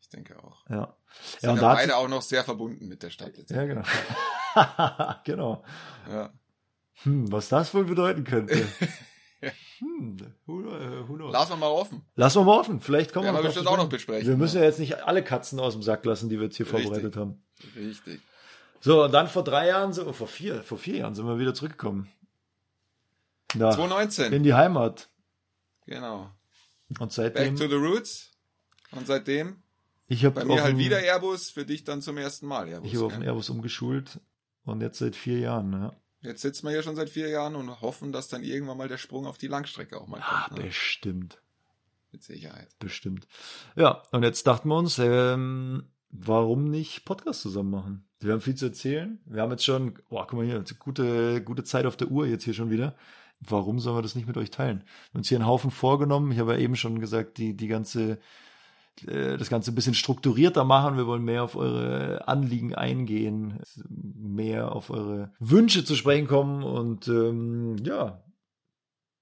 ich 0.00 0.08
denke 0.08 0.42
auch. 0.42 0.68
Ja. 0.68 0.96
Sind 1.38 1.42
Ja, 1.42 1.50
und 1.52 1.60
ja 1.60 1.74
beide 1.74 1.96
auch 1.96 2.08
noch 2.08 2.22
sehr 2.22 2.44
verbunden 2.44 2.88
mit 2.88 3.02
der 3.02 3.10
Stadt. 3.10 3.32
Ja, 3.50 3.64
genau. 3.66 3.82
genau. 5.24 5.64
Ja. 6.10 6.32
Hm, 7.02 7.30
was 7.30 7.48
das 7.48 7.74
wohl 7.74 7.84
bedeuten 7.84 8.24
könnte. 8.24 8.54
hm, 9.78 10.16
who, 10.46 10.62
äh, 10.70 11.08
who 11.08 11.14
knows? 11.14 11.32
Lassen 11.32 11.52
wir 11.52 11.56
mal 11.56 11.68
offen. 11.68 12.02
Lassen 12.14 12.40
wir 12.40 12.44
mal 12.44 12.58
offen. 12.58 12.80
Vielleicht 12.80 13.12
kommen 13.12 13.26
wir 13.26 13.34
wir 13.34 13.42
bestimmt 13.42 13.66
auch 13.66 13.76
noch 13.76 13.88
besprechen. 13.88 14.22
sprechen. 14.22 14.38
Wir 14.38 14.42
müssen 14.42 14.58
ja 14.58 14.64
jetzt 14.64 14.78
nicht 14.78 15.02
alle 15.04 15.22
Katzen 15.22 15.60
aus 15.60 15.74
dem 15.74 15.82
Sack 15.82 16.04
lassen, 16.04 16.28
die 16.28 16.38
wir 16.38 16.44
jetzt 16.44 16.56
hier 16.56 16.66
Richtig. 16.66 16.84
vorbereitet 16.84 17.16
haben. 17.16 17.44
Richtig. 17.76 18.20
So, 18.84 19.02
und 19.04 19.12
dann 19.12 19.28
vor 19.28 19.42
drei 19.44 19.68
Jahren, 19.68 19.94
so, 19.94 20.12
vor 20.12 20.28
vier, 20.28 20.62
vor 20.62 20.76
vier 20.76 20.96
Jahren 20.98 21.14
sind 21.14 21.26
wir 21.26 21.38
wieder 21.38 21.54
zurückgekommen. 21.54 22.10
Ja, 23.54 23.70
2019. 23.70 24.30
in 24.34 24.42
die 24.42 24.52
Heimat. 24.52 25.08
Genau. 25.86 26.30
Und 26.90 26.98
Back 26.98 27.12
seitdem, 27.12 27.56
to 27.56 27.66
the 27.66 27.76
roots. 27.76 28.30
Und 28.90 29.06
seitdem 29.06 29.62
ich 30.06 30.22
habe 30.26 30.34
bei 30.34 30.44
mir 30.44 30.62
halt 30.62 30.76
wieder 30.76 30.98
Airbus, 30.98 31.48
für 31.48 31.64
dich 31.64 31.84
dann 31.84 32.02
zum 32.02 32.18
ersten 32.18 32.46
Mal 32.46 32.68
Airbus. 32.68 32.86
ich 32.90 32.96
habe 32.96 33.06
auf 33.06 33.14
den? 33.14 33.22
Airbus 33.22 33.48
umgeschult 33.48 34.20
und 34.66 34.82
jetzt 34.82 34.98
seit 34.98 35.16
vier 35.16 35.38
Jahren, 35.38 35.72
ja. 35.72 35.92
Jetzt 36.20 36.42
sitzen 36.42 36.66
wir 36.66 36.72
hier 36.72 36.82
schon 36.82 36.94
seit 36.96 37.08
vier 37.08 37.28
Jahren 37.30 37.54
und 37.56 37.80
hoffen, 37.80 38.12
dass 38.12 38.28
dann 38.28 38.44
irgendwann 38.44 38.76
mal 38.76 38.88
der 38.88 38.98
Sprung 38.98 39.26
auf 39.26 39.38
die 39.38 39.46
Langstrecke 39.46 39.98
auch 39.98 40.08
mal 40.08 40.20
Ah, 40.22 40.44
kommt. 40.48 40.58
Ne? 40.58 40.66
bestimmt. 40.66 41.40
Mit 42.12 42.22
Sicherheit. 42.22 42.68
Bestimmt. 42.80 43.26
Ja, 43.76 44.02
und 44.12 44.24
jetzt 44.24 44.46
dachten 44.46 44.68
wir 44.68 44.76
uns, 44.76 44.98
ähm, 44.98 45.88
warum 46.10 46.64
nicht 46.70 47.06
Podcast 47.06 47.40
zusammen 47.40 47.70
machen? 47.70 48.08
Wir 48.24 48.32
haben 48.32 48.40
viel 48.40 48.54
zu 48.54 48.64
erzählen. 48.64 49.18
Wir 49.26 49.42
haben 49.42 49.50
jetzt 49.50 49.64
schon, 49.64 49.98
boah, 50.08 50.26
guck 50.26 50.38
mal 50.38 50.46
hier, 50.46 50.64
gute, 50.78 51.42
gute 51.42 51.62
Zeit 51.62 51.84
auf 51.84 51.96
der 51.96 52.10
Uhr 52.10 52.26
jetzt 52.26 52.44
hier 52.44 52.54
schon 52.54 52.70
wieder. 52.70 52.94
Warum 53.40 53.78
sollen 53.78 53.98
wir 53.98 54.02
das 54.02 54.14
nicht 54.14 54.26
mit 54.26 54.38
euch 54.38 54.50
teilen? 54.50 54.78
Wir 54.78 55.10
haben 55.10 55.18
uns 55.18 55.28
hier 55.28 55.36
einen 55.36 55.46
Haufen 55.46 55.70
vorgenommen. 55.70 56.32
Ich 56.32 56.38
habe 56.38 56.54
ja 56.54 56.58
eben 56.58 56.74
schon 56.74 57.00
gesagt, 57.00 57.36
die, 57.36 57.54
die 57.54 57.68
ganze, 57.68 58.18
äh, 59.06 59.36
das 59.36 59.50
Ganze 59.50 59.72
ein 59.72 59.74
bisschen 59.74 59.92
strukturierter 59.92 60.64
machen. 60.64 60.96
Wir 60.96 61.06
wollen 61.06 61.22
mehr 61.22 61.42
auf 61.42 61.54
eure 61.54 62.26
Anliegen 62.26 62.74
eingehen, 62.74 63.60
mehr 63.86 64.72
auf 64.72 64.88
eure 64.88 65.32
Wünsche 65.38 65.84
zu 65.84 65.94
sprechen 65.94 66.26
kommen 66.26 66.62
und 66.62 67.06
ähm, 67.08 67.76
ja, 67.84 68.24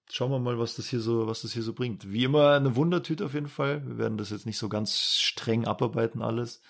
schauen 0.08 0.30
wir 0.30 0.38
mal, 0.38 0.60
was 0.60 0.76
das 0.76 0.86
hier 0.86 1.00
so, 1.00 1.26
was 1.26 1.42
das 1.42 1.52
hier 1.52 1.64
so 1.64 1.72
bringt. 1.72 2.12
Wie 2.12 2.22
immer 2.22 2.52
eine 2.52 2.76
Wundertüte 2.76 3.24
auf 3.24 3.34
jeden 3.34 3.48
Fall. 3.48 3.84
Wir 3.84 3.98
werden 3.98 4.16
das 4.16 4.30
jetzt 4.30 4.46
nicht 4.46 4.58
so 4.58 4.68
ganz 4.68 5.16
streng 5.18 5.66
abarbeiten 5.66 6.22
alles, 6.22 6.62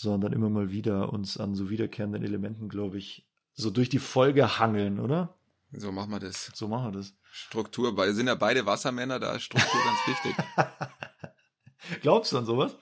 sondern 0.00 0.32
immer 0.32 0.48
mal 0.48 0.70
wieder 0.70 1.12
uns 1.12 1.36
an 1.38 1.54
so 1.56 1.70
wiederkehrenden 1.70 2.22
Elementen, 2.22 2.68
glaube 2.68 2.98
ich, 2.98 3.26
so 3.54 3.70
durch 3.70 3.88
die 3.88 3.98
Folge 3.98 4.58
hangeln, 4.60 5.00
oder? 5.00 5.34
So 5.72 5.90
machen 5.90 6.10
wir 6.12 6.20
das. 6.20 6.52
So 6.54 6.68
machen 6.68 6.92
wir 6.92 6.98
das. 6.98 7.14
Struktur, 7.32 7.96
weil 7.96 8.14
sind 8.14 8.28
ja 8.28 8.36
beide 8.36 8.64
Wassermänner, 8.64 9.18
da 9.18 9.32
ist 9.34 9.42
Struktur 9.42 9.80
ganz 9.84 9.98
wichtig. 10.06 10.36
Glaubst 12.02 12.32
du 12.32 12.38
an 12.38 12.46
sowas? 12.46 12.76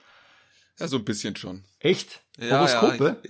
Ja, 0.79 0.87
so 0.87 0.97
ein 0.97 1.05
bisschen 1.05 1.35
schon. 1.35 1.63
Echt? 1.79 2.21
Ja, 2.37 2.59
Horoskope? 2.59 3.21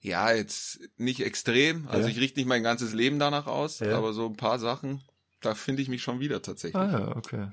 Ja, 0.00 0.32
jetzt 0.32 0.80
nicht 0.96 1.20
extrem. 1.24 1.86
Also 1.88 2.08
Ja. 2.08 2.12
ich 2.12 2.20
richte 2.20 2.40
nicht 2.40 2.48
mein 2.48 2.62
ganzes 2.64 2.92
Leben 2.92 3.18
danach 3.20 3.46
aus, 3.46 3.78
Ja. 3.78 3.96
aber 3.96 4.12
so 4.12 4.26
ein 4.26 4.36
paar 4.36 4.58
Sachen, 4.58 5.02
da 5.40 5.54
finde 5.54 5.82
ich 5.82 5.88
mich 5.88 6.02
schon 6.02 6.18
wieder 6.20 6.42
tatsächlich. 6.42 6.80
Ah 6.82 6.90
ja, 6.98 7.16
okay. 7.16 7.52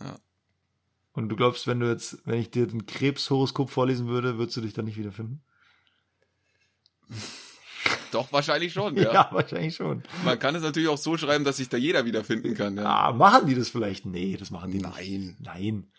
Ja. 0.00 0.16
Und 1.12 1.28
du 1.28 1.36
glaubst, 1.36 1.66
wenn 1.66 1.80
du 1.80 1.88
jetzt, 1.88 2.26
wenn 2.26 2.40
ich 2.40 2.50
dir 2.50 2.66
den 2.66 2.86
Krebshoroskop 2.86 3.70
vorlesen 3.70 4.08
würde, 4.08 4.38
würdest 4.38 4.56
du 4.56 4.62
dich 4.62 4.72
dann 4.72 4.86
nicht 4.86 4.96
wiederfinden? 4.96 5.42
Doch, 8.12 8.32
wahrscheinlich 8.32 8.72
schon, 8.72 8.96
Ja, 8.96 9.12
ja. 9.14 9.28
wahrscheinlich 9.32 9.74
schon. 9.74 10.02
Man 10.24 10.38
kann 10.38 10.54
es 10.54 10.62
natürlich 10.62 10.88
auch 10.88 10.98
so 10.98 11.16
schreiben, 11.16 11.44
dass 11.44 11.56
sich 11.56 11.68
da 11.68 11.76
jeder 11.76 12.04
wiederfinden 12.04 12.54
kann. 12.54 12.76
Ja. 12.76 13.08
Ah, 13.08 13.12
machen 13.12 13.46
die 13.46 13.54
das 13.54 13.70
vielleicht? 13.70 14.06
Nee, 14.06 14.36
das 14.38 14.50
machen 14.50 14.70
die 14.70 14.78
nicht. 14.78 14.96
Nein. 14.96 15.36
Nein. 15.40 15.90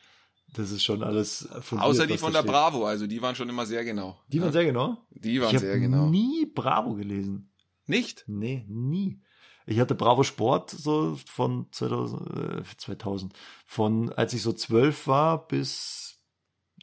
Das 0.54 0.72
ist 0.72 0.84
schon 0.84 1.04
alles 1.04 1.50
fundiert, 1.62 1.90
Außer 1.90 2.06
die 2.06 2.18
von 2.18 2.32
der 2.32 2.42
steht. 2.42 2.52
Bravo, 2.52 2.86
also 2.86 3.08
die 3.08 3.22
waren 3.22 3.36
schon 3.36 3.50
immer 3.50 3.66
sehr 3.66 3.84
genau. 3.84 4.20
Die 4.28 4.40
waren 4.40 4.50
ja. 4.50 4.54
sehr 4.54 4.66
genau. 4.66 4.98
Die 5.10 5.42
waren 5.42 5.56
ich 5.56 5.62
sehr 5.62 5.80
genau. 5.80 6.08
nie 6.08 6.46
Bravo 6.46 6.94
gelesen. 6.94 7.52
Nicht? 7.88 8.24
Nee, 8.28 8.64
nie. 8.68 9.20
Ich 9.66 9.80
hatte 9.80 9.96
Bravo 9.96 10.24
Sport 10.24 10.70
so 10.72 11.18
von 11.26 11.68
2000, 11.72 12.60
äh, 12.60 12.64
2000 12.78 13.34
von 13.66 14.12
als 14.14 14.34
ich 14.34 14.42
so 14.42 14.52
zwölf 14.54 15.08
war 15.08 15.48
bis, 15.48 16.20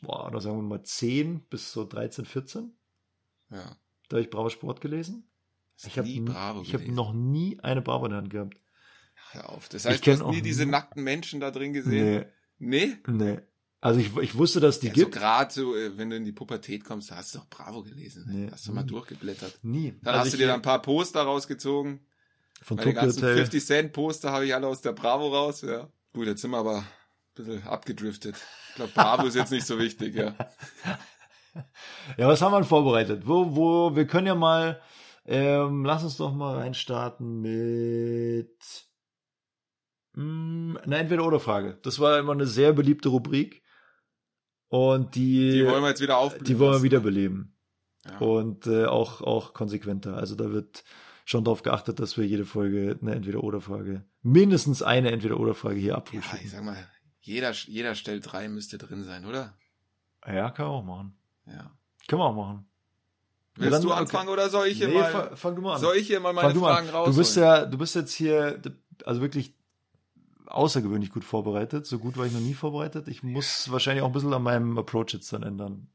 boah, 0.03 0.27
oder 0.29 0.41
sagen 0.41 0.57
wir 0.57 0.63
mal 0.63 0.83
zehn 0.83 1.41
bis 1.51 1.73
so 1.73 1.85
13, 1.85 2.25
14. 2.25 2.73
Ja. 3.51 3.77
Da 4.09 4.17
habe 4.17 4.23
ich 4.23 4.31
Bravo 4.31 4.49
Sport 4.49 4.81
gelesen. 4.81 5.27
Ich 5.83 5.95
Bravo 5.95 6.61
ich 6.63 6.69
habe 6.75 6.79
gelesen. 6.85 6.95
noch 6.95 7.13
nie 7.13 7.59
eine 7.61 7.81
Bravo 7.83 8.05
in 8.07 8.11
der 8.11 8.19
Hand 8.21 8.31
gehabt. 8.31 8.57
Hör 9.33 9.49
auf. 9.51 9.69
Das 9.69 9.85
Ich 9.85 9.91
heißt, 9.91 10.01
du 10.07 10.11
kenn 10.11 10.21
hast 10.27 10.31
nie 10.35 10.43
diese 10.43 10.67
nackten 10.67 11.03
Menschen 11.05 11.41
da 11.41 11.51
drin 11.51 11.73
gesehen? 11.73 12.27
Nee, 12.59 12.89
Nee? 12.89 12.97
nee. 13.07 13.39
Also 13.81 13.99
ich, 14.01 14.15
ich 14.19 14.35
wusste, 14.37 14.61
dass 14.61 14.81
die 14.81 14.89
ja, 14.89 14.95
so 14.95 15.01
gibt. 15.01 15.13
gerade 15.13 15.51
so, 15.51 15.75
äh, 15.75 15.97
wenn 15.97 16.11
du 16.11 16.17
in 16.17 16.25
die 16.27 16.33
Pubertät 16.33 16.85
kommst, 16.85 17.11
da 17.11 17.17
hast 17.17 17.35
du 17.35 17.39
doch 17.39 17.47
Bravo 17.49 17.83
gelesen. 17.83 18.27
Nee. 18.29 18.51
Hast 18.51 18.69
du 18.69 18.73
mal 18.73 18.83
durchgeblättert. 18.85 19.59
Nie. 19.63 19.95
Dann 20.03 20.15
Also 20.15 20.25
hast 20.27 20.33
du 20.33 20.37
ich- 20.37 20.41
dir 20.43 20.47
dann 20.49 20.57
ein 20.57 20.63
paar 20.63 20.83
Poster 20.83 21.23
rausgezogen. 21.23 22.01
Von 22.61 22.77
Meine 22.77 22.91
Tokyo 22.91 23.03
ganzen 23.03 23.23
Hotel. 23.23 23.37
50 23.37 23.65
Cent 23.67 23.93
Poster 23.93 24.33
habe 24.33 24.47
ich 24.47 24.55
alle 24.55 24.67
aus 24.67 24.81
der 24.83 24.93
Bravo 24.93 25.29
raus, 25.29 25.63
ja. 25.63 25.89
Gut, 26.13 26.27
jetzt 26.27 26.43
sind 26.43 26.51
wir 26.51 26.59
aber 26.59 26.79
ein 26.79 26.87
bisschen 27.35 27.63
abgedriftet. 27.67 28.37
Ich 28.71 28.75
glaube, 28.77 28.93
Bravo 28.95 29.27
ist 29.27 29.35
jetzt 29.37 29.53
nicht 29.53 29.67
so 29.67 29.79
wichtig, 29.79 30.15
ja. 30.15 30.35
Ja, 32.17 32.29
was 32.29 32.41
haben 32.43 32.53
wir 32.53 32.61
denn 32.61 32.69
vorbereitet? 32.69 33.27
Wo, 33.27 33.57
wo, 33.57 33.97
wir 33.97 34.07
können 34.07 34.29
ja 34.29 34.37
mal, 34.37 34.81
ähm, 35.27 35.85
lass 35.85 36.05
uns 36.05 36.17
doch 36.17 36.33
mal 36.33 36.59
reinstarten 36.59 37.41
mit 37.41 38.57
mh, 40.15 40.81
eine 40.81 40.97
Entweder-Oder-Frage. 40.99 41.79
Das 41.83 41.99
war 41.99 42.21
immer 42.21 42.33
eine 42.33 42.47
sehr 42.47 42.73
beliebte 42.73 43.09
Rubrik. 43.09 43.63
Und 44.69 45.17
die, 45.17 45.51
Die 45.51 45.67
wollen 45.67 45.83
wir 45.83 45.89
jetzt 45.89 46.01
wieder 46.01 46.19
aufblühen 46.19 46.45
die 46.45 46.59
wollen 46.61 46.69
wir 46.69 46.75
lassen. 46.75 46.85
wiederbeleben. 46.85 47.59
Ja. 48.09 48.19
Und 48.19 48.69
äh, 48.69 48.87
auch, 48.87 49.21
auch 49.21 49.53
konsequenter. 49.53 50.17
Also 50.17 50.37
da 50.37 50.53
wird 50.53 50.85
schon 51.25 51.45
darauf 51.45 51.63
geachtet, 51.63 52.01
dass 52.01 52.17
wir 52.17 52.27
jede 52.27 52.45
Folge 52.45 52.99
eine 53.01 53.15
Entweder-Oder-Frage, 53.15 54.05
mindestens 54.23 54.83
eine 54.83 55.11
Entweder-Oder-Frage 55.13 55.77
hier 55.77 55.91
ja, 55.91 55.95
abfrühstücken. 55.97 56.45
ich 56.45 56.51
sag 56.51 56.65
mal, 56.65 56.77
jeder, 57.21 57.53
jeder 57.53 57.95
stellt 57.95 58.31
drei 58.31 58.49
müsste 58.49 58.79
drin 58.79 59.05
sein, 59.05 59.25
oder? 59.27 59.57
Ja, 60.27 60.51
kann 60.51 60.67
man 60.67 60.75
auch 60.75 60.85
machen. 60.85 61.17
Ja. 61.47 61.71
Können 62.09 62.21
wir 62.23 62.27
auch 62.27 62.35
machen. 62.35 62.67
Willst 63.57 63.73
dann- 63.75 63.83
du 63.83 63.91
okay. 63.91 63.99
anfangen 64.01 64.29
oder 64.29 64.49
soll 64.49 64.69
ich 64.69 64.79
hier 64.79 64.89
Nee, 64.89 64.95
mal, 64.95 65.11
fa- 65.11 65.37
fang 65.37 65.55
du 65.57 65.63
mal 65.63 65.75
an. 65.75 65.81
soll 65.81 65.97
ich 65.97 66.07
hier 66.07 66.21
mal 66.21 66.33
meine 66.33 66.51
Fang 66.55 66.61
Fragen 66.61 66.89
raus? 66.89 67.09
Du 67.11 67.17
bist 67.17 67.37
ja, 67.37 67.67
du 67.67 67.77
bist 67.79 67.95
jetzt 67.95 68.13
hier, 68.13 68.61
also 69.05 69.21
wirklich 69.21 69.55
außergewöhnlich 70.47 71.11
gut 71.11 71.25
vorbereitet. 71.25 71.87
So 71.87 71.99
gut 71.99 72.17
war 72.17 72.27
ich 72.27 72.33
noch 72.33 72.41
nie 72.41 72.55
vorbereitet. 72.55 73.09
Ich 73.09 73.23
muss 73.23 73.71
wahrscheinlich 73.71 74.03
auch 74.03 74.09
ein 74.09 74.13
bisschen 74.13 74.33
an 74.33 74.43
meinem 74.43 74.79
Approach 74.79 75.13
jetzt 75.13 75.33
dann 75.33 75.43
ändern. 75.43 75.89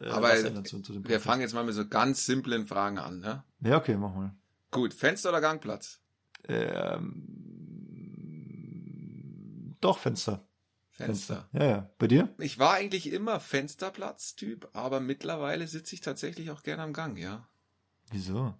Äh, 0.00 0.08
Aber 0.08 0.28
Wir 0.32 1.20
fangen 1.20 1.42
jetzt 1.42 1.54
mal 1.54 1.64
mit 1.64 1.74
so 1.74 1.86
ganz 1.86 2.24
simplen 2.24 2.66
Fragen 2.66 2.98
an, 2.98 3.20
ne? 3.20 3.44
Ja, 3.60 3.76
okay, 3.76 3.96
mach 3.96 4.14
mal. 4.14 4.34
Gut, 4.70 4.94
Fenster 4.94 5.30
oder 5.30 5.40
Gangplatz? 5.40 6.00
Ähm, 6.48 7.40
doch, 9.80 9.98
Fenster. 9.98 10.46
Fenster. 10.90 11.48
Ja, 11.52 11.64
ja. 11.64 11.90
Bei 11.98 12.06
dir? 12.06 12.34
Ich 12.38 12.58
war 12.58 12.74
eigentlich 12.74 13.12
immer 13.12 13.40
Fensterplatz-Typ, 13.40 14.68
aber 14.74 15.00
mittlerweile 15.00 15.66
sitze 15.66 15.94
ich 15.94 16.02
tatsächlich 16.02 16.50
auch 16.50 16.62
gerne 16.62 16.82
am 16.82 16.92
Gang, 16.92 17.16
ja. 17.16 17.48
Wieso? 18.10 18.54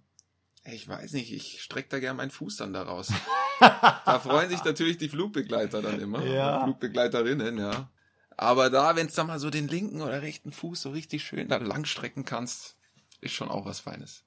Ich 0.63 0.87
weiß 0.87 1.13
nicht, 1.13 1.31
ich 1.31 1.61
strecke 1.61 1.89
da 1.89 1.99
gerne 1.99 2.17
meinen 2.17 2.31
Fuß 2.31 2.57
dann 2.57 2.73
da 2.73 2.83
raus. 2.83 3.11
da 3.59 4.19
freuen 4.19 4.49
sich 4.49 4.63
natürlich 4.63 4.97
die 4.97 5.09
Flugbegleiter 5.09 5.81
dann 5.81 5.99
immer. 5.99 6.23
Ja. 6.25 6.63
Flugbegleiterinnen, 6.63 7.57
ja. 7.57 7.89
Aber 8.37 8.69
da, 8.69 8.95
wenn 8.95 9.07
es 9.07 9.13
da 9.13 9.23
mal 9.23 9.39
so 9.39 9.49
den 9.49 9.67
linken 9.67 10.01
oder 10.01 10.21
rechten 10.21 10.51
Fuß 10.51 10.81
so 10.81 10.91
richtig 10.91 11.23
schön 11.23 11.47
da 11.47 11.57
langstrecken 11.57 12.25
kannst, 12.25 12.77
ist 13.21 13.33
schon 13.33 13.49
auch 13.49 13.65
was 13.65 13.79
Feines. 13.79 14.23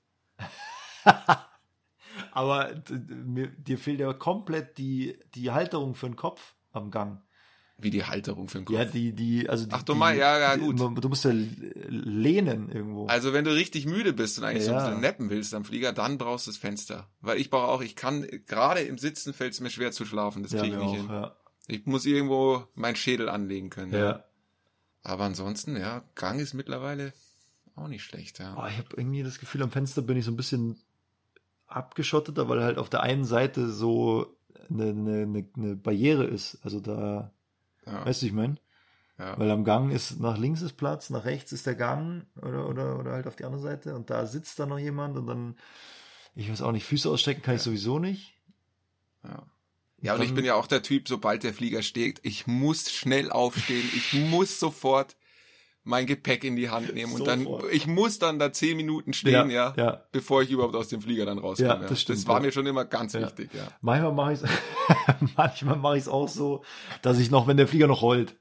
Aber 2.32 2.74
mir, 3.24 3.48
dir 3.48 3.78
fehlt 3.78 4.00
ja 4.00 4.12
komplett 4.12 4.78
die, 4.78 5.18
die 5.34 5.50
Halterung 5.50 5.94
für 5.94 6.06
den 6.06 6.16
Kopf 6.16 6.54
am 6.72 6.90
Gang. 6.90 7.20
Wie 7.76 7.90
die 7.90 8.04
Halterung 8.04 8.48
für 8.48 8.58
den 8.58 8.66
Kopf. 8.66 8.76
Ja, 8.76 8.84
die, 8.84 9.12
die, 9.12 9.48
also 9.48 9.64
die, 9.66 9.72
Ach, 9.72 9.82
du 9.82 9.94
die, 9.94 9.98
meinst- 9.98 10.20
ja, 10.20 10.38
ja, 10.38 10.56
die- 10.56 10.62
gut. 10.62 10.78
Du 11.04 11.08
musst 11.08 11.24
ja 11.24 11.32
lehnen 11.32 12.70
irgendwo. 12.70 13.06
Also 13.06 13.32
wenn 13.32 13.44
du 13.44 13.52
richtig 13.52 13.86
müde 13.86 14.12
bist 14.12 14.38
und 14.38 14.44
eigentlich 14.44 14.64
so 14.64 14.70
Ja. 14.70 14.78
ein 14.78 14.84
bisschen 14.86 15.00
neppen 15.00 15.30
willst 15.30 15.54
am 15.54 15.64
Flieger, 15.64 15.92
dann 15.92 16.18
brauchst 16.18 16.46
du 16.46 16.50
das 16.52 16.58
Fenster. 16.58 17.08
Weil 17.20 17.38
ich 17.40 17.50
brauche 17.50 17.68
auch, 17.68 17.82
ich 17.82 17.96
kann, 17.96 18.26
gerade 18.46 18.80
im 18.80 18.98
Sitzen 18.98 19.32
fällt 19.32 19.54
es 19.54 19.60
mir 19.60 19.70
schwer 19.70 19.92
zu 19.92 20.04
schlafen. 20.04 20.42
Das 20.42 20.52
ja, 20.52 20.60
kriege 20.60 20.76
ich 20.76 20.82
nicht 20.82 20.90
auch, 20.90 20.96
hin. 20.96 21.08
ja. 21.10 21.36
Ich 21.66 21.86
muss 21.86 22.04
irgendwo 22.06 22.64
meinen 22.74 22.96
Schädel 22.96 23.28
anlegen 23.28 23.70
können. 23.70 23.92
ja. 23.92 24.24
Aber 25.06 25.24
ansonsten, 25.24 25.76
ja, 25.76 26.02
Gang 26.14 26.40
ist 26.40 26.54
mittlerweile 26.54 27.12
auch 27.76 27.88
nicht 27.88 28.04
schlecht, 28.04 28.38
ja. 28.38 28.54
Oh, 28.56 28.66
ich 28.66 28.78
habe 28.78 28.88
irgendwie 28.96 29.22
das 29.22 29.38
Gefühl, 29.38 29.62
am 29.62 29.70
Fenster 29.70 30.00
bin 30.00 30.16
ich 30.16 30.24
so 30.24 30.30
ein 30.30 30.36
bisschen 30.36 30.78
abgeschotteter, 31.66 32.48
weil 32.48 32.62
halt 32.62 32.78
auf 32.78 32.90
der 32.90 33.02
einen 33.02 33.24
Seite 33.24 33.70
so 33.70 34.36
eine, 34.70 34.88
eine, 34.90 35.46
eine, 35.56 35.76
Barriere 35.76 36.24
ist. 36.24 36.58
Also 36.62 36.80
da, 36.80 37.32
ja, 37.86 38.04
weißt 38.04 38.22
du, 38.22 38.26
ich 38.26 38.32
meine? 38.32 38.56
ja. 39.18 39.38
Weil 39.38 39.50
am 39.50 39.64
Gang 39.64 39.92
ist 39.92 40.20
nach 40.20 40.38
links 40.38 40.62
ist 40.62 40.76
Platz, 40.76 41.10
nach 41.10 41.24
rechts 41.24 41.52
ist 41.52 41.66
der 41.66 41.74
Gang 41.74 42.26
oder, 42.36 42.68
oder, 42.68 42.98
oder 42.98 43.12
halt 43.12 43.26
auf 43.26 43.36
die 43.36 43.44
andere 43.44 43.62
Seite 43.62 43.94
und 43.94 44.10
da 44.10 44.26
sitzt 44.26 44.58
dann 44.58 44.70
noch 44.70 44.78
jemand 44.78 45.16
und 45.16 45.26
dann, 45.26 45.56
ich 46.34 46.50
weiß 46.50 46.62
auch 46.62 46.72
nicht, 46.72 46.84
Füße 46.84 47.08
ausstrecken 47.08 47.42
kann 47.42 47.56
ich 47.56 47.62
sowieso 47.62 47.98
nicht. 47.98 48.34
Ja. 49.22 49.46
Ja, 50.00 50.14
und 50.14 50.20
ich 50.20 50.28
Dann- 50.28 50.34
bin 50.34 50.44
ja 50.44 50.54
auch 50.54 50.66
der 50.66 50.82
Typ, 50.82 51.08
sobald 51.08 51.44
der 51.44 51.54
Flieger 51.54 51.82
steht, 51.82 52.20
ich 52.24 52.46
muss 52.46 52.90
schnell 52.90 53.30
aufstehen, 53.30 53.88
ich 53.94 54.12
muss 54.12 54.60
sofort 54.60 55.16
mein 55.86 56.06
Gepäck 56.06 56.44
in 56.44 56.56
die 56.56 56.70
Hand 56.70 56.94
nehmen 56.94 57.12
und 57.12 57.26
dann, 57.26 57.46
ich 57.70 57.86
muss 57.86 58.18
dann 58.18 58.38
da 58.38 58.52
zehn 58.52 58.76
Minuten 58.76 59.12
stehen, 59.12 59.50
ja, 59.50 59.74
ja. 59.76 60.02
bevor 60.12 60.42
ich 60.42 60.50
überhaupt 60.50 60.74
aus 60.74 60.88
dem 60.88 61.02
Flieger 61.02 61.26
dann 61.26 61.38
rauskomme. 61.38 61.68
Ja, 61.68 61.76
das 61.76 62.00
stimmt, 62.00 62.18
das 62.20 62.26
war 62.26 62.36
ja. 62.36 62.46
mir 62.46 62.52
schon 62.52 62.66
immer 62.66 62.84
ganz 62.86 63.12
Ja. 63.12 63.20
wichtig, 63.20 63.50
ja. 63.52 63.68
Manchmal 63.82 64.12
mache 64.12 64.32
ich 64.32 64.40
manchmal 65.36 65.76
mache 65.76 65.96
ich 65.96 66.02
es 66.04 66.08
auch 66.08 66.28
so, 66.28 66.64
dass 67.02 67.18
ich 67.18 67.30
noch, 67.30 67.46
wenn 67.46 67.56
der 67.58 67.68
Flieger 67.68 67.86
noch 67.86 68.00
rollt, 68.02 68.36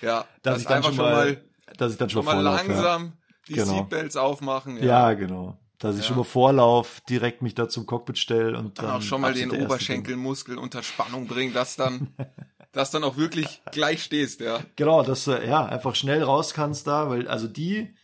Ja, 0.00 0.24
dass 0.42 0.54
das 0.54 0.62
ich 0.62 0.68
dann 0.68 0.76
einfach 0.78 0.94
schon 0.94 1.04
mal, 1.04 1.44
dass 1.76 1.92
ich 1.92 1.98
dann 1.98 2.08
schon 2.08 2.22
schon 2.22 2.24
mal 2.24 2.32
vorlaufe, 2.42 2.66
ja. 2.68 2.74
langsam 2.74 3.12
die 3.48 3.52
Genau. 3.54 3.66
Seatbelts 3.66 4.16
aufmachen, 4.16 4.76
ja. 4.78 4.84
Ja, 4.84 5.12
genau. 5.14 5.58
Dass 5.78 5.94
ich 5.96 6.02
Ja. 6.02 6.08
schon 6.08 6.16
mal 6.16 6.24
Vorlauf 6.24 7.00
direkt 7.08 7.40
mich 7.42 7.54
da 7.54 7.68
zum 7.68 7.86
Cockpit 7.86 8.18
stelle 8.18 8.58
und 8.58 8.78
dann 8.78 8.86
dann 8.86 8.96
auch 8.96 9.02
schon 9.02 9.20
mal 9.20 9.32
den 9.34 9.50
Oberschenkelmuskel 9.50 10.58
unter 10.58 10.82
Spannung 10.82 11.26
bringen, 11.26 11.52
dass 11.52 11.76
dann, 11.76 12.08
dass 12.78 12.92
dann 12.92 13.02
auch 13.02 13.16
wirklich 13.16 13.60
gleich 13.72 14.04
stehst, 14.04 14.40
ja. 14.40 14.62
Genau, 14.76 15.02
dass 15.02 15.24
du 15.24 15.32
ja 15.32 15.66
einfach 15.66 15.96
schnell 15.96 16.22
raus 16.22 16.54
kannst 16.54 16.86
da, 16.86 17.10
weil 17.10 17.26
also 17.26 17.48
die 17.48 17.94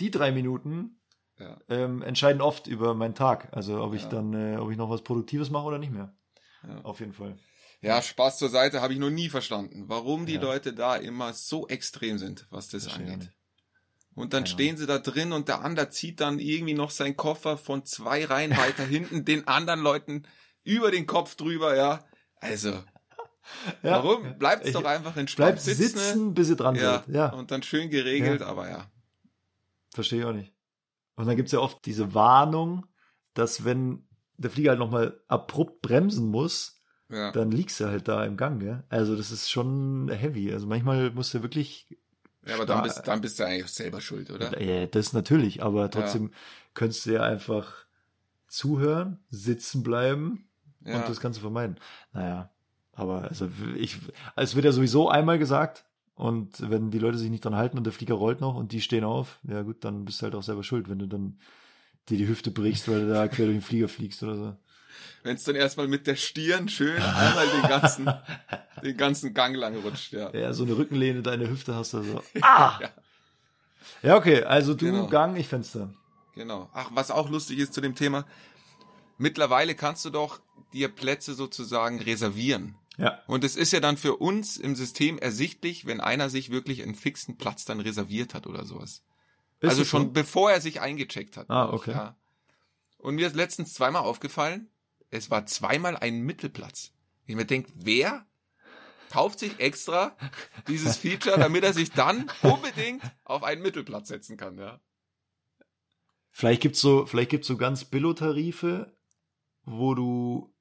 die 0.00 0.10
drei 0.10 0.32
Minuten 0.32 1.00
Ja. 1.38 1.58
ähm, 1.68 2.00
entscheiden 2.02 2.40
oft 2.40 2.66
über 2.66 2.94
meinen 2.94 3.14
Tag. 3.14 3.48
Also 3.52 3.82
ob 3.82 3.92
ich 3.94 4.02
Ja. 4.04 4.08
dann, 4.08 4.32
äh, 4.32 4.56
ob 4.56 4.70
ich 4.70 4.76
noch 4.78 4.88
was 4.88 5.02
Produktives 5.02 5.50
mache 5.50 5.64
oder 5.66 5.78
nicht 5.78 5.92
mehr. 5.92 6.14
Ja. 6.66 6.80
Auf 6.82 7.00
jeden 7.00 7.12
Fall. 7.12 7.36
Ja, 7.82 8.00
Spaß 8.00 8.38
zur 8.38 8.48
Seite 8.48 8.80
habe 8.80 8.92
ich 8.94 8.98
noch 8.98 9.10
nie 9.10 9.28
verstanden, 9.28 9.84
warum 9.88 10.24
die. 10.24 10.36
Leute 10.38 10.72
da 10.72 10.96
immer 10.96 11.32
so 11.34 11.68
extrem 11.68 12.16
sind, 12.16 12.46
was 12.50 12.68
das 12.68 12.84
Verstehe 12.84 13.06
ich 13.06 13.12
angeht. 13.12 13.28
nicht. 13.28 13.38
Und 14.14 14.32
dann 14.32 14.44
Keine 14.44 14.52
stehen 14.54 14.76
sie 14.78 14.86
da 14.86 14.98
drin 14.98 15.32
und 15.32 15.48
der 15.48 15.62
andere 15.62 15.90
zieht 15.90 16.20
dann 16.20 16.38
irgendwie 16.38 16.74
noch 16.74 16.90
seinen 16.90 17.16
Koffer 17.16 17.58
von 17.58 17.84
zwei 17.84 18.24
Reihen 18.24 18.56
weiter 18.56 18.84
hinten 18.96 19.24
den 19.24 19.46
anderen 19.48 19.80
Leuten 19.80 20.22
über 20.64 20.90
den 20.90 21.06
Kopf 21.06 21.34
drüber, 21.34 21.76
ja. 21.76 22.04
Also, 22.40 22.82
Ja. 23.82 23.90
warum? 24.02 24.38
Bleibt's 24.38 24.68
Ich- 24.68 24.72
doch 24.74 24.84
einfach 24.84 25.16
entspannt 25.16 25.60
Bleib 25.62 25.76
sitzen, 25.76 26.34
bis 26.34 26.48
ihr 26.50 26.56
dran 26.56 26.74
Ne? 26.74 26.82
Ja, 26.82 26.92
seid. 27.06 27.14
Ja, 27.14 27.32
und 27.32 27.50
dann 27.50 27.62
schön 27.62 27.90
geregelt, 27.90 28.40
Ja. 28.40 28.46
aber 28.46 28.68
ja. 28.70 28.86
verstehe 29.92 30.20
ich 30.20 30.24
auch 30.24 30.32
nicht. 30.32 30.52
Und 31.16 31.26
dann 31.26 31.36
gibt's 31.36 31.52
ja 31.52 31.58
oft 31.58 31.84
diese 31.84 32.14
Warnung, 32.14 32.86
dass 33.34 33.64
wenn 33.64 34.06
der 34.38 34.50
Flieger 34.50 34.70
halt 34.70 34.78
nochmal 34.78 35.20
abrupt 35.28 35.82
bremsen 35.82 36.28
muss, 36.28 36.80
ja. 37.08 37.30
dann 37.32 37.50
liegst 37.50 37.78
du 37.80 37.86
halt 37.86 38.08
da 38.08 38.24
im 38.24 38.36
Gang, 38.36 38.60
gell? 38.60 38.84
Also 38.88 39.16
das 39.16 39.30
ist 39.30 39.50
schon 39.50 40.08
heavy. 40.10 40.52
Also 40.52 40.66
manchmal 40.66 41.10
musst 41.10 41.34
du 41.34 41.42
wirklich 41.42 41.86
Ja, 42.46 42.54
aber 42.54 42.64
dann 42.66 42.82
bist, 42.82 43.06
dann 43.06 43.20
bist 43.20 43.38
du 43.38 43.44
eigentlich 43.46 43.70
selber 43.70 44.00
schuld, 44.00 44.30
oder? 44.30 44.60
Ja, 44.60 44.86
das 44.86 45.12
natürlich, 45.12 45.62
aber 45.62 45.90
trotzdem 45.90 46.32
könntest 46.74 47.06
du 47.06 47.12
ja 47.12 47.22
einfach 47.22 47.84
zuhören, 48.48 49.18
sitzen 49.30 49.82
bleiben 49.82 50.48
Ja. 50.84 50.96
und 51.00 51.08
das 51.08 51.20
Ganze 51.20 51.40
vermeiden. 51.40 51.78
Naja, 52.12 52.50
aber 52.94 53.24
also 53.24 53.48
ich, 53.76 53.98
es 54.36 54.54
wird 54.54 54.64
ja 54.64 54.72
sowieso 54.72 55.08
einmal 55.08 55.38
gesagt 55.38 55.84
und 56.14 56.70
wenn 56.70 56.90
die 56.90 56.98
Leute 56.98 57.18
sich 57.18 57.30
nicht 57.30 57.44
dran 57.44 57.56
halten 57.56 57.78
und 57.78 57.84
der 57.84 57.92
Flieger 57.92 58.14
rollt 58.14 58.40
noch 58.40 58.54
und 58.54 58.72
die 58.72 58.80
stehen 58.80 59.04
auf, 59.04 59.38
ja 59.44 59.62
gut, 59.62 59.84
dann 59.84 60.04
bist 60.04 60.20
du 60.20 60.24
halt 60.24 60.34
auch 60.34 60.42
selber 60.42 60.62
schuld, 60.62 60.88
wenn 60.88 60.98
du 60.98 61.06
dann 61.06 61.38
dir 62.08 62.18
die 62.18 62.28
Hüfte 62.28 62.50
brichst, 62.50 62.88
weil 62.88 63.06
du 63.06 63.12
da 63.12 63.28
quer 63.28 63.46
durch 63.46 63.58
den 63.58 63.62
Flieger 63.62 63.88
fliegst 63.88 64.22
oder 64.22 64.36
so. 64.36 64.56
Wenn 65.22 65.36
es 65.36 65.44
dann 65.44 65.54
erstmal 65.54 65.88
mit 65.88 66.06
der 66.06 66.16
Stirn 66.16 66.68
schön 66.68 67.00
einmal 67.02 67.46
den 67.48 67.62
ganzen, 67.62 68.12
den 68.82 68.96
ganzen 68.96 69.34
Gang 69.34 69.56
lang 69.56 69.76
rutscht, 69.76 70.12
ja. 70.12 70.34
Ja, 70.34 70.52
so 70.52 70.64
eine 70.64 70.76
Rückenlehne 70.76 71.22
deine 71.22 71.48
Hüfte 71.48 71.74
hast 71.74 71.94
du 71.94 72.02
so. 72.02 72.22
Ah! 72.42 72.78
Ja. 72.80 72.90
Ja, 74.02 74.16
okay, 74.16 74.42
also 74.42 74.74
du 74.74 74.86
Genau. 74.86 75.06
Gang, 75.06 75.36
ich 75.36 75.48
Fenster. 75.48 75.92
Genau. 76.34 76.68
Ach, 76.72 76.90
was 76.94 77.10
auch 77.10 77.28
lustig 77.28 77.58
ist 77.58 77.72
zu 77.72 77.80
dem 77.80 77.94
Thema. 77.94 78.26
Mittlerweile 79.18 79.74
kannst 79.74 80.04
du 80.04 80.10
doch 80.10 80.40
dir 80.72 80.88
Plätze 80.88 81.34
sozusagen 81.34 82.00
reservieren. 82.00 82.74
Ja. 82.98 83.22
Und 83.26 83.44
es 83.44 83.56
ist 83.56 83.72
ja 83.72 83.80
dann 83.80 83.96
für 83.96 84.16
uns 84.16 84.56
im 84.56 84.76
System 84.76 85.18
ersichtlich, 85.18 85.86
wenn 85.86 86.00
einer 86.00 86.28
sich 86.28 86.50
wirklich 86.50 86.82
einen 86.82 86.94
fixen 86.94 87.38
Platz 87.38 87.64
dann 87.64 87.80
reserviert 87.80 88.34
hat 88.34 88.46
oder 88.46 88.64
sowas. 88.64 89.02
Ist 89.60 89.70
also 89.70 89.84
schon 89.84 90.04
so? 90.06 90.10
bevor 90.10 90.50
er 90.50 90.60
sich 90.60 90.80
eingecheckt 90.80 91.36
hat. 91.36 91.48
Ah, 91.48 91.72
okay. 91.72 91.92
Ja. 91.92 92.16
Und 92.98 93.14
mir 93.14 93.26
ist 93.26 93.36
letztens 93.36 93.74
zweimal 93.74 94.02
aufgefallen, 94.02 94.68
es 95.10 95.30
war 95.30 95.46
zweimal 95.46 95.96
ein 95.96 96.20
Mittelplatz. 96.22 96.92
Ich 97.26 97.36
mir 97.36 97.44
denkt, 97.44 97.70
wer 97.74 98.26
kauft 99.10 99.38
sich 99.38 99.60
extra 99.60 100.16
dieses 100.68 100.96
Feature, 100.96 101.38
damit 101.38 101.64
er 101.64 101.74
sich 101.74 101.92
dann 101.92 102.30
unbedingt 102.42 103.02
auf 103.24 103.42
einen 103.42 103.62
Mittelplatz 103.62 104.08
setzen 104.08 104.36
kann, 104.36 104.58
ja. 104.58 104.80
Vielleicht 106.30 106.62
gibt's 106.62 106.80
so, 106.80 107.04
vielleicht 107.04 107.30
gibt's 107.30 107.46
so 107.46 107.58
ganz 107.58 107.84
Billo-Tarife, 107.84 108.96
wo 109.64 109.94
du 109.94 110.54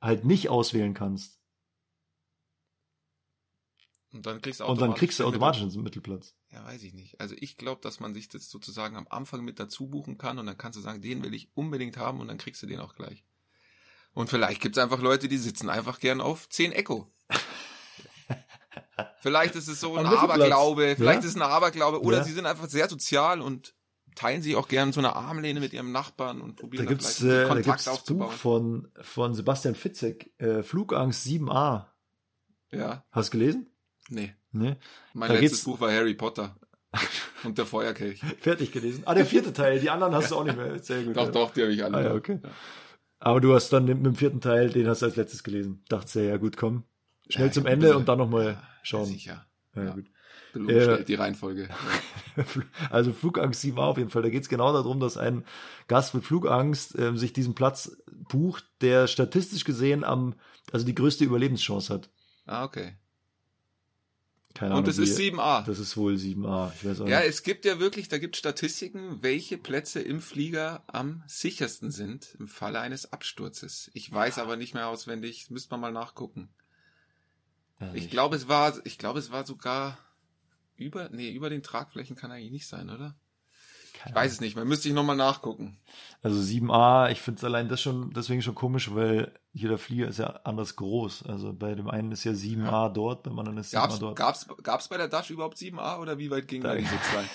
halt 0.00 0.24
nicht 0.24 0.48
auswählen 0.48 0.94
kannst. 0.94 1.41
Und 4.12 4.26
dann 4.26 4.42
kriegst 4.42 4.60
du 4.60 4.66
Und 4.66 4.80
dann 4.80 4.94
kriegst 4.94 5.18
du 5.20 5.24
automatisch 5.24 5.62
einen 5.62 5.82
Mittelplatz. 5.82 6.34
Ja, 6.50 6.64
weiß 6.64 6.82
ich 6.82 6.92
nicht. 6.92 7.18
Also 7.20 7.34
ich 7.38 7.56
glaube, 7.56 7.80
dass 7.80 7.98
man 7.98 8.12
sich 8.12 8.28
das 8.28 8.50
sozusagen 8.50 8.96
am 8.96 9.06
Anfang 9.08 9.42
mit 9.42 9.58
dazu 9.58 9.88
buchen 9.88 10.18
kann 10.18 10.38
und 10.38 10.44
dann 10.46 10.58
kannst 10.58 10.76
du 10.78 10.82
sagen, 10.82 11.00
den 11.00 11.22
will 11.24 11.32
ich 11.34 11.48
unbedingt 11.54 11.96
haben 11.96 12.20
und 12.20 12.28
dann 12.28 12.36
kriegst 12.38 12.62
du 12.62 12.66
den 12.66 12.80
auch 12.80 12.94
gleich. 12.94 13.24
Und 14.12 14.28
vielleicht 14.28 14.60
gibt's 14.60 14.76
einfach 14.78 15.00
Leute, 15.00 15.28
die 15.28 15.38
sitzen 15.38 15.70
einfach 15.70 15.98
gern 15.98 16.20
auf 16.20 16.46
10 16.50 16.72
Echo. 16.72 17.10
vielleicht 19.20 19.54
ist 19.54 19.68
es 19.68 19.80
so 19.80 19.96
ein. 19.96 20.04
Aberglaube, 20.06 20.94
vielleicht 20.96 21.22
Ja. 21.22 21.28
ist 21.28 21.34
es 21.34 21.36
ein 21.36 21.42
Aberglaube 21.42 22.02
oder 22.02 22.18
Ja. 22.18 22.24
sie 22.24 22.32
sind 22.32 22.46
einfach 22.46 22.68
sehr 22.68 22.88
sozial 22.88 23.40
und 23.40 23.74
teilen 24.14 24.42
sich 24.42 24.56
auch 24.56 24.68
gern 24.68 24.92
so 24.92 25.00
eine 25.00 25.16
Armlehne 25.16 25.60
mit 25.60 25.72
ihrem 25.72 25.90
Nachbarn 25.92 26.42
und 26.42 26.58
Da 26.58 26.62
probieren 26.62 26.86
gibt's, 26.86 27.16
vielleicht 27.16 27.32
äh, 27.32 27.42
da 27.42 27.48
Kontakt 27.48 27.64
gibt's 27.66 27.84
das 27.84 27.94
aufzubauen. 27.94 28.28
Buch 28.28 28.36
von, 28.36 28.92
von 29.00 29.34
Sebastian 29.34 29.74
Fitzek, 29.74 30.32
äh, 30.38 30.62
Flugangst 30.62 31.24
7a. 31.26 31.86
Ja, 32.70 33.04
Hast 33.10 33.32
du 33.32 33.38
gelesen? 33.38 33.71
Nee. 34.12 34.34
Ne? 34.52 34.76
Mein 35.14 35.28
Da 35.28 35.34
letztes 35.34 35.50
geht's- 35.50 35.64
Buch 35.64 35.80
war 35.80 35.90
Harry 35.92 36.14
Potter 36.14 36.56
und 37.44 37.56
der 37.58 37.66
Feuerkelch. 37.66 38.20
Fertig 38.40 38.70
gelesen. 38.72 39.02
Ah, 39.06 39.14
der 39.14 39.24
vierte 39.26 39.52
Teil. 39.52 39.80
Die 39.80 39.88
anderen 39.90 40.14
hast 40.14 40.30
du 40.30 40.36
auch 40.36 40.44
nicht 40.44 40.56
mehr. 40.56 40.78
Sehr 40.78 41.02
gut. 41.04 41.16
Doch, 41.16 41.30
doch, 41.30 41.52
die 41.52 41.62
habe 41.62 41.72
ich 41.72 41.82
alle. 41.82 41.96
Ah, 41.96 42.02
ja, 42.02 42.14
okay. 42.14 42.38
Aber 43.18 43.40
du 43.40 43.54
hast 43.54 43.72
dann 43.72 43.84
mit 43.86 44.04
dem 44.04 44.14
vierten 44.16 44.40
Teil, 44.40 44.68
den 44.70 44.86
hast 44.88 45.00
du 45.02 45.06
als 45.06 45.16
letztes 45.16 45.42
gelesen. 45.42 45.82
Dachte 45.88 46.20
ja, 46.22 46.30
ja 46.30 46.36
gut, 46.36 46.56
komm. 46.56 46.84
Schnell 47.28 47.46
Ja, 47.46 47.52
zum 47.52 47.66
Ende 47.66 47.96
und 47.96 48.08
dann 48.08 48.18
nochmal 48.18 48.60
schauen. 48.82 49.06
sicher. 49.06 49.46
Ja, 49.74 49.84
Ja. 49.84 49.94
gut. 49.94 50.06
Ja. 50.54 50.98
die 50.98 51.14
Reihenfolge. 51.14 51.68
Also 52.90 53.12
Flugangst 53.12 53.62
7a 53.64 53.78
auf 53.78 53.98
jeden 53.98 54.10
Fall. 54.10 54.22
Da 54.22 54.28
geht 54.30 54.42
es 54.42 54.48
genau 54.48 54.72
darum, 54.72 55.00
dass 55.00 55.16
ein 55.16 55.44
Gast 55.88 56.14
mit 56.14 56.24
Flugangst 56.24 56.98
ähm, 56.98 57.16
sich 57.16 57.32
diesen 57.32 57.54
Platz 57.54 57.96
bucht, 58.28 58.64
der 58.80 59.06
statistisch 59.06 59.64
gesehen 59.64 60.04
am, 60.04 60.34
also 60.72 60.84
die 60.86 60.94
größte 60.94 61.24
Überlebenschance 61.24 61.92
hat. 61.92 62.10
Ah, 62.46 62.64
okay. 62.64 62.96
Keine 64.54 64.76
Und 64.76 64.86
es 64.88 64.98
wie- 64.98 65.04
ist 65.04 65.16
7a. 65.16 65.62
Das 65.62 65.78
ist 65.78 65.96
wohl 65.96 66.16
7a. 66.18 66.72
Ich 66.76 66.84
weiß 66.84 67.00
auch 67.00 67.08
Ja, 67.08 67.20
nicht. 67.20 67.28
es 67.30 67.42
gibt 67.42 67.64
ja 67.64 67.78
wirklich, 67.80 68.08
da 68.08 68.18
gibt 68.18 68.36
Statistiken, 68.36 69.22
welche 69.22 69.56
Plätze 69.58 70.00
im 70.00 70.20
Flieger 70.20 70.82
am 70.86 71.22
sichersten 71.26 71.90
sind 71.90 72.36
im 72.38 72.48
Falle 72.48 72.80
eines 72.80 73.12
Absturzes. 73.12 73.90
Ich 73.94 74.12
weiß 74.12 74.38
aber 74.38 74.56
nicht 74.56 74.74
mehr 74.74 74.88
auswendig, 74.88 75.50
müsste 75.50 75.70
man 75.72 75.80
mal 75.80 75.92
nachgucken. 75.92 76.50
Also 77.78 77.94
Ich 77.96 78.10
glaube, 78.10 78.36
es 78.36 78.46
war, 78.48 78.74
ich 78.84 78.98
glaube, 78.98 79.18
es 79.18 79.30
war 79.32 79.44
sogar 79.46 79.98
über, 80.76 81.08
nee, 81.10 81.30
über 81.32 81.48
den 81.50 81.62
Tragflächen 81.62 82.14
kann 82.16 82.30
eigentlich 82.30 82.52
nicht 82.52 82.66
sein, 82.68 82.90
oder? 82.90 83.16
Ich 84.06 84.14
weiß 84.14 84.32
es 84.32 84.40
nicht 84.40 84.56
mehr, 84.56 84.64
müsste 84.64 84.88
ich 84.88 84.94
nochmal 84.94 85.16
nachgucken. 85.16 85.78
Also 86.22 86.40
7a, 86.40 87.10
ich 87.10 87.20
finde 87.20 87.38
es 87.38 87.44
allein 87.44 87.68
das 87.68 87.80
schon 87.80 88.12
deswegen 88.12 88.42
schon 88.42 88.54
komisch, 88.54 88.94
weil 88.94 89.32
jeder 89.52 89.76
Flieger 89.78 90.08
ist 90.08 90.18
ja 90.18 90.40
anders 90.44 90.76
groß. 90.76 91.24
Also 91.26 91.52
bei 91.52 91.74
dem 91.74 91.88
einen 91.88 92.12
ist 92.12 92.24
ja 92.24 92.32
7a 92.32 92.88
dort, 92.92 93.22
beim 93.24 93.38
anderen 93.38 93.58
ist 93.58 93.72
7a 93.74 93.80
Gab's, 93.80 93.98
dort. 93.98 94.16
gab's, 94.16 94.46
gab's 94.62 94.88
bei 94.88 94.96
der 94.96 95.08
Dash 95.08 95.30
überhaupt 95.30 95.56
7a 95.58 95.98
oder 95.98 96.18
wie 96.18 96.30
weit 96.30 96.48
ging 96.48 96.62
da 96.62 96.74
die 96.74 96.84
Sitzreihe? 96.84 97.26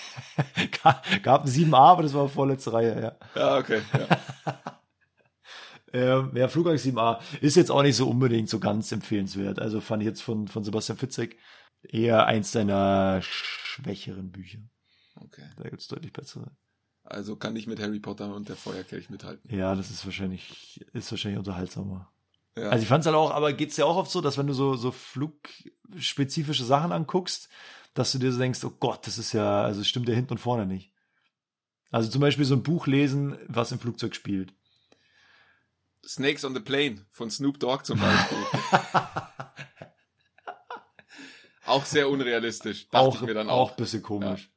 Ga- 0.84 1.02
Gab 1.24 1.44
ein 1.46 1.50
7a, 1.50 1.76
aber 1.76 2.04
das 2.04 2.14
war 2.14 2.28
vorletzte 2.30 2.74
Reihe, 2.74 3.02
ja. 3.02 3.16
Ja, 3.36 3.58
okay. 3.58 3.82
Ja. 3.98 4.54
Ähm, 5.94 6.32
ja, 6.36 6.50
Flugangst 6.50 6.86
7a 6.86 7.20
ist 7.40 7.56
jetzt 7.56 7.72
auch 7.72 7.82
nicht 7.82 7.96
so 7.96 8.10
unbedingt 8.10 8.50
so 8.50 8.60
ganz 8.60 8.92
empfehlenswert. 8.92 9.60
Also 9.60 9.80
fand 9.80 10.04
ich 10.04 10.08
jetzt 10.08 10.22
von, 10.22 10.50
von 10.50 10.64
Sebastian 10.66 10.98
Fitzek 10.98 11.38
eher 11.82 12.26
eins 12.26 12.52
seiner 12.52 13.22
schwächeren 13.22 14.32
Bücher. 14.32 14.60
Okay. 15.22 15.50
Da 15.58 15.70
gibt's 15.70 15.88
deutlich 15.88 16.14
bessere. 16.14 16.52
Also 17.04 17.38
kann 17.38 17.56
ich 17.56 17.68
mit 17.68 17.80
Harry 17.80 18.00
Potter 18.00 18.36
und 18.36 18.50
der 18.50 18.58
Feuerkelch 18.58 19.10
mithalten. 19.10 19.50
Ja, 19.56 19.76
das 19.76 19.92
ist 19.92 20.04
wahrscheinlich, 20.06 20.86
ist 20.94 21.10
wahrscheinlich 21.10 21.40
unterhaltsamer. 21.40 22.12
Ja. 22.58 22.70
Also 22.70 22.84
ich 22.84 22.90
fand's 22.90 23.06
halt 23.06 23.16
auch, 23.16 23.32
aber 23.32 23.54
geht's 23.54 23.78
ja 23.78 23.86
auch 23.86 23.96
oft 23.96 24.12
so, 24.12 24.20
dass 24.20 24.38
wenn 24.38 24.48
du 24.48 24.54
so, 24.54 24.76
so 24.76 24.92
flugspezifische 24.92 26.66
Sachen 26.66 26.92
anguckst, 26.92 27.50
dass 27.94 28.12
du 28.12 28.18
dir 28.18 28.32
so 28.32 28.40
denkst, 28.40 28.64
oh 28.64 28.74
Gott, 28.80 29.08
das 29.08 29.18
ist 29.18 29.32
ja, 29.34 29.64
also 29.64 29.82
es 29.82 29.88
stimmt 29.88 30.10
ja 30.10 30.16
hinten 30.16 30.34
und 30.34 30.40
vorne 30.40 30.66
nicht. 30.66 30.92
Also 31.92 32.10
zum 32.10 32.22
Beispiel 32.22 32.46
so 32.46 32.56
ein 32.56 32.64
Buch 32.64 32.88
lesen, 32.88 33.38
was 33.48 33.72
im 33.72 33.80
Flugzeug 33.80 34.14
spielt. 34.14 34.54
Snakes 36.06 36.44
on 36.44 36.54
the 36.54 36.60
Plane 36.60 37.06
von 37.12 37.30
Snoop 37.30 37.60
Dogg 37.60 37.84
zum 37.86 38.00
Beispiel. 38.00 38.38
auch 41.66 41.86
sehr 41.86 42.10
unrealistisch, 42.10 42.90
dachte 42.90 43.06
auch, 43.06 43.16
ich 43.16 43.22
mir 43.22 43.34
dann 43.34 43.50
auch 43.50 43.72
auch. 43.72 43.76
bisschen 43.78 44.04
komisch. 44.04 44.50
Ja. 44.54 44.57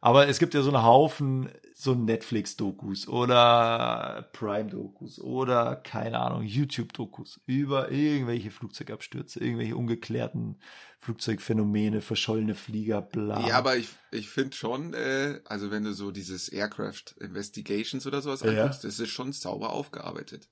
Aber 0.00 0.28
es 0.28 0.38
gibt 0.38 0.52
ja 0.52 0.60
so 0.60 0.68
einen 0.68 0.82
Haufen 0.84 1.50
so 1.74 1.94
Netflix-Dokus 1.94 3.08
oder 3.08 4.28
Prime-Dokus 4.32 5.18
oder 5.18 5.76
keine 5.76 6.20
Ahnung, 6.20 6.42
YouTube-Dokus 6.42 7.40
über 7.46 7.90
irgendwelche 7.90 8.50
Flugzeugabstürze, 8.50 9.40
irgendwelche 9.40 9.76
ungeklärten 9.76 10.60
Flugzeugphänomene, 10.98 12.00
verschollene 12.00 12.54
Flieger, 12.54 13.02
bla. 13.02 13.46
Ja, 13.48 13.56
aber 13.56 13.76
ich, 13.76 13.88
ich 14.10 14.28
finde 14.28 14.54
schon, 14.54 14.94
äh, 14.94 15.40
also 15.46 15.70
wenn 15.70 15.84
du 15.84 15.92
so 15.94 16.10
dieses 16.10 16.48
Aircraft 16.48 17.16
Investigations 17.18 18.06
oder 18.06 18.20
sowas 18.22 18.42
Ja. 18.42 18.50
anguckst, 18.50 18.84
das 18.84 19.00
ist 19.00 19.10
schon 19.10 19.32
sauber 19.32 19.70
aufgearbeitet. 19.70 20.48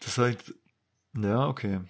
das 0.00 0.18
halt, 0.18 0.54
ja, 1.16 1.46
okay. 1.48 1.80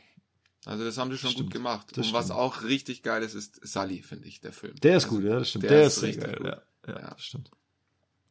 Also 0.65 0.85
das 0.85 0.97
haben 0.99 1.11
sie 1.11 1.19
schon 1.19 1.31
Stimmt, 1.31 1.47
gut 1.49 1.53
gemacht. 1.55 1.97
Und 1.99 2.13
was 2.13 2.27
stimmt. 2.27 2.39
auch 2.39 2.63
richtig 2.63 3.03
geil 3.03 3.23
ist, 3.23 3.35
ist 3.35 3.61
Sully, 3.67 4.03
finde 4.03 4.29
ich, 4.29 4.41
der 4.41 4.53
Film. 4.53 4.75
Der 4.77 4.97
ist 4.97 5.05
Also, 5.05 5.17
gut, 5.17 5.25
ja, 5.25 5.39
das 5.39 5.51
stimmt. 5.51 5.65
der 5.65 5.71
Der, 5.71 5.83
ist 5.87 5.97
ist, 5.97 6.03
richtig 6.05 6.25
geil, 6.25 6.37
gut. 6.37 6.47
ja. 6.47 6.63
Ja, 6.87 7.01
Ja. 7.01 7.11
das 7.11 7.25
stimmt. 7.25 7.51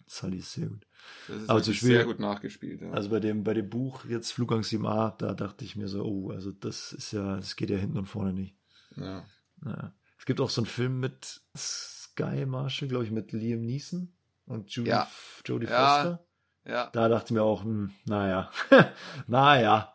Sully 0.08 0.38
ist 0.38 0.52
sehr 0.54 0.68
gut. 0.68 0.86
Das 1.28 1.42
ist 1.42 1.50
Aber 1.50 1.62
zum 1.64 1.74
Beispiel- 1.74 1.90
sehr 1.90 2.06
gut 2.06 2.20
nachgespielt. 2.20 2.82
Ja. 2.82 2.92
Also 2.92 3.10
bei 3.10 3.20
dem, 3.20 3.44
bei 3.44 3.54
dem 3.54 3.70
Buch 3.70 4.06
jetzt 4.06 4.32
Flugangst 4.32 4.70
7a, 4.72 5.16
da 5.18 5.34
dachte 5.34 5.64
ich 5.66 5.76
mir 5.76 5.88
so, 5.88 6.04
oh, 6.04 6.32
also 6.32 6.52
das 6.52 6.94
ist 6.94 7.12
ja, 7.12 7.36
das 7.38 7.56
geht 7.56 7.70
ja 7.70 7.78
hinten 7.78 7.98
und 7.98 8.06
vorne 8.08 8.34
nicht. 8.34 8.56
ja. 8.98 9.26
Naja. 9.64 9.94
Es 10.18 10.26
gibt 10.26 10.40
auch 10.42 10.50
so 10.52 10.62
einen 10.62 10.68
Film 10.68 11.00
mit 11.00 11.42
Sky 11.58 12.46
Marshall, 12.46 12.88
glaube 12.88 13.06
ich, 13.06 13.12
mit 13.12 13.32
Liam 13.32 13.62
Neeson 13.62 14.14
und 14.46 14.70
Judy, 14.72 14.90
Ja. 14.90 15.10
Jodie 15.46 15.66
Ja. 15.68 15.96
Foster. 16.04 16.26
ja, 16.66 16.90
Da 16.92 17.10
dachte 17.10 17.26
ich 17.28 17.32
mir 17.32 17.42
auch, 17.44 17.64
hm, 17.64 17.92
naja, 18.06 18.52
naja, 19.28 19.94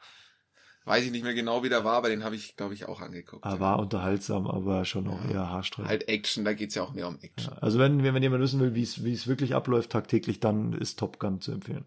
weiß 0.87 1.05
ich 1.05 1.11
nicht 1.11 1.25
mehr 1.25 1.35
genau, 1.35 1.63
wie 1.63 1.69
der 1.69 1.85
war, 1.85 1.95
aber 1.95 2.09
den 2.09 2.25
habe 2.25 2.35
ich, 2.37 2.57
glaube 2.57 2.73
ich, 2.75 2.87
auch 2.87 3.01
angeguckt. 3.01 3.45
er 3.45 3.53
ja. 3.55 3.61
war 3.61 3.79
unterhaltsam, 3.79 4.47
aber 4.47 4.85
schon 4.87 5.07
auch 5.09 5.23
Ja. 5.27 5.31
eher 5.33 5.51
haarsträubend. 5.51 5.91
Halt 5.91 6.09
Action, 6.09 6.45
da 6.45 6.55
geht's 6.55 6.75
ja 6.75 6.83
auch 6.83 6.95
mehr 6.95 7.09
um 7.09 7.19
Action. 7.21 7.53
Ja, 7.55 7.59
also 7.61 7.79
wenn, 7.79 8.03
wenn 8.03 8.23
jemand 8.23 8.43
wissen 8.43 8.61
will, 8.61 8.75
wie 8.75 8.83
es, 8.83 9.05
wie 9.05 9.13
es 9.13 9.27
wirklich 9.27 9.55
abläuft 9.55 9.91
tagtäglich, 9.91 10.41
dann 10.41 10.73
ist 10.73 10.99
Top 10.99 11.19
Gun 11.19 11.41
zu 11.43 11.53
empfehlen. 11.53 11.85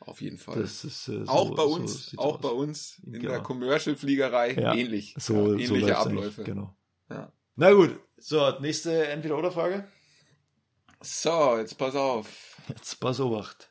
Auf 0.00 0.20
jeden 0.22 0.38
Fall. 0.38 0.60
Das 0.62 0.84
ist, 0.84 1.06
äh, 1.08 1.24
so, 1.26 1.30
auch 1.30 1.50
bei 1.54 1.62
so 1.64 1.68
uns, 1.74 2.06
sieht's 2.10 2.18
auch 2.18 2.36
aus. 2.36 2.40
bei 2.40 2.48
uns 2.48 3.02
in 3.06 3.20
Ja. 3.22 3.28
der 3.30 3.40
Commercial-Fliegerei 3.40 4.54
Ja. 4.54 4.74
ähnlich. 4.74 5.14
So, 5.18 5.34
so 5.34 5.52
ähnliche 5.52 5.74
eigentlich, 5.74 5.96
Abläufe. 5.96 6.44
Genau. 6.44 6.74
Ja. 7.10 7.30
Na 7.56 7.72
gut, 7.72 7.98
so, 8.16 8.58
nächste 8.60 9.08
Entweder-Oder-Frage. 9.08 9.86
So, 11.00 11.56
jetzt 11.58 11.76
pass 11.78 11.94
auf. 11.94 12.56
Jetzt 12.68 12.98
pass 13.00 13.20
obacht. 13.20 13.70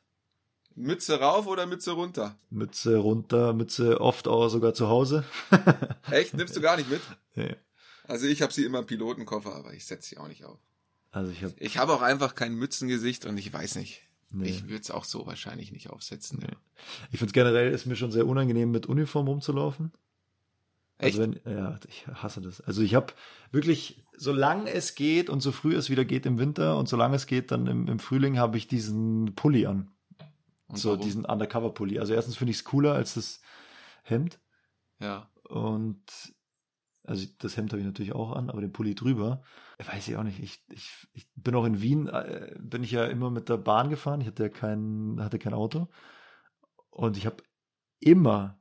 Mütze 0.78 1.20
rauf 1.20 1.48
oder 1.48 1.66
Mütze 1.66 1.92
runter? 1.92 2.38
Mütze 2.50 2.98
runter, 2.98 3.54
Mütze 3.54 4.00
oft 4.00 4.28
auch 4.28 4.48
sogar 4.50 4.74
zu 4.74 4.88
Hause. 4.88 5.24
Echt? 6.12 6.34
Nimmst 6.36 6.56
du 6.56 6.62
gar 6.62 6.78
nicht 6.78 6.90
mit? 6.90 7.02
Nee. 7.36 7.56
Also 8.08 8.26
ich 8.28 8.42
habe 8.42 8.54
sie 8.54 8.64
immer 8.64 8.80
im 8.80 8.86
Pilotenkoffer, 8.86 9.54
aber 9.56 9.74
ich 9.74 9.86
setze 9.86 10.10
sie 10.10 10.18
auch 10.18 10.28
nicht 10.28 10.46
auf. 10.46 10.60
Also 11.12 11.32
ich 11.32 11.44
habe 11.44 11.54
Ich 11.58 11.78
habe 11.78 11.94
auch 11.94 12.02
einfach 12.02 12.36
kein 12.36 12.54
Mützengesicht 12.54 13.26
und 13.26 13.38
ich 13.38 13.52
weiß 13.52 13.76
nicht. 13.76 14.04
nee. 14.32 14.48
Ich 14.48 14.64
würde 14.66 14.82
es 14.82 14.92
auch 14.92 15.04
so 15.04 15.26
wahrscheinlich 15.26 15.72
nicht 15.72 15.90
aufsetzen. 15.90 16.40
Nee. 16.42 16.56
Ich 17.12 17.18
finde 17.20 17.34
generell 17.34 17.72
ist 17.74 17.86
mir 17.88 17.96
schon 17.96 18.12
sehr 18.12 18.28
unangenehm, 18.28 18.72
mit 18.72 18.86
Uniform 18.86 19.28
rumzulaufen. 19.28 19.92
Echt? 21.00 21.20
Also 21.20 21.32
wenn, 21.44 21.52
ja, 21.52 21.80
ich 21.88 22.08
hasse 22.08 22.42
das. 22.42 22.62
Also 22.62 22.82
ich 22.82 22.94
habe 22.96 23.14
wirklich, 23.52 24.04
solange 24.16 24.72
es 24.72 24.96
geht 24.96 25.30
und 25.30 25.42
so 25.42 25.52
früh 25.52 25.76
es 25.76 25.90
wieder 25.90 26.06
geht 26.06 26.26
im 26.28 26.38
Winter 26.40 26.78
und 26.78 26.88
solange 26.88 27.16
es 27.16 27.26
geht 27.26 27.52
dann 27.52 27.66
im, 27.68 27.88
im 27.88 28.00
Frühling, 28.00 28.38
habe 28.38 28.58
ich 28.58 28.68
diesen 28.68 29.34
Pulli 29.36 29.66
an. 29.66 29.92
Und 30.68 30.78
so 30.78 30.90
warum? 30.90 31.02
diesen 31.02 31.26
Undercover-Pulli. 31.26 32.00
Also 32.00 32.14
erstens 32.14 32.38
finde 32.38 32.52
ich 32.52 32.58
es 32.58 32.64
cooler 32.64 32.94
als 32.94 33.14
das 33.14 33.42
Hemd. 34.04 34.40
Ja. 35.00 35.30
Und 35.44 36.02
also 37.08 37.26
das 37.38 37.56
Hemd 37.56 37.72
habe 37.72 37.80
ich 37.80 37.86
natürlich 37.86 38.14
auch 38.14 38.34
an, 38.34 38.50
aber 38.50 38.60
den 38.60 38.74
Pulli 38.74 38.94
drüber. 38.94 39.42
Weiß 39.78 40.08
ich 40.08 40.18
auch 40.18 40.24
nicht. 40.24 40.40
Ich, 40.40 40.62
ich, 40.70 41.08
ich 41.14 41.28
bin 41.36 41.56
auch 41.56 41.66
in 41.66 41.82
Wien, 41.82 42.08
äh, 42.08 42.54
bin 42.60 42.84
ich 42.84 42.92
ja 42.92 43.06
immer 43.06 43.30
mit 43.30 43.48
der 43.48 43.58
Bahn 43.58 43.90
gefahren. 43.90 44.20
Ich 44.20 44.28
hatte 44.28 44.44
ja 44.44 44.50
kein, 44.50 45.18
hatte 45.20 45.40
kein 45.40 45.54
Auto. 45.54 45.88
Und 46.90 47.16
ich 47.16 47.26
habe 47.26 47.38
immer, 48.02 48.60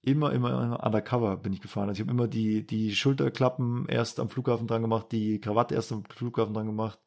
immer, 0.00 0.32
immer, 0.32 0.50
immer 0.50 0.86
undercover 0.86 1.36
bin 1.38 1.52
ich 1.52 1.60
gefahren. 1.60 1.88
Also 1.88 2.02
ich 2.02 2.08
habe 2.08 2.16
immer 2.16 2.28
die, 2.28 2.64
die 2.64 2.94
Schulterklappen 2.94 3.86
erst 3.88 4.20
am 4.20 4.30
Flughafen 4.30 4.68
dran 4.68 4.82
gemacht, 4.82 5.10
die 5.10 5.40
Krawatte 5.40 5.74
erst 5.74 5.90
am 5.90 6.04
Flughafen 6.04 6.54
dran 6.54 6.66
gemacht. 6.66 7.00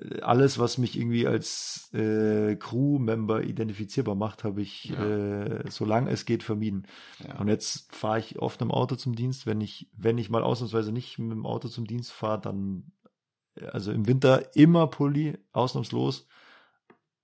Äh, 0.00 0.20
Alles, 0.20 0.58
was 0.58 0.78
mich 0.78 0.96
irgendwie 0.98 1.26
als 1.26 1.90
äh, 1.92 2.56
Crew-Member 2.56 3.42
identifizierbar 3.44 4.14
macht, 4.14 4.44
habe 4.44 4.62
ich, 4.62 4.84
Ja. 4.86 5.04
äh, 5.04 5.70
solange 5.70 6.10
es 6.10 6.24
geht, 6.24 6.42
vermieden. 6.42 6.86
ja. 7.26 7.38
Und 7.38 7.48
jetzt 7.48 7.94
fahre 7.94 8.18
ich 8.18 8.38
oft 8.38 8.60
im 8.62 8.70
Auto 8.70 8.96
zum 8.96 9.14
Dienst. 9.14 9.46
Wenn 9.46 9.60
ich, 9.60 9.88
wenn 9.96 10.18
ich 10.18 10.30
mal 10.30 10.42
ausnahmsweise 10.42 10.92
nicht 10.92 11.18
mit 11.18 11.32
dem 11.32 11.46
Auto 11.46 11.68
zum 11.68 11.86
Dienst 11.86 12.12
fahre, 12.12 12.40
dann, 12.40 12.92
also 13.72 13.92
im 13.92 14.06
Winter 14.06 14.54
immer 14.56 14.86
Pulli, 14.86 15.38
ausnahmslos. 15.52 16.26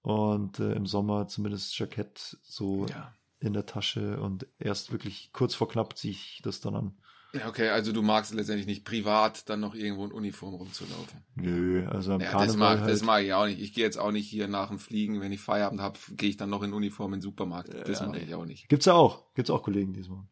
Und 0.02 0.60
äh, 0.60 0.72
im 0.74 0.86
Sommer 0.86 1.26
zumindest 1.26 1.76
Jackett 1.76 2.38
so 2.44 2.86
ja. 2.86 3.12
in 3.40 3.54
der 3.54 3.66
Tasche 3.66 4.20
und 4.20 4.46
erst 4.58 4.92
wirklich 4.92 5.30
kurz 5.32 5.54
vor 5.56 5.68
knapp 5.68 5.96
ziehe 5.98 6.12
ich 6.12 6.40
das 6.44 6.60
dann 6.60 6.76
an. 6.76 6.96
Ja, 7.38 7.48
okay, 7.48 7.68
also 7.70 7.92
du 7.92 8.02
magst 8.02 8.32
letztendlich 8.34 8.66
nicht 8.66 8.84
privat 8.84 9.48
dann 9.48 9.60
noch 9.60 9.74
irgendwo 9.74 10.04
in 10.04 10.12
Uniform 10.12 10.54
rumzulaufen. 10.54 11.24
Nö, 11.34 11.86
also 11.88 12.12
am 12.12 12.20
Ja, 12.20 12.30
Karneval 12.30 12.46
das 12.46 12.56
mag, 12.56 12.80
halt. 12.80 12.90
das 12.90 13.02
mag 13.02 13.22
ich 13.24 13.32
auch 13.32 13.46
nicht. 13.46 13.60
Ich 13.60 13.72
gehe 13.72 13.84
jetzt 13.84 13.98
auch 13.98 14.12
nicht 14.12 14.28
hier 14.28 14.48
nach 14.48 14.68
dem 14.68 14.78
Fliegen, 14.78 15.20
wenn 15.20 15.32
ich 15.32 15.40
Feierabend 15.40 15.80
habe, 15.80 15.98
gehe 16.12 16.28
ich 16.30 16.36
dann 16.36 16.50
noch 16.50 16.62
in 16.62 16.72
Uniform 16.72 17.12
in 17.12 17.18
den 17.18 17.22
Supermarkt. 17.22 17.72
Das 17.88 18.00
Ja, 18.00 18.06
mache 18.06 18.18
ich 18.20 18.34
auch 18.34 18.44
nicht. 18.44 18.68
Gibt's 18.68 18.86
ja 18.86 18.94
auch. 18.94 19.32
Gibt's 19.34 19.50
auch 19.50 19.62
Kollegen 19.62 19.92
diesmal. 19.92 20.24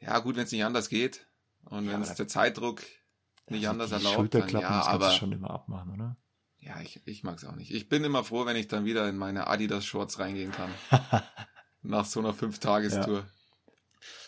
Ja, 0.00 0.18
gut, 0.18 0.36
wenn 0.36 0.44
es 0.44 0.52
nicht 0.52 0.64
anders 0.64 0.88
geht 0.88 1.26
und 1.64 1.86
Ja, 1.86 1.92
wenn 1.92 2.02
es 2.02 2.14
der 2.14 2.28
Zeitdruck 2.28 2.82
nicht 3.48 3.68
anders 3.68 3.88
die 3.88 3.94
erlaubt, 3.94 4.14
dann 4.14 4.20
Schulterklappen, 4.42 4.60
ja, 4.68 4.78
das 4.78 4.86
aber 4.88 5.10
schon 5.10 5.32
immer 5.32 5.50
abmachen, 5.50 5.92
oder? 5.92 6.16
ja, 6.58 6.80
ich, 6.80 7.00
ich 7.06 7.22
mag's 7.22 7.44
auch 7.44 7.54
nicht. 7.54 7.70
Ich 7.72 7.88
bin 7.88 8.02
immer 8.02 8.24
froh, 8.24 8.44
wenn 8.44 8.56
ich 8.56 8.66
dann 8.66 8.84
wieder 8.84 9.08
in 9.08 9.16
meine 9.16 9.46
Adidas 9.46 9.84
Shorts 9.84 10.18
reingehen 10.18 10.50
kann. 10.52 10.70
nach 11.82 12.04
so 12.04 12.18
einer 12.20 12.32
Fünf-Tagestour. 12.34 13.20
Nee, 13.20 13.28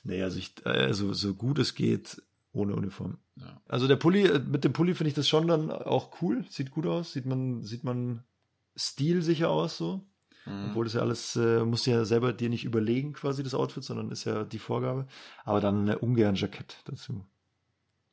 also 0.08 0.38
ich, 0.38 0.54
also 0.64 1.12
so 1.12 1.34
gut 1.34 1.58
es 1.58 1.74
geht, 1.74 2.22
ohne 2.52 2.74
Uniform. 2.74 3.18
Ja. 3.36 3.60
Also 3.66 3.86
der 3.86 3.96
Pulli, 3.96 4.22
äh, 4.22 4.38
mit 4.38 4.64
dem 4.64 4.72
Pulli 4.72 4.94
finde 4.94 5.08
ich 5.08 5.14
das 5.14 5.28
schon 5.28 5.46
dann 5.48 5.70
auch 5.70 6.22
cool. 6.22 6.44
Sieht 6.48 6.70
gut 6.70 6.86
aus. 6.86 7.12
Sieht 7.12 7.26
man, 7.26 7.62
sieht 7.62 7.84
man 7.84 8.24
stilsicher 8.76 9.50
aus 9.50 9.76
so. 9.76 10.06
Mhm. 10.46 10.70
Obwohl 10.70 10.84
das 10.84 10.94
ja 10.94 11.00
alles, 11.00 11.36
äh, 11.36 11.64
musst 11.64 11.86
du 11.86 11.90
ja 11.90 12.04
selber 12.04 12.32
dir 12.32 12.48
nicht 12.48 12.64
überlegen, 12.64 13.12
quasi 13.12 13.42
das 13.42 13.54
Outfit, 13.54 13.84
sondern 13.84 14.10
ist 14.10 14.24
ja 14.24 14.44
die 14.44 14.58
Vorgabe. 14.58 15.06
Aber 15.44 15.60
dann 15.60 15.88
äh, 15.88 15.96
ungern 15.96 16.34
Jackett 16.34 16.78
dazu. 16.84 17.24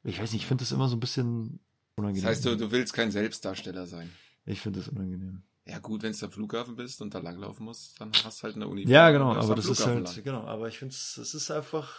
Ich 0.03 0.21
weiß 0.21 0.33
nicht, 0.33 0.41
ich 0.41 0.47
finde 0.47 0.63
das 0.63 0.71
immer 0.71 0.87
so 0.87 0.95
ein 0.95 0.99
bisschen 0.99 1.59
Unangenehm. 1.97 2.23
Das 2.23 2.31
heißt, 2.31 2.45
du, 2.45 2.57
du 2.57 2.71
willst 2.71 2.93
kein 2.93 3.11
Selbstdarsteller 3.11 3.85
sein. 3.87 4.09
ich 4.45 4.59
finde 4.59 4.79
das 4.79 4.89
unangenehm. 4.89 5.43
Ja 5.67 5.79
gut, 5.79 6.03
wenn 6.03 6.13
du 6.13 6.25
am 6.25 6.31
Flughafen 6.31 6.75
bist 6.75 7.01
und 7.01 7.13
da 7.13 7.19
langlaufen 7.19 7.65
musst, 7.65 7.99
dann 7.99 8.11
hast 8.23 8.39
du 8.39 8.43
halt 8.43 8.55
eine 8.55 8.67
Uniform. 8.67 8.91
Ja, 8.91 9.09
genau, 9.09 9.33
aber 9.33 9.55
das 9.55 9.65
ist 9.65 9.77
Flughafen 9.81 10.05
halt, 10.05 10.15
lang. 10.15 10.23
genau, 10.23 10.43
aber 10.45 10.67
ich 10.67 10.77
finde 10.77 10.93
es, 10.93 11.17
es 11.17 11.33
ist 11.33 11.49
einfach, 11.49 11.91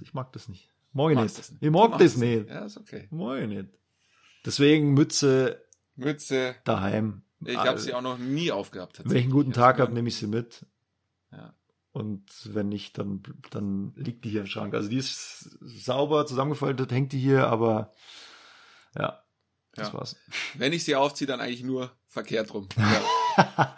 ich 0.00 0.14
mag 0.14 0.32
das 0.32 0.48
nicht. 0.48 0.70
Morgen 0.92 1.16
Magst 1.16 1.36
nicht. 1.36 1.50
das 1.50 1.56
Ich 1.60 1.70
mag 1.70 1.90
das 1.92 2.00
magst 2.00 2.18
nicht. 2.18 2.48
Ja, 2.48 2.64
ist 2.64 2.76
okay. 2.78 3.08
Morgen 3.10 3.48
nicht. 3.48 3.68
Deswegen 4.46 4.94
Mütze 4.94 5.62
Mütze. 5.96 6.56
daheim. 6.64 7.22
Ich 7.44 7.56
habe 7.56 7.78
sie 7.78 7.92
auch 7.92 8.00
noch 8.00 8.16
nie 8.18 8.50
aufgehabt. 8.52 9.02
Wenn 9.04 9.16
ich 9.16 9.24
einen 9.24 9.32
guten 9.32 9.52
Tag 9.52 9.80
habe, 9.80 9.92
nehme 9.92 10.08
ich 10.08 10.16
sie 10.16 10.26
mit. 10.26 10.64
Ja. 11.30 11.54
Und 11.92 12.24
wenn 12.44 12.68
nicht, 12.68 12.96
dann, 12.96 13.22
dann 13.50 13.92
liegt 13.96 14.24
die 14.24 14.30
hier 14.30 14.40
im 14.40 14.46
Schrank. 14.46 14.72
Also 14.74 14.88
die 14.88 14.96
ist 14.96 15.58
sauber 15.60 16.26
zusammengefaltet, 16.26 16.90
hängt 16.90 17.12
die 17.12 17.18
hier, 17.20 17.46
aber 17.48 17.92
ja, 18.96 19.22
das 19.74 19.88
Ja. 19.88 19.94
war's. 19.94 20.16
Wenn 20.54 20.72
ich 20.72 20.84
sie 20.84 20.96
aufziehe, 20.96 21.26
dann 21.28 21.40
eigentlich 21.40 21.62
nur 21.62 21.92
verkehrt 22.14 22.54
rum. 22.54 22.68
Ja. 23.36 23.76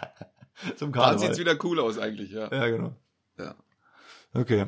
Zum 0.76 0.92
Dann 0.92 1.02
Karneval. 1.02 1.18
sieht's 1.18 1.38
wieder 1.38 1.56
cool 1.64 1.80
aus 1.80 1.98
eigentlich, 1.98 2.30
ja. 2.30 2.50
ja, 2.52 2.66
genau. 2.68 2.94
ja. 3.38 3.54
Okay. 4.34 4.66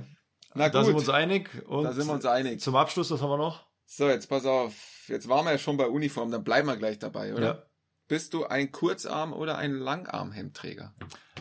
Na 0.55 0.69
Da 0.69 0.83
sind 0.85 0.89
wir 0.89 0.93
gut, 0.95 1.01
uns 1.03 1.09
einig. 1.09 1.51
Und 1.67 1.85
da 1.85 1.93
sind 1.93 2.07
wir 2.07 2.13
uns 2.15 2.25
einig. 2.27 2.61
zum 2.61 2.77
Abschluss, 2.77 3.11
was 3.11 3.21
haben 3.23 3.31
wir 3.31 3.37
noch? 3.39 3.67
So, 3.87 4.09
jetzt 4.09 4.29
pass 4.29 4.45
auf. 4.45 4.75
Jetzt 5.09 5.29
waren 5.29 5.45
wir 5.47 5.53
ja 5.53 5.59
schon 5.59 5.77
bei 5.77 5.87
Uniform, 5.87 6.31
dann 6.31 6.45
bleiben 6.45 6.69
wir 6.69 6.77
gleich 6.77 6.99
dabei, 6.99 7.35
oder? 7.35 7.43
Ja. 7.47 7.63
Bist 8.07 8.33
du 8.35 8.47
ein 8.47 8.71
Kurzarm- 8.73 9.33
oder 9.33 9.57
ein 9.59 9.73
Langarmhemdträger? 9.73 10.95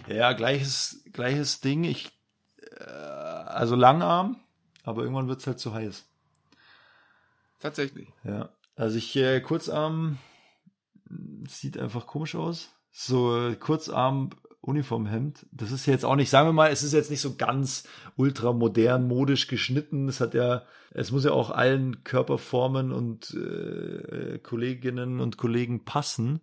Ja, 0.08 0.34
gleiches, 0.34 1.04
gleiches 1.12 1.60
Ding. 1.62 1.84
Ich, 1.84 2.10
äh, 2.80 2.84
also 2.84 3.76
Langarm, 3.76 4.40
aber 4.84 5.02
irgendwann 5.04 5.28
wird's 5.28 5.46
halt 5.48 5.60
zu 5.60 5.74
heiß. 5.74 6.06
Tatsächlich. 7.60 8.10
Ja. 8.24 8.50
Also 8.76 8.98
ich, 8.98 9.16
äh, 9.16 9.42
Kurzarm 9.42 10.18
sieht 11.48 11.78
einfach 11.78 12.08
komisch 12.08 12.36
aus. 12.36 12.70
So 12.92 13.38
äh, 13.38 13.56
Kurzarm 13.56 14.32
Uniformhemd. 14.62 15.46
Das 15.52 15.72
ist 15.72 15.86
jetzt 15.86 16.04
auch 16.04 16.16
nicht, 16.16 16.30
sagen 16.30 16.48
wir 16.48 16.54
mal, 16.54 16.72
es 16.72 16.84
ist 16.84 16.94
jetzt 16.94 17.10
nicht 17.10 17.22
so 17.22 17.36
ganz 17.36 17.86
ultra 18.16 18.52
modern, 18.52 19.08
modisch 19.08 19.48
geschnitten. 19.48 20.10
Es 20.10 20.20
hat 20.20 20.34
ja, 20.34 20.64
es 20.92 21.12
muss 21.12 21.24
ja 21.24 21.32
auch 21.32 21.52
allen 21.52 22.04
Körperformen 22.04 22.92
und 22.92 23.34
äh, 23.34 24.40
Kolleginnen 24.40 25.20
und 25.20 25.38
Kollegen 25.38 25.86
passen. 25.86 26.42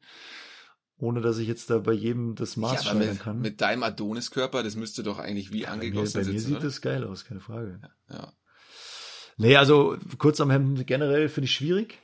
Ohne 0.97 1.21
dass 1.21 1.39
ich 1.39 1.49
jetzt 1.49 1.71
da 1.71 1.79
bei 1.79 1.93
jedem 1.93 2.35
das 2.35 2.57
Maß 2.57 2.85
ja, 2.85 2.95
mit, 2.95 3.21
kann. 3.21 3.41
mit 3.41 3.61
deinem 3.61 3.83
Adoniskörper, 3.83 4.63
das 4.63 4.77
müsste 4.77 5.03
doch 5.03 5.19
eigentlich 5.19 5.53
wie 5.53 5.63
bei 5.63 5.67
mir, 5.67 5.73
angegossen 5.73 6.21
bei 6.21 6.27
mir 6.27 6.33
sitzen, 6.33 6.47
sieht 6.47 6.57
oder? 6.57 6.65
das 6.65 6.81
geil 6.81 7.05
aus, 7.05 7.25
keine 7.25 7.41
Frage. 7.41 7.81
Ja. 8.09 8.33
Nee, 9.37 9.57
also 9.57 9.99
Kurzarmhemden 10.19 10.87
generell 10.87 11.29
finde 11.29 11.47
ich 11.47 11.53
schwierig. 11.53 11.99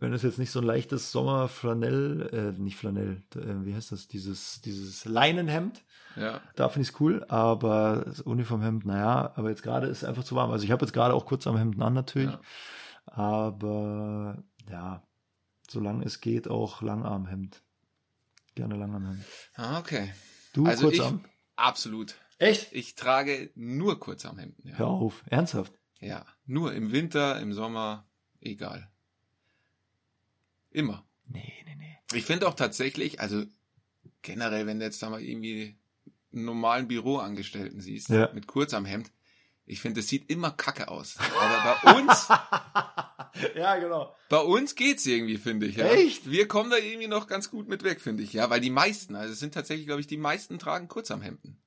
Wenn 0.00 0.12
es 0.14 0.22
jetzt 0.22 0.38
nicht 0.38 0.50
so 0.50 0.60
ein 0.60 0.64
leichtes 0.64 1.12
Sommerflanell, 1.12 2.54
äh, 2.56 2.60
nicht 2.60 2.76
Flanell, 2.76 3.22
äh, 3.36 3.64
wie 3.66 3.74
heißt 3.74 3.92
das, 3.92 4.08
dieses, 4.08 4.60
dieses 4.62 5.04
Leinenhemd, 5.04 5.84
ja. 6.16 6.40
da 6.56 6.68
finde 6.70 6.82
ich 6.84 6.94
es 6.94 7.00
cool, 7.00 7.24
aber 7.28 8.04
das 8.06 8.20
Uniformhemd, 8.22 8.86
naja, 8.86 9.32
aber 9.36 9.50
jetzt 9.50 9.62
gerade 9.62 9.86
ist 9.88 9.98
es 9.98 10.04
einfach 10.04 10.24
zu 10.24 10.34
warm. 10.34 10.50
Also 10.50 10.64
ich 10.64 10.70
habe 10.70 10.84
jetzt 10.84 10.94
gerade 10.94 11.12
auch 11.14 11.26
Kurzarmhemden 11.26 11.82
an 11.82 11.92
natürlich, 11.92 12.30
Ja. 12.32 12.40
aber 13.06 14.42
ja, 14.70 15.02
solange 15.68 16.04
es 16.04 16.20
geht, 16.20 16.48
auch 16.48 16.80
Langarmhemd. 16.82 17.62
Gerne 18.54 18.76
Langarmhemd. 18.76 19.22
Ah, 19.54 19.78
okay. 19.78 20.12
Du, 20.54 20.66
Also 20.66 20.88
Kurzarm? 20.88 21.24
Absolut. 21.56 22.14
Echt? 22.38 22.72
Ich 22.72 22.94
trage 22.94 23.50
nur 23.54 24.00
Kurzarmhemden. 24.00 24.66
Ja. 24.66 24.78
Hör 24.78 24.88
auf, 24.88 25.22
ernsthaft? 25.26 25.74
ja. 26.00 26.24
Nur 26.46 26.72
im 26.72 26.90
Winter, 26.90 27.38
im 27.40 27.52
Sommer, 27.52 28.08
egal. 28.40 28.90
Immer. 30.70 31.06
Nee, 31.28 31.52
nee, 31.66 31.74
nee. 31.76 31.98
Ich 32.12 32.24
finde 32.24 32.48
auch 32.48 32.54
tatsächlich, 32.54 33.20
also 33.20 33.44
generell, 34.22 34.66
wenn 34.66 34.78
du 34.78 34.84
jetzt 34.84 35.02
da 35.02 35.10
mal 35.10 35.22
irgendwie 35.22 35.76
einen 36.32 36.44
normalen 36.44 36.88
Büroangestellten 36.88 37.80
siehst, 37.80 38.08
Ja. 38.08 38.30
mit 38.32 38.46
Kurzarmhemd, 38.46 39.10
ich 39.66 39.80
finde, 39.80 40.00
das 40.00 40.08
sieht 40.08 40.28
immer 40.30 40.50
kacke 40.50 40.88
aus. 40.88 41.16
Aber 41.18 41.78
bei 41.84 42.00
uns, 42.00 42.28
ja, 43.54 43.76
genau. 43.76 44.14
bei 44.28 44.38
uns 44.38 44.74
geht's 44.74 45.06
irgendwie, 45.06 45.38
finde 45.38 45.66
ich. 45.66 45.76
Ja. 45.76 45.86
Echt? 45.86 46.28
Wir 46.28 46.48
kommen 46.48 46.70
da 46.70 46.76
irgendwie 46.76 47.06
noch 47.06 47.28
ganz 47.28 47.50
gut 47.50 47.68
mit 47.68 47.84
weg, 47.84 48.00
finde 48.00 48.22
ich. 48.24 48.32
Ja, 48.32 48.50
weil 48.50 48.60
die 48.60 48.70
meisten, 48.70 49.14
also 49.14 49.32
es 49.32 49.38
sind 49.38 49.54
tatsächlich, 49.54 49.86
glaube 49.86 50.00
ich, 50.00 50.08
die 50.08 50.16
meisten 50.16 50.58
tragen 50.58 50.88
Kurzarmhemden. 50.88 51.62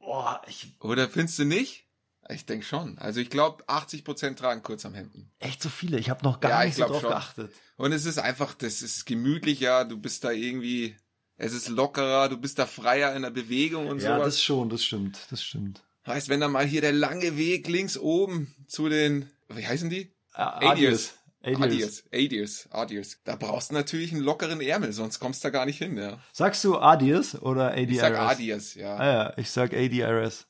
Boah, 0.00 0.42
ich, 0.48 0.74
Oder 0.80 1.08
findest 1.08 1.38
du 1.38 1.44
nicht? 1.44 1.83
Ich 2.30 2.46
denke 2.46 2.64
schon. 2.64 2.96
Also 2.98 3.20
ich 3.20 3.28
glaube, 3.30 3.64
80% 3.64 4.36
tragen 4.36 4.62
Kurzarmhemden. 4.62 5.30
echt 5.40 5.62
so 5.62 5.68
viele. 5.68 5.98
Ich 5.98 6.08
habe 6.10 6.24
noch 6.24 6.40
gar 6.40 6.50
Ja, 6.50 6.60
ich 6.62 6.76
nicht 6.76 6.76
so 6.76 6.86
drauf 6.86 7.00
schon. 7.02 7.10
geachtet. 7.10 7.52
Und 7.76 7.92
es 7.92 8.06
ist 8.06 8.18
einfach, 8.18 8.54
das 8.54 8.82
ist 8.82 9.04
gemütlicher, 9.04 9.84
du 9.84 9.98
bist 9.98 10.24
da 10.24 10.30
irgendwie, 10.30 10.96
es 11.36 11.52
ist 11.52 11.68
lockerer, 11.68 12.28
du 12.28 12.36
bist 12.38 12.58
da 12.58 12.66
freier 12.66 13.14
in 13.14 13.22
der 13.22 13.30
Bewegung 13.30 13.88
und 13.88 14.00
Ja, 14.00 14.16
sowas. 14.16 14.34
das 14.36 14.42
schon, 14.42 14.70
das 14.70 14.84
stimmt, 14.84 15.18
das 15.30 15.42
stimmt. 15.44 15.82
heißt, 16.06 16.28
wenn 16.28 16.40
dann 16.40 16.52
mal 16.52 16.64
hier 16.66 16.80
der 16.80 16.92
lange 16.92 17.36
Weg 17.36 17.68
links 17.68 17.98
oben 17.98 18.54
zu 18.66 18.88
den, 18.88 19.28
wie 19.48 19.66
heißen 19.66 19.90
die? 19.90 20.10
Adios. 20.32 21.14
Adios. 21.42 21.62
Adios. 21.62 22.04
Adios. 22.10 22.68
Adios. 22.70 23.18
Da 23.24 23.36
brauchst 23.36 23.70
du 23.70 23.74
natürlich 23.74 24.12
einen 24.12 24.22
lockeren 24.22 24.62
Ärmel, 24.62 24.92
sonst 24.94 25.18
kommst 25.20 25.44
du 25.44 25.48
da 25.48 25.50
gar 25.50 25.66
nicht 25.66 25.76
hin, 25.78 25.96
ja. 25.98 26.18
Sagst 26.32 26.64
du 26.64 26.78
Adios 26.78 27.34
oder 27.34 27.72
ADRS? 27.72 27.90
Ich 27.90 27.98
sag 28.00 28.18
Adios, 28.18 28.74
ja. 28.76 28.96
Ah 28.96 29.06
ja, 29.12 29.32
ich 29.36 29.50
sag 29.50 29.74
ADRS. 29.74 30.46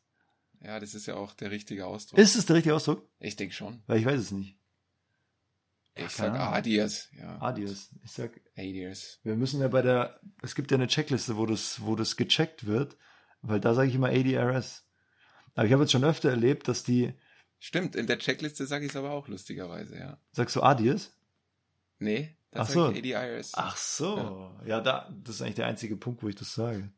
Ja, 0.64 0.80
das 0.80 0.94
ist 0.94 1.06
ja 1.06 1.16
auch 1.16 1.34
der 1.34 1.50
richtige 1.50 1.86
Ausdruck. 1.86 2.18
Ist 2.18 2.36
es 2.36 2.46
der 2.46 2.56
richtige 2.56 2.74
Ausdruck? 2.74 3.06
ich 3.18 3.36
denke 3.36 3.54
schon. 3.54 3.82
Weil 3.86 3.98
ich 3.98 4.06
weiß 4.06 4.18
es 4.18 4.30
nicht. 4.30 4.58
Ich 5.96 6.16
keine 6.16 6.38
sag. 6.38 6.52
Adios, 6.54 7.08
ja. 7.12 7.40
Adios. 7.40 7.90
Ich 8.02 8.10
sag, 8.10 8.40
Adios. 8.56 9.20
wir 9.22 9.36
müssen 9.36 9.60
ja 9.60 9.68
bei 9.68 9.82
der, 9.82 10.18
es 10.42 10.54
gibt 10.54 10.70
ja 10.70 10.76
eine 10.76 10.88
Checkliste, 10.88 11.36
wo 11.36 11.46
das, 11.46 11.82
wo 11.82 11.94
das 11.94 12.16
gecheckt 12.16 12.66
wird, 12.66 12.96
weil 13.42 13.60
da 13.60 13.74
sage 13.74 13.90
ich 13.90 13.94
immer 13.94 14.08
ADRS. 14.08 14.88
Aber 15.54 15.66
ich 15.66 15.72
habe 15.72 15.82
jetzt 15.82 15.92
schon 15.92 16.02
öfter 16.02 16.30
erlebt, 16.30 16.66
dass 16.66 16.82
die, 16.82 17.14
Stimmt, 17.60 17.94
in 17.94 18.06
der 18.06 18.18
Checkliste 18.18 18.66
sage 18.66 18.86
ich 18.86 18.90
es 18.90 18.96
aber 18.96 19.12
auch 19.12 19.28
lustigerweise, 19.28 19.96
ja. 19.96 20.18
sagst 20.32 20.56
du 20.56 20.62
Adios? 20.62 21.16
Nee, 21.98 22.36
da 22.50 22.60
Ach 22.60 22.66
sag 22.66 22.74
so. 22.74 22.90
ich 22.90 23.16
ADIS. 23.16 23.52
Ach 23.54 23.76
so. 23.76 24.52
Ja. 24.66 24.80
da, 24.80 25.14
das 25.22 25.36
ist 25.36 25.42
eigentlich 25.42 25.54
der 25.54 25.66
einzige 25.66 25.96
Punkt, 25.96 26.22
wo 26.22 26.28
ich 26.28 26.34
das 26.34 26.54
sage. 26.54 26.92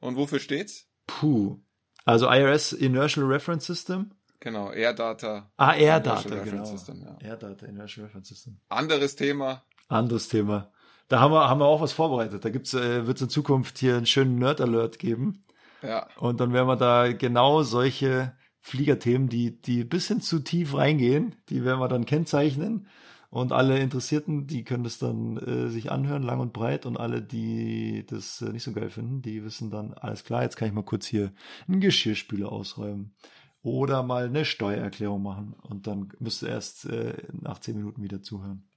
Und 0.00 0.16
wofür 0.16 0.38
steht's? 0.38 0.88
Puh. 1.06 1.60
Also 2.04 2.28
IRS 2.30 2.72
Inertial 2.72 3.26
Reference 3.26 3.66
System. 3.66 4.10
Genau, 4.40 4.72
AirData. 4.72 5.50
Ah, 5.56 5.74
AirData, 5.74 6.22
Inertial 6.22 6.44
genau. 6.44 6.62
Reference 6.62 6.70
System, 6.70 7.02
ja. 7.02 7.28
AirData 7.28 7.66
Inertial 7.66 8.06
Reference 8.06 8.28
System. 8.28 8.58
Anderes 8.68 9.14
Thema. 9.16 9.62
Anderes 9.88 10.28
Thema. 10.28 10.72
Da 11.08 11.20
haben 11.20 11.32
wir, 11.32 11.48
haben 11.48 11.60
wir 11.60 11.66
auch 11.66 11.80
was 11.80 11.92
vorbereitet. 11.92 12.44
Da 12.44 12.50
gibt's, 12.50 12.74
äh, 12.74 13.06
wird 13.06 13.18
es 13.18 13.22
in 13.22 13.28
Zukunft 13.28 13.78
hier 13.78 13.96
einen 13.96 14.06
schönen 14.06 14.36
Nerd-Alert 14.36 14.98
geben. 14.98 15.42
Ja, 15.82 16.06
Und 16.16 16.40
dann 16.40 16.52
werden 16.52 16.68
wir 16.68 16.76
da 16.76 17.12
genau 17.12 17.62
solche 17.62 18.32
Fliegerthemen, 18.60 19.28
die, 19.28 19.60
die 19.60 19.80
ein 19.80 19.88
bisschen 19.88 20.20
zu 20.20 20.38
tief 20.38 20.76
reingehen, 20.76 21.34
die 21.48 21.64
werden 21.64 21.80
wir 21.80 21.88
dann 21.88 22.06
kennzeichnen. 22.06 22.86
Und 23.32 23.50
alle 23.50 23.78
Interessierten, 23.78 24.46
die 24.46 24.62
können 24.62 24.84
das 24.84 24.98
dann 24.98 25.38
äh, 25.38 25.70
sich 25.70 25.90
anhören, 25.90 26.22
lang 26.22 26.40
und 26.40 26.52
breit. 26.52 26.84
Und 26.84 26.98
alle, 26.98 27.22
die 27.22 28.04
das 28.06 28.42
äh, 28.42 28.52
nicht 28.52 28.62
so 28.62 28.72
geil 28.72 28.90
finden, 28.90 29.22
die 29.22 29.42
wissen 29.42 29.70
dann, 29.70 29.94
alles 29.94 30.24
klar, 30.24 30.42
jetzt 30.42 30.56
kann 30.56 30.68
ich 30.68 30.74
mal 30.74 30.84
kurz 30.84 31.06
hier 31.06 31.32
einen 31.66 31.80
Geschirrspüler 31.80 32.52
ausräumen. 32.52 33.14
Oder 33.62 34.02
mal 34.02 34.26
eine 34.26 34.44
Steuererklärung 34.44 35.22
machen. 35.22 35.54
Und 35.62 35.86
dann 35.86 36.12
müsst 36.18 36.42
ihr 36.42 36.50
erst 36.50 36.84
äh, 36.84 37.14
nach 37.32 37.58
zehn 37.58 37.74
Minuten 37.74 38.02
wieder 38.02 38.20
zuhören. 38.20 38.68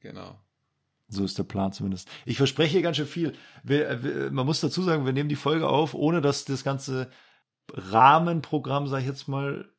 genau. 0.00 0.40
So 1.08 1.22
ist 1.22 1.36
der 1.36 1.44
Plan 1.44 1.74
zumindest. 1.74 2.08
Ich 2.24 2.38
verspreche 2.38 2.72
hier 2.72 2.82
ganz 2.82 2.96
schön 2.96 3.04
viel. 3.04 3.34
Wir, 3.62 4.02
wir, 4.02 4.30
man 4.30 4.46
muss 4.46 4.62
dazu 4.62 4.80
sagen, 4.82 5.04
wir 5.04 5.12
nehmen 5.12 5.28
die 5.28 5.36
Folge 5.36 5.68
auf, 5.68 5.92
ohne 5.92 6.22
dass 6.22 6.46
das 6.46 6.64
ganze 6.64 7.10
Rahmenprogramm, 7.74 8.88
sag 8.88 9.00
ich 9.00 9.06
jetzt 9.06 9.28
mal, 9.28 9.70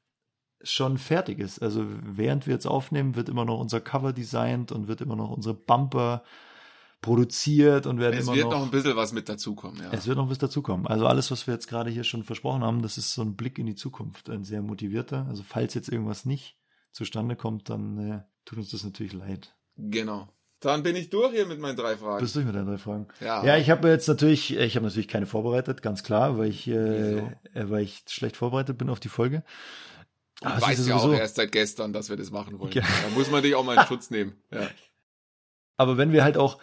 schon 0.64 0.98
fertig 0.98 1.40
ist. 1.40 1.62
Also 1.62 1.86
während 1.88 2.48
wir 2.48 2.54
jetzt 2.54 2.66
aufnehmen, 2.66 3.16
wird 3.16 3.30
immer 3.30 3.46
noch 3.46 3.60
unser 3.60 3.82
Cover 3.82 4.14
designt 4.14 4.72
und 4.72 4.88
wird 4.88 5.02
immer 5.02 5.16
noch 5.16 5.30
unsere 5.30 5.54
Bumper 5.54 6.24
produziert 7.04 7.86
und 7.86 8.00
werden 8.00 8.18
Es 8.18 8.26
immer 8.26 8.36
wird 8.36 8.46
noch, 8.46 8.60
noch 8.60 8.64
ein 8.64 8.72
bisschen 8.72 8.96
was 8.96 9.12
mit 9.12 9.30
dazukommen, 9.30 9.80
ja. 9.84 9.92
es 9.92 10.08
wird 10.08 10.18
noch 10.18 10.30
was 10.30 10.40
dazukommen. 10.40 10.88
Also 10.88 11.06
alles, 11.06 11.30
was 11.30 11.46
wir 11.46 11.54
jetzt 11.54 11.68
gerade 11.68 11.92
hier 11.92 12.06
schon 12.06 12.24
versprochen 12.24 12.64
haben, 12.64 12.82
das 12.82 12.98
ist 12.98 13.14
so 13.14 13.22
ein 13.22 13.36
Blick 13.36 13.60
in 13.60 13.66
die 13.68 13.76
Zukunft, 13.76 14.30
ein 14.30 14.44
sehr 14.44 14.62
motivierter. 14.62 15.28
Also 15.30 15.44
falls 15.46 15.74
jetzt 15.74 15.90
irgendwas 15.90 16.26
nicht 16.26 16.58
zustande 16.92 17.36
kommt, 17.36 17.70
dann 17.70 17.98
äh, 17.98 18.22
tut 18.46 18.58
uns 18.58 18.72
das 18.72 18.84
natürlich 18.84 19.14
leid. 19.14 19.54
Genau. 19.76 20.30
Dann 20.62 20.82
bin 20.82 20.96
ich 20.96 21.10
durch 21.10 21.34
hier 21.34 21.46
mit 21.46 21.60
meinen 21.60 21.76
drei 21.76 21.98
Fragen. 21.98 22.22
Bist 22.22 22.36
du 22.36 22.40
durch 22.40 22.48
mit 22.48 22.56
deinen 22.56 22.68
drei 22.68 22.78
Fragen? 22.78 23.08
ja. 23.20 23.44
Ja, 23.44 23.58
ich 23.58 23.70
habe 23.70 23.90
jetzt 23.90 24.08
natürlich, 24.08 24.56
ich 24.56 24.76
habe 24.78 24.86
natürlich 24.86 25.10
keine 25.10 25.26
vorbereitet, 25.26 25.82
ganz 25.82 26.04
klar, 26.04 26.38
weil 26.38 26.48
ich, 26.48 26.68
äh, 26.68 27.18
äh, 27.18 27.24
weil 27.54 27.84
ich 27.84 28.06
schlecht 28.08 28.38
vorbereitet 28.38 28.78
bin 28.78 28.90
auf 28.90 29.02
die 29.02 29.10
Folge. 29.10 29.44
Weißt 30.44 30.80
ist 30.80 30.88
ja 30.88 30.96
auch 30.98 31.14
erst 31.14 31.36
seit 31.36 31.52
gestern, 31.52 31.94
dass 31.94 32.10
wir 32.10 32.18
das 32.18 32.32
machen 32.32 32.60
wollen. 32.60 32.72
Ja. 32.74 32.82
Da 32.82 33.10
muss 33.16 33.30
man 33.32 33.44
dich 33.44 33.56
auch 33.56 33.64
mal 33.64 33.78
in 33.78 33.86
Schutz 33.88 34.10
nehmen. 34.10 34.34
Ja. 34.52 34.68
Aber 35.78 35.98
wenn 35.98 36.12
wir 36.12 36.24
halt 36.24 36.38
auch, 36.38 36.60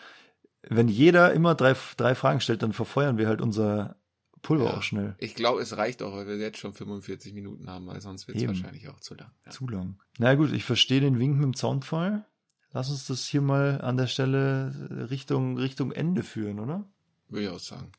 wenn 0.63 0.89
jeder 0.89 1.33
immer 1.33 1.55
drei, 1.55 1.75
drei 1.97 2.15
Fragen 2.15 2.41
stellt, 2.41 2.63
dann 2.63 2.73
verfeuern 2.73 3.19
wir 3.19 3.27
halt 3.29 3.41
unser 3.41 3.97
Pulver 4.43 4.67
Ja. 4.67 4.77
auch 4.77 4.83
schnell. 4.83 5.15
Ich 5.19 5.35
glaube, 5.35 5.61
es 5.61 5.77
reicht 5.77 6.03
auch, 6.03 6.15
weil 6.15 6.27
wir 6.27 6.37
jetzt 6.39 6.59
schon 6.59 6.73
45 6.75 7.35
Minuten 7.35 7.69
haben, 7.69 7.87
weil 7.87 8.01
sonst 8.01 8.29
wird 8.29 8.39
es 8.39 8.47
wahrscheinlich 8.47 8.89
auch 8.89 9.01
zu 9.01 9.15
lang. 9.15 9.31
Zu 9.51 9.69
lang. 9.69 9.99
Na 10.19 10.35
gut, 10.35 10.53
ich 10.53 10.65
verstehe 10.65 11.01
den 11.01 11.19
Wink 11.19 11.35
mit 11.37 11.45
dem 11.45 11.57
Zaunpfahl. 11.57 12.25
lass 12.73 12.91
uns 12.91 13.07
das 13.07 13.27
hier 13.27 13.41
mal 13.41 13.81
an 13.81 13.97
der 13.97 14.07
Stelle 14.07 15.09
Richtung, 15.11 15.59
Richtung 15.59 15.93
Ende 15.93 16.23
führen, 16.23 16.61
oder? 16.61 16.85
Würde 17.29 17.45
ich 17.47 17.51
auch 17.51 17.59
sagen. 17.59 17.91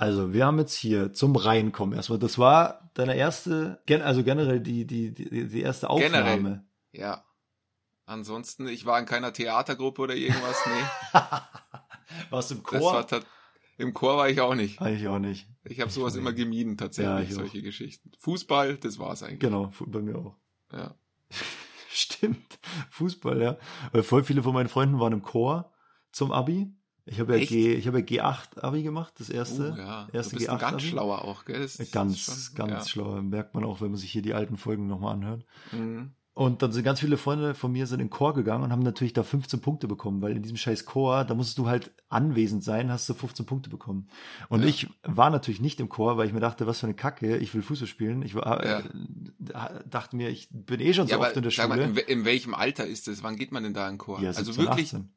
Also, 0.00 0.32
wir 0.32 0.46
haben 0.46 0.58
jetzt 0.58 0.74
hier 0.74 1.12
zum 1.12 1.36
Reinkommen 1.36 1.94
erstmal. 1.94 2.18
Das 2.18 2.38
war 2.38 2.90
deine 2.94 3.16
erste, 3.16 3.82
also 4.02 4.24
generell 4.24 4.58
die, 4.58 4.86
die, 4.86 5.12
die, 5.12 5.46
die 5.46 5.60
erste 5.60 5.90
Aufnahme. 5.90 6.10
Generell. 6.10 6.64
Ja. 6.92 7.22
Ansonsten, 8.06 8.66
ich 8.66 8.86
war 8.86 8.98
in 8.98 9.04
keiner 9.04 9.34
Theatergruppe 9.34 10.00
oder 10.00 10.14
irgendwas, 10.14 10.56
nee. 10.64 11.20
Warst 12.30 12.50
du 12.50 12.54
im 12.54 12.62
Chor? 12.62 13.06
Im 13.76 13.92
Chor 13.92 14.16
war 14.16 14.30
ich 14.30 14.40
auch 14.40 14.54
nicht. 14.54 14.80
Eigentlich 14.80 15.06
auch 15.06 15.18
nicht. 15.18 15.46
Ich 15.64 15.82
habe 15.82 15.90
sowas 15.90 16.16
immer 16.16 16.32
gemieden, 16.32 16.72
Ja, 16.72 16.76
tatsächlich, 16.86 17.28
ich 17.28 17.36
auch. 17.36 17.40
solche 17.40 17.60
Geschichten. 17.60 18.10
Fußball, 18.20 18.78
das 18.78 18.98
war's 18.98 19.22
eigentlich. 19.22 19.40
Genau, 19.40 19.70
bei 19.80 20.00
mir 20.00 20.16
auch. 20.16 20.36
Ja. 20.72 20.94
Stimmt. 21.90 22.58
Fußball, 22.88 23.42
ja. 23.42 23.58
Weil 23.92 24.02
voll 24.02 24.24
viele 24.24 24.42
von 24.42 24.54
meinen 24.54 24.70
Freunden 24.70 24.98
waren 24.98 25.12
im 25.12 25.22
Chor 25.22 25.74
zum 26.10 26.32
Abi. 26.32 26.72
Ich 27.06 27.18
habe 27.20 27.38
ja? 27.38 27.44
G, 27.44 27.74
ich 27.74 27.86
habe 27.86 28.00
ja 28.00 28.04
G8 28.04 28.60
Abi 28.60 28.82
gemacht, 28.82 29.14
das 29.18 29.30
erste. 29.30 29.72
Uh, 29.72 29.76
ja. 29.78 30.08
erste 30.12 30.32
du 30.32 30.36
bist 30.38 30.48
ein 30.50 30.56
G8 30.56 30.60
ganz 30.60 30.74
Abi. 30.74 30.86
schlauer 30.88 31.24
auch, 31.24 31.44
gell? 31.44 31.60
Das 31.60 31.90
Ganz, 31.90 32.18
schon- 32.18 32.54
ganz 32.54 32.70
ja. 32.72 32.86
schlau. 32.86 33.20
Merkt 33.22 33.54
man 33.54 33.64
auch, 33.64 33.80
wenn 33.80 33.90
man 33.90 33.98
sich 33.98 34.10
hier 34.12 34.22
die 34.22 34.34
alten 34.34 34.56
Folgen 34.56 34.86
nochmal 34.86 35.14
anhört. 35.14 35.44
Mhm. 35.72 36.12
Und 36.32 36.62
dann 36.62 36.72
sind 36.72 36.84
ganz 36.84 37.00
viele 37.00 37.16
Freunde 37.18 37.54
von 37.54 37.72
mir 37.72 37.86
sind 37.86 38.00
in 38.00 38.06
den 38.06 38.10
Chor 38.10 38.32
gegangen 38.34 38.62
und 38.64 38.70
haben 38.72 38.82
natürlich 38.84 39.12
da 39.12 39.24
15 39.24 39.60
Punkte 39.60 39.88
bekommen, 39.88 40.22
weil 40.22 40.36
in 40.36 40.42
diesem 40.42 40.56
scheiß 40.56 40.86
Chor, 40.86 41.24
da 41.24 41.34
musstest 41.34 41.58
du 41.58 41.66
halt 41.66 41.90
anwesend 42.08 42.62
sein, 42.64 42.90
hast 42.90 43.08
du 43.08 43.14
15 43.14 43.44
Punkte 43.44 43.68
bekommen. 43.68 44.08
Und 44.48 44.60
Ja. 44.62 44.68
ich 44.68 44.88
war 45.02 45.28
natürlich 45.28 45.60
nicht 45.60 45.80
im 45.80 45.88
Chor, 45.88 46.16
weil 46.16 46.28
ich 46.28 46.32
mir 46.32 46.40
dachte, 46.40 46.66
was 46.66 46.80
für 46.80 46.86
eine 46.86 46.94
Kacke, 46.94 47.36
ich 47.36 47.52
will 47.52 47.62
Fußball 47.62 47.88
spielen. 47.88 48.22
Ich 48.22 48.34
war, 48.36 48.64
Ja. 48.64 48.78
äh, 48.78 49.82
dachte 49.88 50.16
mir, 50.16 50.30
ich 50.30 50.48
bin 50.50 50.80
eh 50.80 50.94
schon 50.94 51.08
so 51.08 51.12
Ja, 51.14 51.18
oft 51.18 51.32
in 51.32 51.38
aber 51.38 51.42
der 51.42 51.50
sag 51.50 51.68
mal, 51.68 51.74
Schule. 51.84 52.00
in, 52.02 52.18
in 52.20 52.24
welchem 52.24 52.54
Alter 52.54 52.86
ist 52.86 53.08
das? 53.08 53.22
Wann 53.22 53.36
geht 53.36 53.52
man 53.52 53.64
denn 53.64 53.74
da 53.74 53.86
in 53.88 53.94
den 53.94 53.98
Chor? 53.98 54.20
Ja, 54.20 54.28
also 54.28 54.44
17, 54.52 54.64
wirklich, 54.66 54.86
18. 54.94 55.12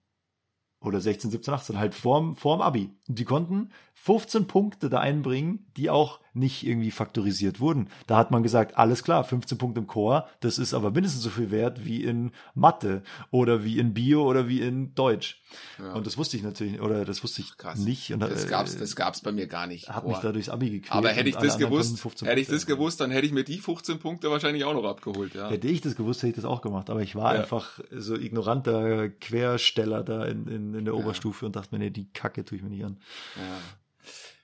Oder 0.84 1.00
16, 1.00 1.32
17, 1.32 1.54
18, 1.54 1.80
halt 1.80 1.96
vorm, 1.96 2.36
vorm 2.36 2.62
Abi. 2.62 2.90
Und 3.08 3.18
die 3.18 3.26
konnten 3.26 3.70
15 3.96 4.48
Punkte 4.48 4.90
da 4.90 5.00
einbringen, 5.00 5.66
die 5.78 5.90
auch 5.90 6.20
nicht 6.34 6.66
irgendwie 6.66 6.92
faktorisiert 6.92 7.60
wurden. 7.60 7.90
Da 8.08 8.18
hat 8.18 8.32
man 8.32 8.44
gesagt, 8.44 8.78
alles 8.78 9.04
klar, 9.04 9.24
15 9.24 9.58
Punkte 9.58 9.80
im 9.80 9.88
Chor, 9.88 10.28
das 10.40 10.58
ist 10.58 10.74
aber 10.74 10.92
mindestens 10.92 11.24
so 11.24 11.30
viel 11.30 11.52
wert 11.52 11.86
wie 11.86 12.04
in 12.04 12.32
Mathe 12.56 13.04
oder 13.32 13.64
wie 13.64 13.78
in 13.80 13.94
Bio 13.94 14.24
oder 14.24 14.48
wie 14.48 14.62
in 14.62 14.96
Deutsch. 14.96 15.42
Ja. 15.78 15.94
Und 15.94 16.08
das 16.08 16.18
wusste 16.18 16.36
ich 16.38 16.44
natürlich, 16.44 16.82
oder 16.82 17.06
das 17.06 17.24
wusste 17.24 17.42
ich 17.42 17.56
krass. 17.58 17.78
nicht. 17.80 18.12
Und 18.12 18.20
das 18.22 18.46
äh, 18.46 18.48
gab's, 18.48 18.76
das 18.78 18.96
gab's 18.96 19.22
bei 19.22 19.32
mir 19.32 19.46
gar 19.48 19.68
nicht. 19.68 19.90
hat 19.90 20.02
Chor. 20.04 20.12
mich 20.12 20.20
da 20.20 20.32
durchs 20.32 20.50
Abi 20.50 20.70
gequält. 20.72 20.92
aber 20.92 21.10
hätte 21.10 21.30
ich 21.30 21.36
das 21.36 21.58
gewusst, 21.58 22.00
15 22.00 22.28
hätte 22.28 22.42
ich 22.42 22.48
das 22.48 22.66
gewusst, 22.66 23.00
dann 23.00 23.12
hätte 23.12 23.28
ich 23.28 23.32
mir 23.34 23.44
die 23.44 23.60
15 23.60 24.00
Punkte 24.00 24.32
wahrscheinlich 24.32 24.64
auch 24.66 24.74
noch 24.74 24.86
abgeholt, 24.86 25.36
ja. 25.36 25.50
Hätte 25.50 25.68
ich 25.68 25.82
das 25.82 25.96
gewusst, 25.96 26.22
hätte 26.24 26.30
ich 26.30 26.36
das 26.36 26.46
auch 26.46 26.62
gemacht. 26.62 26.90
Aber 26.90 27.02
ich 27.02 27.16
war 27.16 27.36
Ja. 27.36 27.42
einfach 27.42 27.80
so 27.92 28.16
ignoranter 28.16 29.10
Quersteller 29.10 30.04
da 30.04 30.26
in, 30.26 30.48
in, 30.48 30.74
in 30.74 30.86
der 30.86 30.94
Ja. 30.96 31.00
Oberstufe 31.00 31.46
und 31.46 31.56
dachte 31.56 31.70
mir, 31.76 31.80
nee, 31.80 31.90
die 31.92 32.10
Kacke 32.12 32.44
tue 32.44 32.58
ich 32.58 32.64
mir 32.64 32.70
nicht 32.70 32.84
an. 32.86 32.98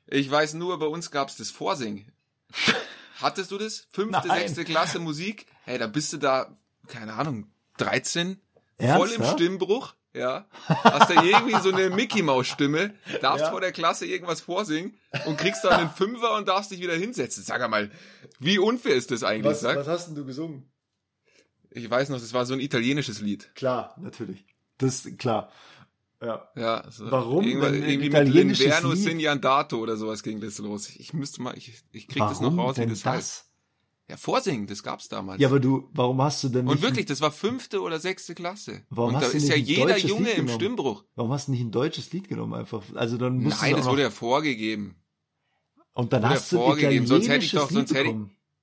Ja. 0.10 0.18
Ich 0.18 0.30
weiß 0.30 0.54
nur, 0.56 0.78
bei 0.80 0.86
uns 0.88 1.12
gab's 1.12 1.36
das 1.38 1.52
Vorsingen. 1.52 2.12
Hattest 3.22 3.52
du 3.52 3.58
das? 3.58 3.88
Fünfte, 3.92 4.28
Nein. 4.28 4.40
sechste 4.42 4.64
Klasse 4.66 5.00
Musik? 5.00 5.46
Hey, 5.66 5.78
da 5.78 5.88
bist 5.88 6.14
du 6.14 6.18
da, 6.18 6.56
keine 6.88 7.14
Ahnung, 7.14 7.52
13? 7.78 8.40
Voll 8.78 8.86
im 8.86 8.88
Ernsthaft? 8.88 9.34
Stimmbruch? 9.34 9.94
Ja. 10.14 10.48
Hast 10.68 11.12
da 11.12 11.22
irgendwie 11.24 11.60
so 11.62 11.72
eine 11.72 11.90
Mickey-Maus-Stimme, 11.92 12.94
darfst 13.22 13.46
Ja. 13.46 13.52
vor 13.52 13.62
der 13.62 13.72
Klasse 13.72 14.06
irgendwas 14.08 14.42
vorsingen 14.42 14.98
und 15.26 15.38
kriegst 15.38 15.64
dann 15.64 15.74
einen 15.74 15.90
Fünfer 15.92 16.36
und 16.36 16.48
darfst 16.48 16.72
dich 16.72 16.82
wieder 16.82 16.96
hinsetzen. 16.96 17.44
Sag 17.44 17.62
einmal, 17.62 17.92
wie 18.40 18.58
unfair 18.58 18.96
ist 18.96 19.12
das 19.12 19.24
eigentlich? 19.24 19.58
Sag? 19.58 19.86
hast 19.86 20.08
denn 20.08 20.16
du 20.16 20.26
gesungen? 20.26 20.72
Ich 21.72 21.88
weiß 21.90 22.10
noch, 22.10 22.20
das 22.20 22.34
war 22.34 22.46
so 22.48 22.54
ein 22.56 22.60
italienisches 22.60 23.22
Lied. 23.22 23.54
Klar, 23.54 23.94
natürlich. 24.00 24.44
Das, 24.80 25.08
klar. 25.20 25.52
Ja. 26.22 26.50
Ja, 26.56 26.84
so 26.92 27.10
Warum 27.10 27.46
irgendwie 27.46 28.10
mit 28.10 28.14
L'inverno 28.28 28.90
Lied? 28.90 28.98
Signiandato 28.98 29.78
oder 29.78 29.96
sowas 29.96 30.22
ging 30.22 30.42
das 30.42 30.58
los. 30.58 30.90
Ich 30.98 31.14
müsste 31.14 31.42
mal, 31.42 31.58
ich, 31.58 31.82
ich 31.94 32.08
krieg 32.08 32.20
das 32.22 32.42
noch 32.42 32.48
Warum 32.52 32.60
raus, 32.60 32.78
wie 32.78 32.86
das, 32.88 33.02
das? 33.04 33.06
heißt. 33.14 33.46
Ja, 34.10 34.18
Vorsingen, 34.18 34.66
das 34.68 34.82
gab's 34.84 35.08
damals. 35.08 35.40
Ja, 35.40 35.48
aber 35.50 35.60
du, 35.60 35.88
warum 35.94 36.20
hast 36.22 36.44
du 36.44 36.50
denn 36.50 36.68
und 36.68 36.74
nicht, 36.74 36.82
wirklich, 36.82 37.06
das 37.06 37.22
war 37.22 37.32
fünfte 37.32 37.80
oder 37.82 38.00
sechste 38.00 38.34
Klasse. 38.34 38.82
Warum 38.90 39.14
und 39.14 39.22
da 39.22 39.26
hast 39.28 39.34
du 39.34 39.38
ist 39.38 39.44
nicht 39.44 39.52
ja 39.52 39.56
jeder 39.58 39.98
Junge 39.98 40.32
im? 40.32 40.48
Stimmbruch. 40.50 41.06
warum 41.16 41.32
hast 41.32 41.48
du 41.48 41.52
nicht 41.52 41.62
ein 41.62 41.72
deutsches 41.72 42.12
Lied 42.12 42.28
genommen 42.28 42.56
einfach? 42.56 42.82
Also 42.96 43.18
dann 43.18 43.38
musst 43.38 43.62
Nein, 43.62 43.72
du 43.72 43.78
das 43.78 43.86
wurde 43.86 44.02
ja 44.02 44.10
vorgegeben. 44.10 44.96
und 45.94 46.12
dann 46.12 46.24
wurde 46.24 46.34
hast 46.34 46.52
du 46.52 46.58
ein 46.60 46.66
vorgegeben, 46.66 47.06
sonst 47.08 47.30
hätte 47.30 47.46
ich 47.46 47.52
doch- 47.52 47.70
sonst 47.70 47.94
hätte 47.94 48.10
ich-. 48.10 48.16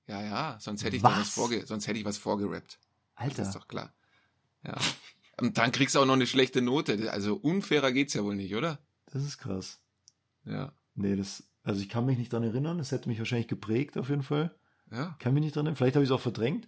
Ja, 0.09 0.21
ja, 0.21 0.57
sonst 0.59 0.83
hätte 0.83 0.97
ich 0.97 1.03
was 1.03 1.17
Was? 1.19 1.29
vorge 1.29 1.65
sonst 1.65 1.87
hätte 1.87 1.97
ich 1.99 2.05
was 2.05 2.17
vorgerappt. 2.17 2.77
Das 3.15 3.23
Alter, 3.25 3.41
ist 3.43 3.55
doch 3.55 3.67
klar. 3.69 3.93
Ja. 4.65 4.75
Und 5.39 5.57
dann 5.57 5.71
kriegst 5.71 5.95
du 5.95 5.99
auch 5.99 6.05
noch 6.05 6.13
eine 6.13 6.27
schlechte 6.27 6.61
Note. 6.61 7.11
Also 7.11 7.35
unfairer 7.35 7.91
geht's 7.91 8.13
ja 8.13 8.23
wohl 8.23 8.35
nicht, 8.35 8.55
oder? 8.55 8.79
das 9.11 9.23
ist 9.23 9.37
krass. 9.37 9.81
Ja. 10.45 10.73
Nee, 10.95 11.15
das, 11.15 11.43
also 11.63 11.79
ich 11.81 11.89
kann 11.89 12.05
mich 12.05 12.17
nicht 12.17 12.33
dran 12.33 12.43
erinnern, 12.43 12.77
das 12.77 12.91
hätte 12.91 13.07
mich 13.07 13.19
wahrscheinlich 13.19 13.47
geprägt 13.47 13.97
auf 13.97 14.09
jeden 14.09 14.23
Fall. 14.23 14.53
Ja. 14.91 15.15
Kann 15.19 15.33
mich 15.33 15.43
nicht 15.43 15.55
dran 15.55 15.65
erinnern, 15.65 15.77
vielleicht 15.77 15.95
habe 15.95 16.03
ich 16.03 16.09
es 16.09 16.15
auch 16.15 16.19
verdrängt. 16.21 16.67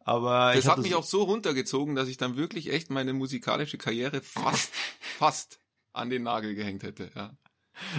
Aber 0.00 0.52
Das 0.54 0.68
hat 0.68 0.78
mich 0.78 0.94
auch 0.94 1.04
so 1.04 1.22
runtergezogen, 1.22 1.94
dass 1.94 2.08
ich 2.08 2.16
dann 2.16 2.36
wirklich 2.36 2.72
echt 2.72 2.90
meine 2.90 3.12
musikalische 3.12 3.78
Karriere 3.78 4.20
fast, 4.20 4.72
fast 5.00 5.60
an 5.92 6.10
den 6.10 6.22
Nagel 6.24 6.54
gehängt 6.54 6.82
hätte. 6.82 7.10
Ja. 7.14 7.36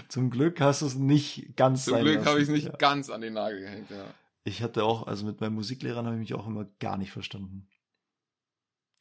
Zum 0.09 0.29
Glück 0.29 0.59
hast 0.61 0.81
du 0.81 0.85
es 0.85 0.95
nicht 0.95 1.55
ganz 1.55 1.85
Zum 1.85 1.99
Glück 1.99 2.25
habe 2.25 2.37
ich 2.39 2.43
es 2.43 2.49
nicht 2.49 2.67
Ja. 2.67 2.75
ganz 2.77 3.09
an 3.09 3.21
den 3.21 3.33
Nagel 3.33 3.61
gehängt. 3.61 3.89
Ja. 3.89 4.05
Ich 4.43 4.61
hatte 4.61 4.83
auch, 4.83 5.07
also 5.07 5.25
mit 5.25 5.39
meinen 5.41 5.55
Musiklehrern 5.55 6.05
habe 6.05 6.15
ich 6.15 6.19
mich 6.21 6.33
auch 6.33 6.47
immer 6.47 6.65
gar 6.79 6.97
nicht 6.97 7.11
verstanden. 7.11 7.67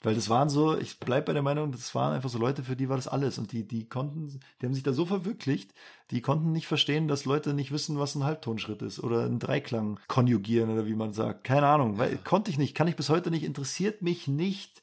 Weil 0.02 0.14
das 0.16 0.28
waren 0.28 0.48
so, 0.48 0.76
ich 0.76 0.98
bleib 0.98 1.26
bei 1.26 1.32
der 1.32 1.42
Meinung, 1.42 1.70
das 1.70 1.94
waren 1.94 2.12
einfach 2.12 2.28
so 2.28 2.38
Leute, 2.38 2.64
für 2.64 2.74
die 2.74 2.88
war 2.88 2.96
das 2.96 3.06
alles. 3.06 3.38
Und 3.38 3.52
die, 3.52 3.66
die 3.66 3.88
konnten, 3.88 4.40
die 4.60 4.66
haben 4.66 4.74
sich 4.74 4.82
da 4.82 4.92
so 4.92 5.06
verwirklicht, 5.06 5.72
die 6.10 6.20
konnten 6.20 6.52
nicht 6.52 6.66
verstehen, 6.66 7.06
dass 7.06 7.24
Leute 7.24 7.54
nicht 7.54 7.70
wissen, 7.70 7.98
was 7.98 8.14
ein 8.14 8.24
Halbtonschritt 8.24 8.82
ist 8.82 8.98
oder 8.98 9.26
ein 9.26 9.38
Dreiklang 9.38 10.00
konjugieren 10.08 10.70
oder 10.70 10.86
wie 10.86 10.96
man 10.96 11.12
sagt. 11.12 11.44
Keine 11.44 11.68
Ahnung, 11.68 11.98
weil 11.98 12.16
konnte 12.18 12.50
ich 12.50 12.58
nicht, 12.58 12.74
kann 12.74 12.88
ich 12.88 12.96
bis 12.96 13.10
heute 13.10 13.30
nicht, 13.30 13.44
interessiert 13.44 14.02
mich 14.02 14.26
nicht. 14.26 14.82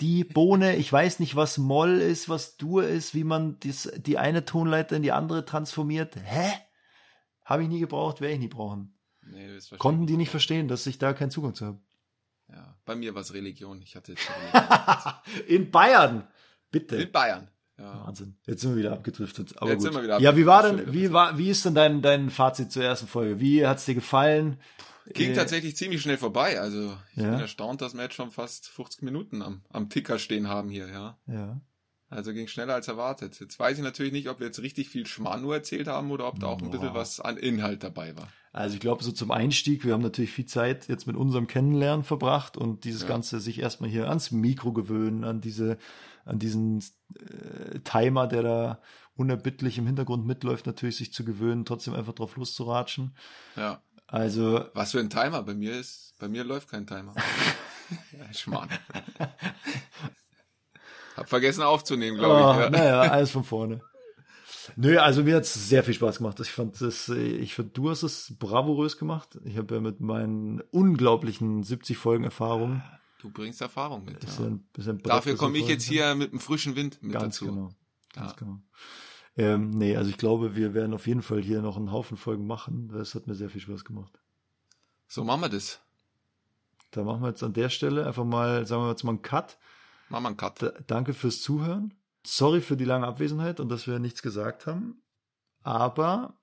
Die 0.00 0.24
Bohne, 0.24 0.76
ich 0.76 0.92
weiß 0.92 1.20
nicht, 1.20 1.36
was 1.36 1.56
Moll 1.56 2.00
ist, 2.00 2.28
was 2.28 2.56
Dur 2.56 2.84
ist, 2.84 3.14
wie 3.14 3.24
man 3.24 3.60
dies, 3.60 3.90
die 3.96 4.18
eine 4.18 4.44
Tonleiter 4.44 4.96
in 4.96 5.02
die 5.02 5.12
andere 5.12 5.44
transformiert. 5.44 6.16
Hä? 6.16 6.50
Habe 7.44 7.62
ich 7.62 7.68
nie 7.68 7.80
gebraucht, 7.80 8.20
werde 8.20 8.34
ich 8.34 8.40
nie 8.40 8.48
brauchen. 8.48 8.94
Nee, 9.22 9.58
Konnten 9.78 10.06
die 10.06 10.16
nicht 10.16 10.30
verstehen, 10.30 10.66
dass 10.66 10.86
ich 10.86 10.98
da 10.98 11.12
keinen 11.12 11.30
Zugang 11.30 11.54
zu 11.54 11.66
habe. 11.66 11.80
Ja. 12.52 12.76
Bei 12.84 12.94
mir 12.96 13.14
war 13.14 13.22
es 13.22 13.32
Religion. 13.34 13.80
Ich 13.82 13.96
hatte. 13.96 14.14
In 15.48 15.70
Bayern! 15.70 16.26
Bitte. 16.70 16.96
in 16.96 17.10
Bayern. 17.10 17.48
Ja. 17.78 18.04
Wahnsinn. 18.06 18.36
Jetzt 18.46 18.60
sind 18.60 18.70
wir 18.70 18.76
wieder 18.76 18.92
abgedriftet. 18.92 19.54
Aber 19.60 19.70
Jetzt 19.70 19.78
gut. 19.78 19.86
sind 19.86 19.94
wir 19.94 20.02
wieder 20.04 20.20
ja, 20.20 20.36
wie 20.36 20.46
war 20.46 20.62
denn, 20.62 20.92
wie 20.92 21.12
war, 21.12 21.36
wie 21.38 21.50
ist 21.50 21.64
denn 21.64 21.74
dein, 21.74 22.02
dein 22.02 22.30
Fazit 22.30 22.70
zur 22.70 22.84
ersten 22.84 23.06
Folge? 23.08 23.40
Wie 23.40 23.66
hat's 23.66 23.86
dir 23.86 23.94
gefallen? 23.94 24.60
Ging 25.14 25.30
Äh, 25.30 25.34
tatsächlich 25.34 25.76
ziemlich 25.76 26.00
schnell 26.02 26.18
vorbei. 26.18 26.60
Also 26.60 26.96
ich 27.12 27.22
Ja. 27.22 27.30
bin 27.30 27.40
erstaunt, 27.40 27.80
dass 27.80 27.94
wir 27.94 28.02
jetzt 28.02 28.14
schon 28.14 28.30
fast 28.30 28.68
50 28.68 29.02
Minuten 29.02 29.42
am, 29.42 29.62
am 29.70 29.88
Ticker 29.88 30.18
stehen 30.18 30.46
haben 30.48 30.68
hier. 30.68 30.88
Ja. 30.88 31.18
Ja. 31.26 31.60
Also 32.08 32.32
ging 32.32 32.46
schneller 32.48 32.74
als 32.74 32.86
erwartet. 32.88 33.40
Jetzt 33.40 33.58
weiß 33.58 33.78
ich 33.78 33.84
natürlich 33.84 34.12
nicht, 34.12 34.28
ob 34.28 34.40
wir 34.40 34.46
jetzt 34.46 34.60
richtig 34.62 34.88
viel 34.88 35.06
Schmarrn 35.06 35.42
nur 35.42 35.54
erzählt 35.54 35.88
haben 35.88 36.10
oder 36.10 36.26
ob 36.28 36.38
da 36.38 36.48
auch 36.48 36.60
ein 36.60 36.70
bisschen 36.70 36.92
was 36.94 37.18
an 37.20 37.36
Inhalt 37.36 37.82
dabei 37.82 38.16
war. 38.16 38.28
Also 38.52 38.74
ich 38.74 38.80
glaube, 38.80 39.04
so 39.04 39.12
zum 39.12 39.30
Einstieg, 39.30 39.84
wir 39.84 39.92
haben 39.92 40.02
natürlich 40.02 40.32
viel 40.32 40.46
Zeit 40.46 40.88
jetzt 40.88 41.06
mit 41.06 41.14
unserem 41.16 41.46
Kennenlernen 41.46 42.04
verbracht 42.04 42.56
und 42.56 42.84
dieses 42.84 43.02
Ja. 43.02 43.08
Ganze 43.08 43.38
sich 43.40 43.60
erstmal 43.60 43.88
hier 43.90 44.08
ans 44.08 44.32
Mikro 44.32 44.72
gewöhnen, 44.72 45.22
an 45.24 45.40
diese, 45.40 45.78
an 46.24 46.38
diesen 46.40 46.82
äh, 47.14 47.78
Timer, 47.80 48.26
der 48.26 48.42
da 48.42 48.82
unerbittlich 49.14 49.78
im 49.78 49.86
Hintergrund 49.86 50.26
mitläuft, 50.26 50.66
natürlich 50.66 50.96
sich 50.96 51.12
zu 51.12 51.24
gewöhnen, 51.24 51.64
trotzdem 51.64 51.94
einfach 51.94 52.14
drauf 52.14 52.36
loszuratschen. 52.36 53.14
Ja. 53.56 53.82
Also 54.08 54.64
Was 54.74 54.90
für 54.92 54.98
ein 54.98 55.10
Timer? 55.10 55.42
Bei 55.44 55.54
mir 55.54 55.78
ist, 55.78 56.14
bei 56.18 56.26
mir 56.28 56.42
läuft 56.42 56.68
kein 56.70 56.86
Timer. 56.86 57.14
Schmarrn. 58.32 58.68
Hab 61.16 61.28
vergessen 61.28 61.62
aufzunehmen, 61.62 62.18
glaube 62.18 62.34
Oh, 62.34 62.52
ich. 62.52 62.58
Ja. 62.58 62.70
Naja, 62.70 63.00
alles 63.02 63.30
von 63.30 63.44
vorne. 63.44 63.80
Nö, 64.76 64.98
also 64.98 65.22
mir 65.22 65.36
hat's 65.36 65.68
sehr 65.68 65.82
viel 65.84 65.94
Spaß 65.94 66.18
gemacht. 66.18 66.38
Ich 66.40 66.50
fand 66.50 66.80
das, 66.80 67.08
äh, 67.08 67.14
ich 67.20 67.54
finde, 67.54 67.70
du 67.72 67.90
hast 67.90 68.02
es 68.02 68.34
bravourös 68.38 68.96
gemacht. 68.98 69.38
Ich 69.44 69.56
habe 69.56 69.74
ja 69.76 69.80
mit 69.80 70.00
meinen 70.00 70.60
unglaublichen 70.70 71.62
70 71.62 71.96
Folgen 71.96 72.24
Erfahrung. 72.24 72.82
Du 73.20 73.30
bringst 73.30 73.60
Erfahrung 73.60 74.04
mit. 74.04 74.22
ist 74.24 74.38
Ja. 74.38 74.46
ein 74.46 74.64
Brett, 74.72 75.06
Dafür 75.06 75.36
komme 75.36 75.58
ich 75.58 75.68
jetzt 75.68 75.84
hier 75.84 76.14
mit 76.14 76.30
einem 76.30 76.40
frischen 76.40 76.74
Wind 76.76 77.02
mit 77.02 77.12
ganz 77.12 77.38
dazu. 77.38 77.46
genau. 77.46 77.70
Ganz 78.14 78.30
Ja. 78.32 78.36
genau. 78.38 78.60
Ähm, 79.36 79.70
nee, 79.70 79.96
also 79.96 80.10
ich 80.10 80.18
glaube, 80.18 80.56
wir 80.56 80.74
werden 80.74 80.92
auf 80.94 81.06
jeden 81.06 81.22
Fall 81.22 81.40
hier 81.40 81.62
noch 81.62 81.76
einen 81.76 81.92
Haufen 81.92 82.16
Folgen 82.16 82.46
machen. 82.46 82.88
Das 82.88 83.14
hat 83.14 83.26
mir 83.26 83.34
sehr 83.34 83.48
viel 83.50 83.60
Spaß 83.60 83.84
gemacht. 83.84 84.18
So 85.06 85.24
machen 85.24 85.40
wir 85.42 85.48
das. 85.48 85.80
Da 86.90 87.04
machen 87.04 87.22
wir 87.22 87.28
jetzt 87.28 87.42
an 87.42 87.52
der 87.52 87.68
Stelle 87.68 88.06
einfach 88.06 88.24
mal, 88.24 88.66
sagen 88.66 88.82
wir 88.82 88.90
jetzt 88.90 89.04
mal 89.04 89.12
einen 89.12 89.22
Cut. 89.22 89.58
Machen 90.08 90.24
wir 90.24 90.28
einen 90.28 90.36
Cut. 90.36 90.62
D 90.62 90.70
danke 90.88 91.14
fürs 91.14 91.40
Zuhören. 91.40 91.94
Sorry 92.24 92.60
für 92.60 92.76
die 92.76 92.84
lange 92.84 93.06
Abwesenheit 93.06 93.60
und 93.60 93.68
dass 93.70 93.86
wir 93.86 93.98
nichts 93.98 94.22
gesagt 94.22 94.66
haben. 94.66 95.02
Aber 95.62 96.34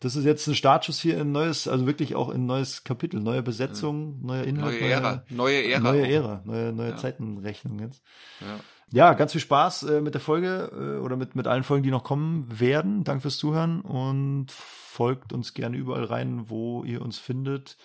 das 0.00 0.14
ist 0.14 0.24
jetzt 0.24 0.46
ein 0.46 0.54
Startschuss 0.54 1.00
hier 1.00 1.14
in 1.14 1.28
ein 1.28 1.32
neues, 1.32 1.68
also 1.68 1.86
wirklich 1.86 2.14
auch 2.14 2.28
in 2.28 2.42
ein 2.42 2.46
neues 2.46 2.84
Kapitel, 2.84 3.20
neue 3.20 3.42
Besetzung, 3.42 4.20
neuer 4.24 4.44
Inhalt. 4.44 4.80
Neue 4.80 4.90
Ära. 4.90 5.24
Neue 5.30 5.64
Ära. 5.64 5.80
Neue. 5.80 6.08
Ära, 6.08 6.42
neue, 6.44 6.72
neue 6.72 6.90
Ja. 6.90 6.96
Zeitenrechnung 6.96 7.80
jetzt. 7.80 8.02
Ja. 8.40 8.60
ja, 8.92 9.14
ganz 9.14 9.32
viel 9.32 9.40
Spaß 9.40 9.84
äh, 9.84 10.00
mit 10.02 10.14
der 10.14 10.20
Folge 10.20 10.70
äh, 10.72 11.02
oder 11.02 11.16
mit, 11.16 11.34
mit 11.34 11.46
allen 11.46 11.64
Folgen, 11.64 11.82
die 11.82 11.90
noch 11.90 12.04
kommen 12.04 12.46
werden. 12.60 13.04
Danke 13.04 13.22
fürs 13.22 13.38
Zuhören 13.38 13.80
und 13.80 14.52
folgt 14.52 15.32
uns 15.32 15.54
gerne 15.54 15.76
überall 15.76 16.04
rein, 16.04 16.50
wo 16.50 16.84
ihr 16.84 17.00
uns 17.00 17.18
findet. 17.18 17.78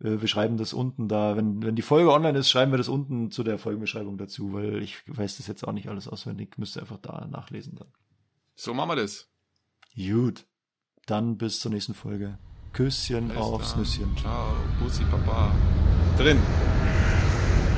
Äh, 0.00 0.20
wir 0.20 0.28
schreiben 0.28 0.56
das 0.56 0.72
unten 0.72 1.08
da. 1.08 1.36
Wenn, 1.36 1.62
wenn 1.62 1.76
die 1.76 1.82
Folge 1.82 2.12
online 2.12 2.38
ist, 2.38 2.50
schreiben 2.50 2.72
wir 2.72 2.78
das 2.78 2.88
unten 2.88 3.30
zu 3.30 3.42
der 3.42 3.58
Folgenbeschreibung 3.58 4.18
dazu, 4.18 4.52
weil 4.52 4.82
ich 4.82 5.02
weiß 5.06 5.36
das 5.36 5.46
jetzt 5.46 5.66
auch 5.66 5.72
nicht 5.72 5.88
alles 5.88 6.08
auswendig. 6.08 6.58
Müsst 6.58 6.76
ihr 6.76 6.82
einfach 6.82 6.98
da 6.98 7.26
nachlesen 7.30 7.76
dann. 7.76 7.88
So 8.54 8.74
machen 8.74 8.90
wir 8.90 8.96
das. 8.96 9.28
Gut. 9.96 10.46
Dann 11.06 11.36
bis 11.36 11.60
zur 11.60 11.70
nächsten 11.70 11.94
Folge. 11.94 12.38
Küsschen 12.72 13.28
Bis 13.28 13.36
aufs 13.36 13.70
dann. 13.72 13.80
Nüsschen. 13.80 14.16
Ciao, 14.16 14.54
Bussi 14.80 15.04
Papa. 15.04 15.54
Drin. 16.18 16.38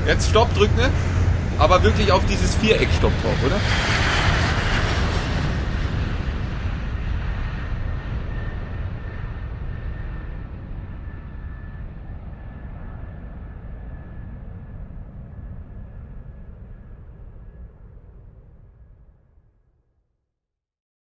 Jetzt 0.07 0.31
Stopp 0.31 0.53
drücken, 0.55 0.77
ne? 0.77 0.91
Aber 1.59 1.83
wirklich 1.83 2.13
auf 2.13 2.25
dieses 2.27 2.55
Viereck 2.57 2.89
Stopp 2.93 3.13
drauf, 3.23 3.45
oder? 3.45 3.59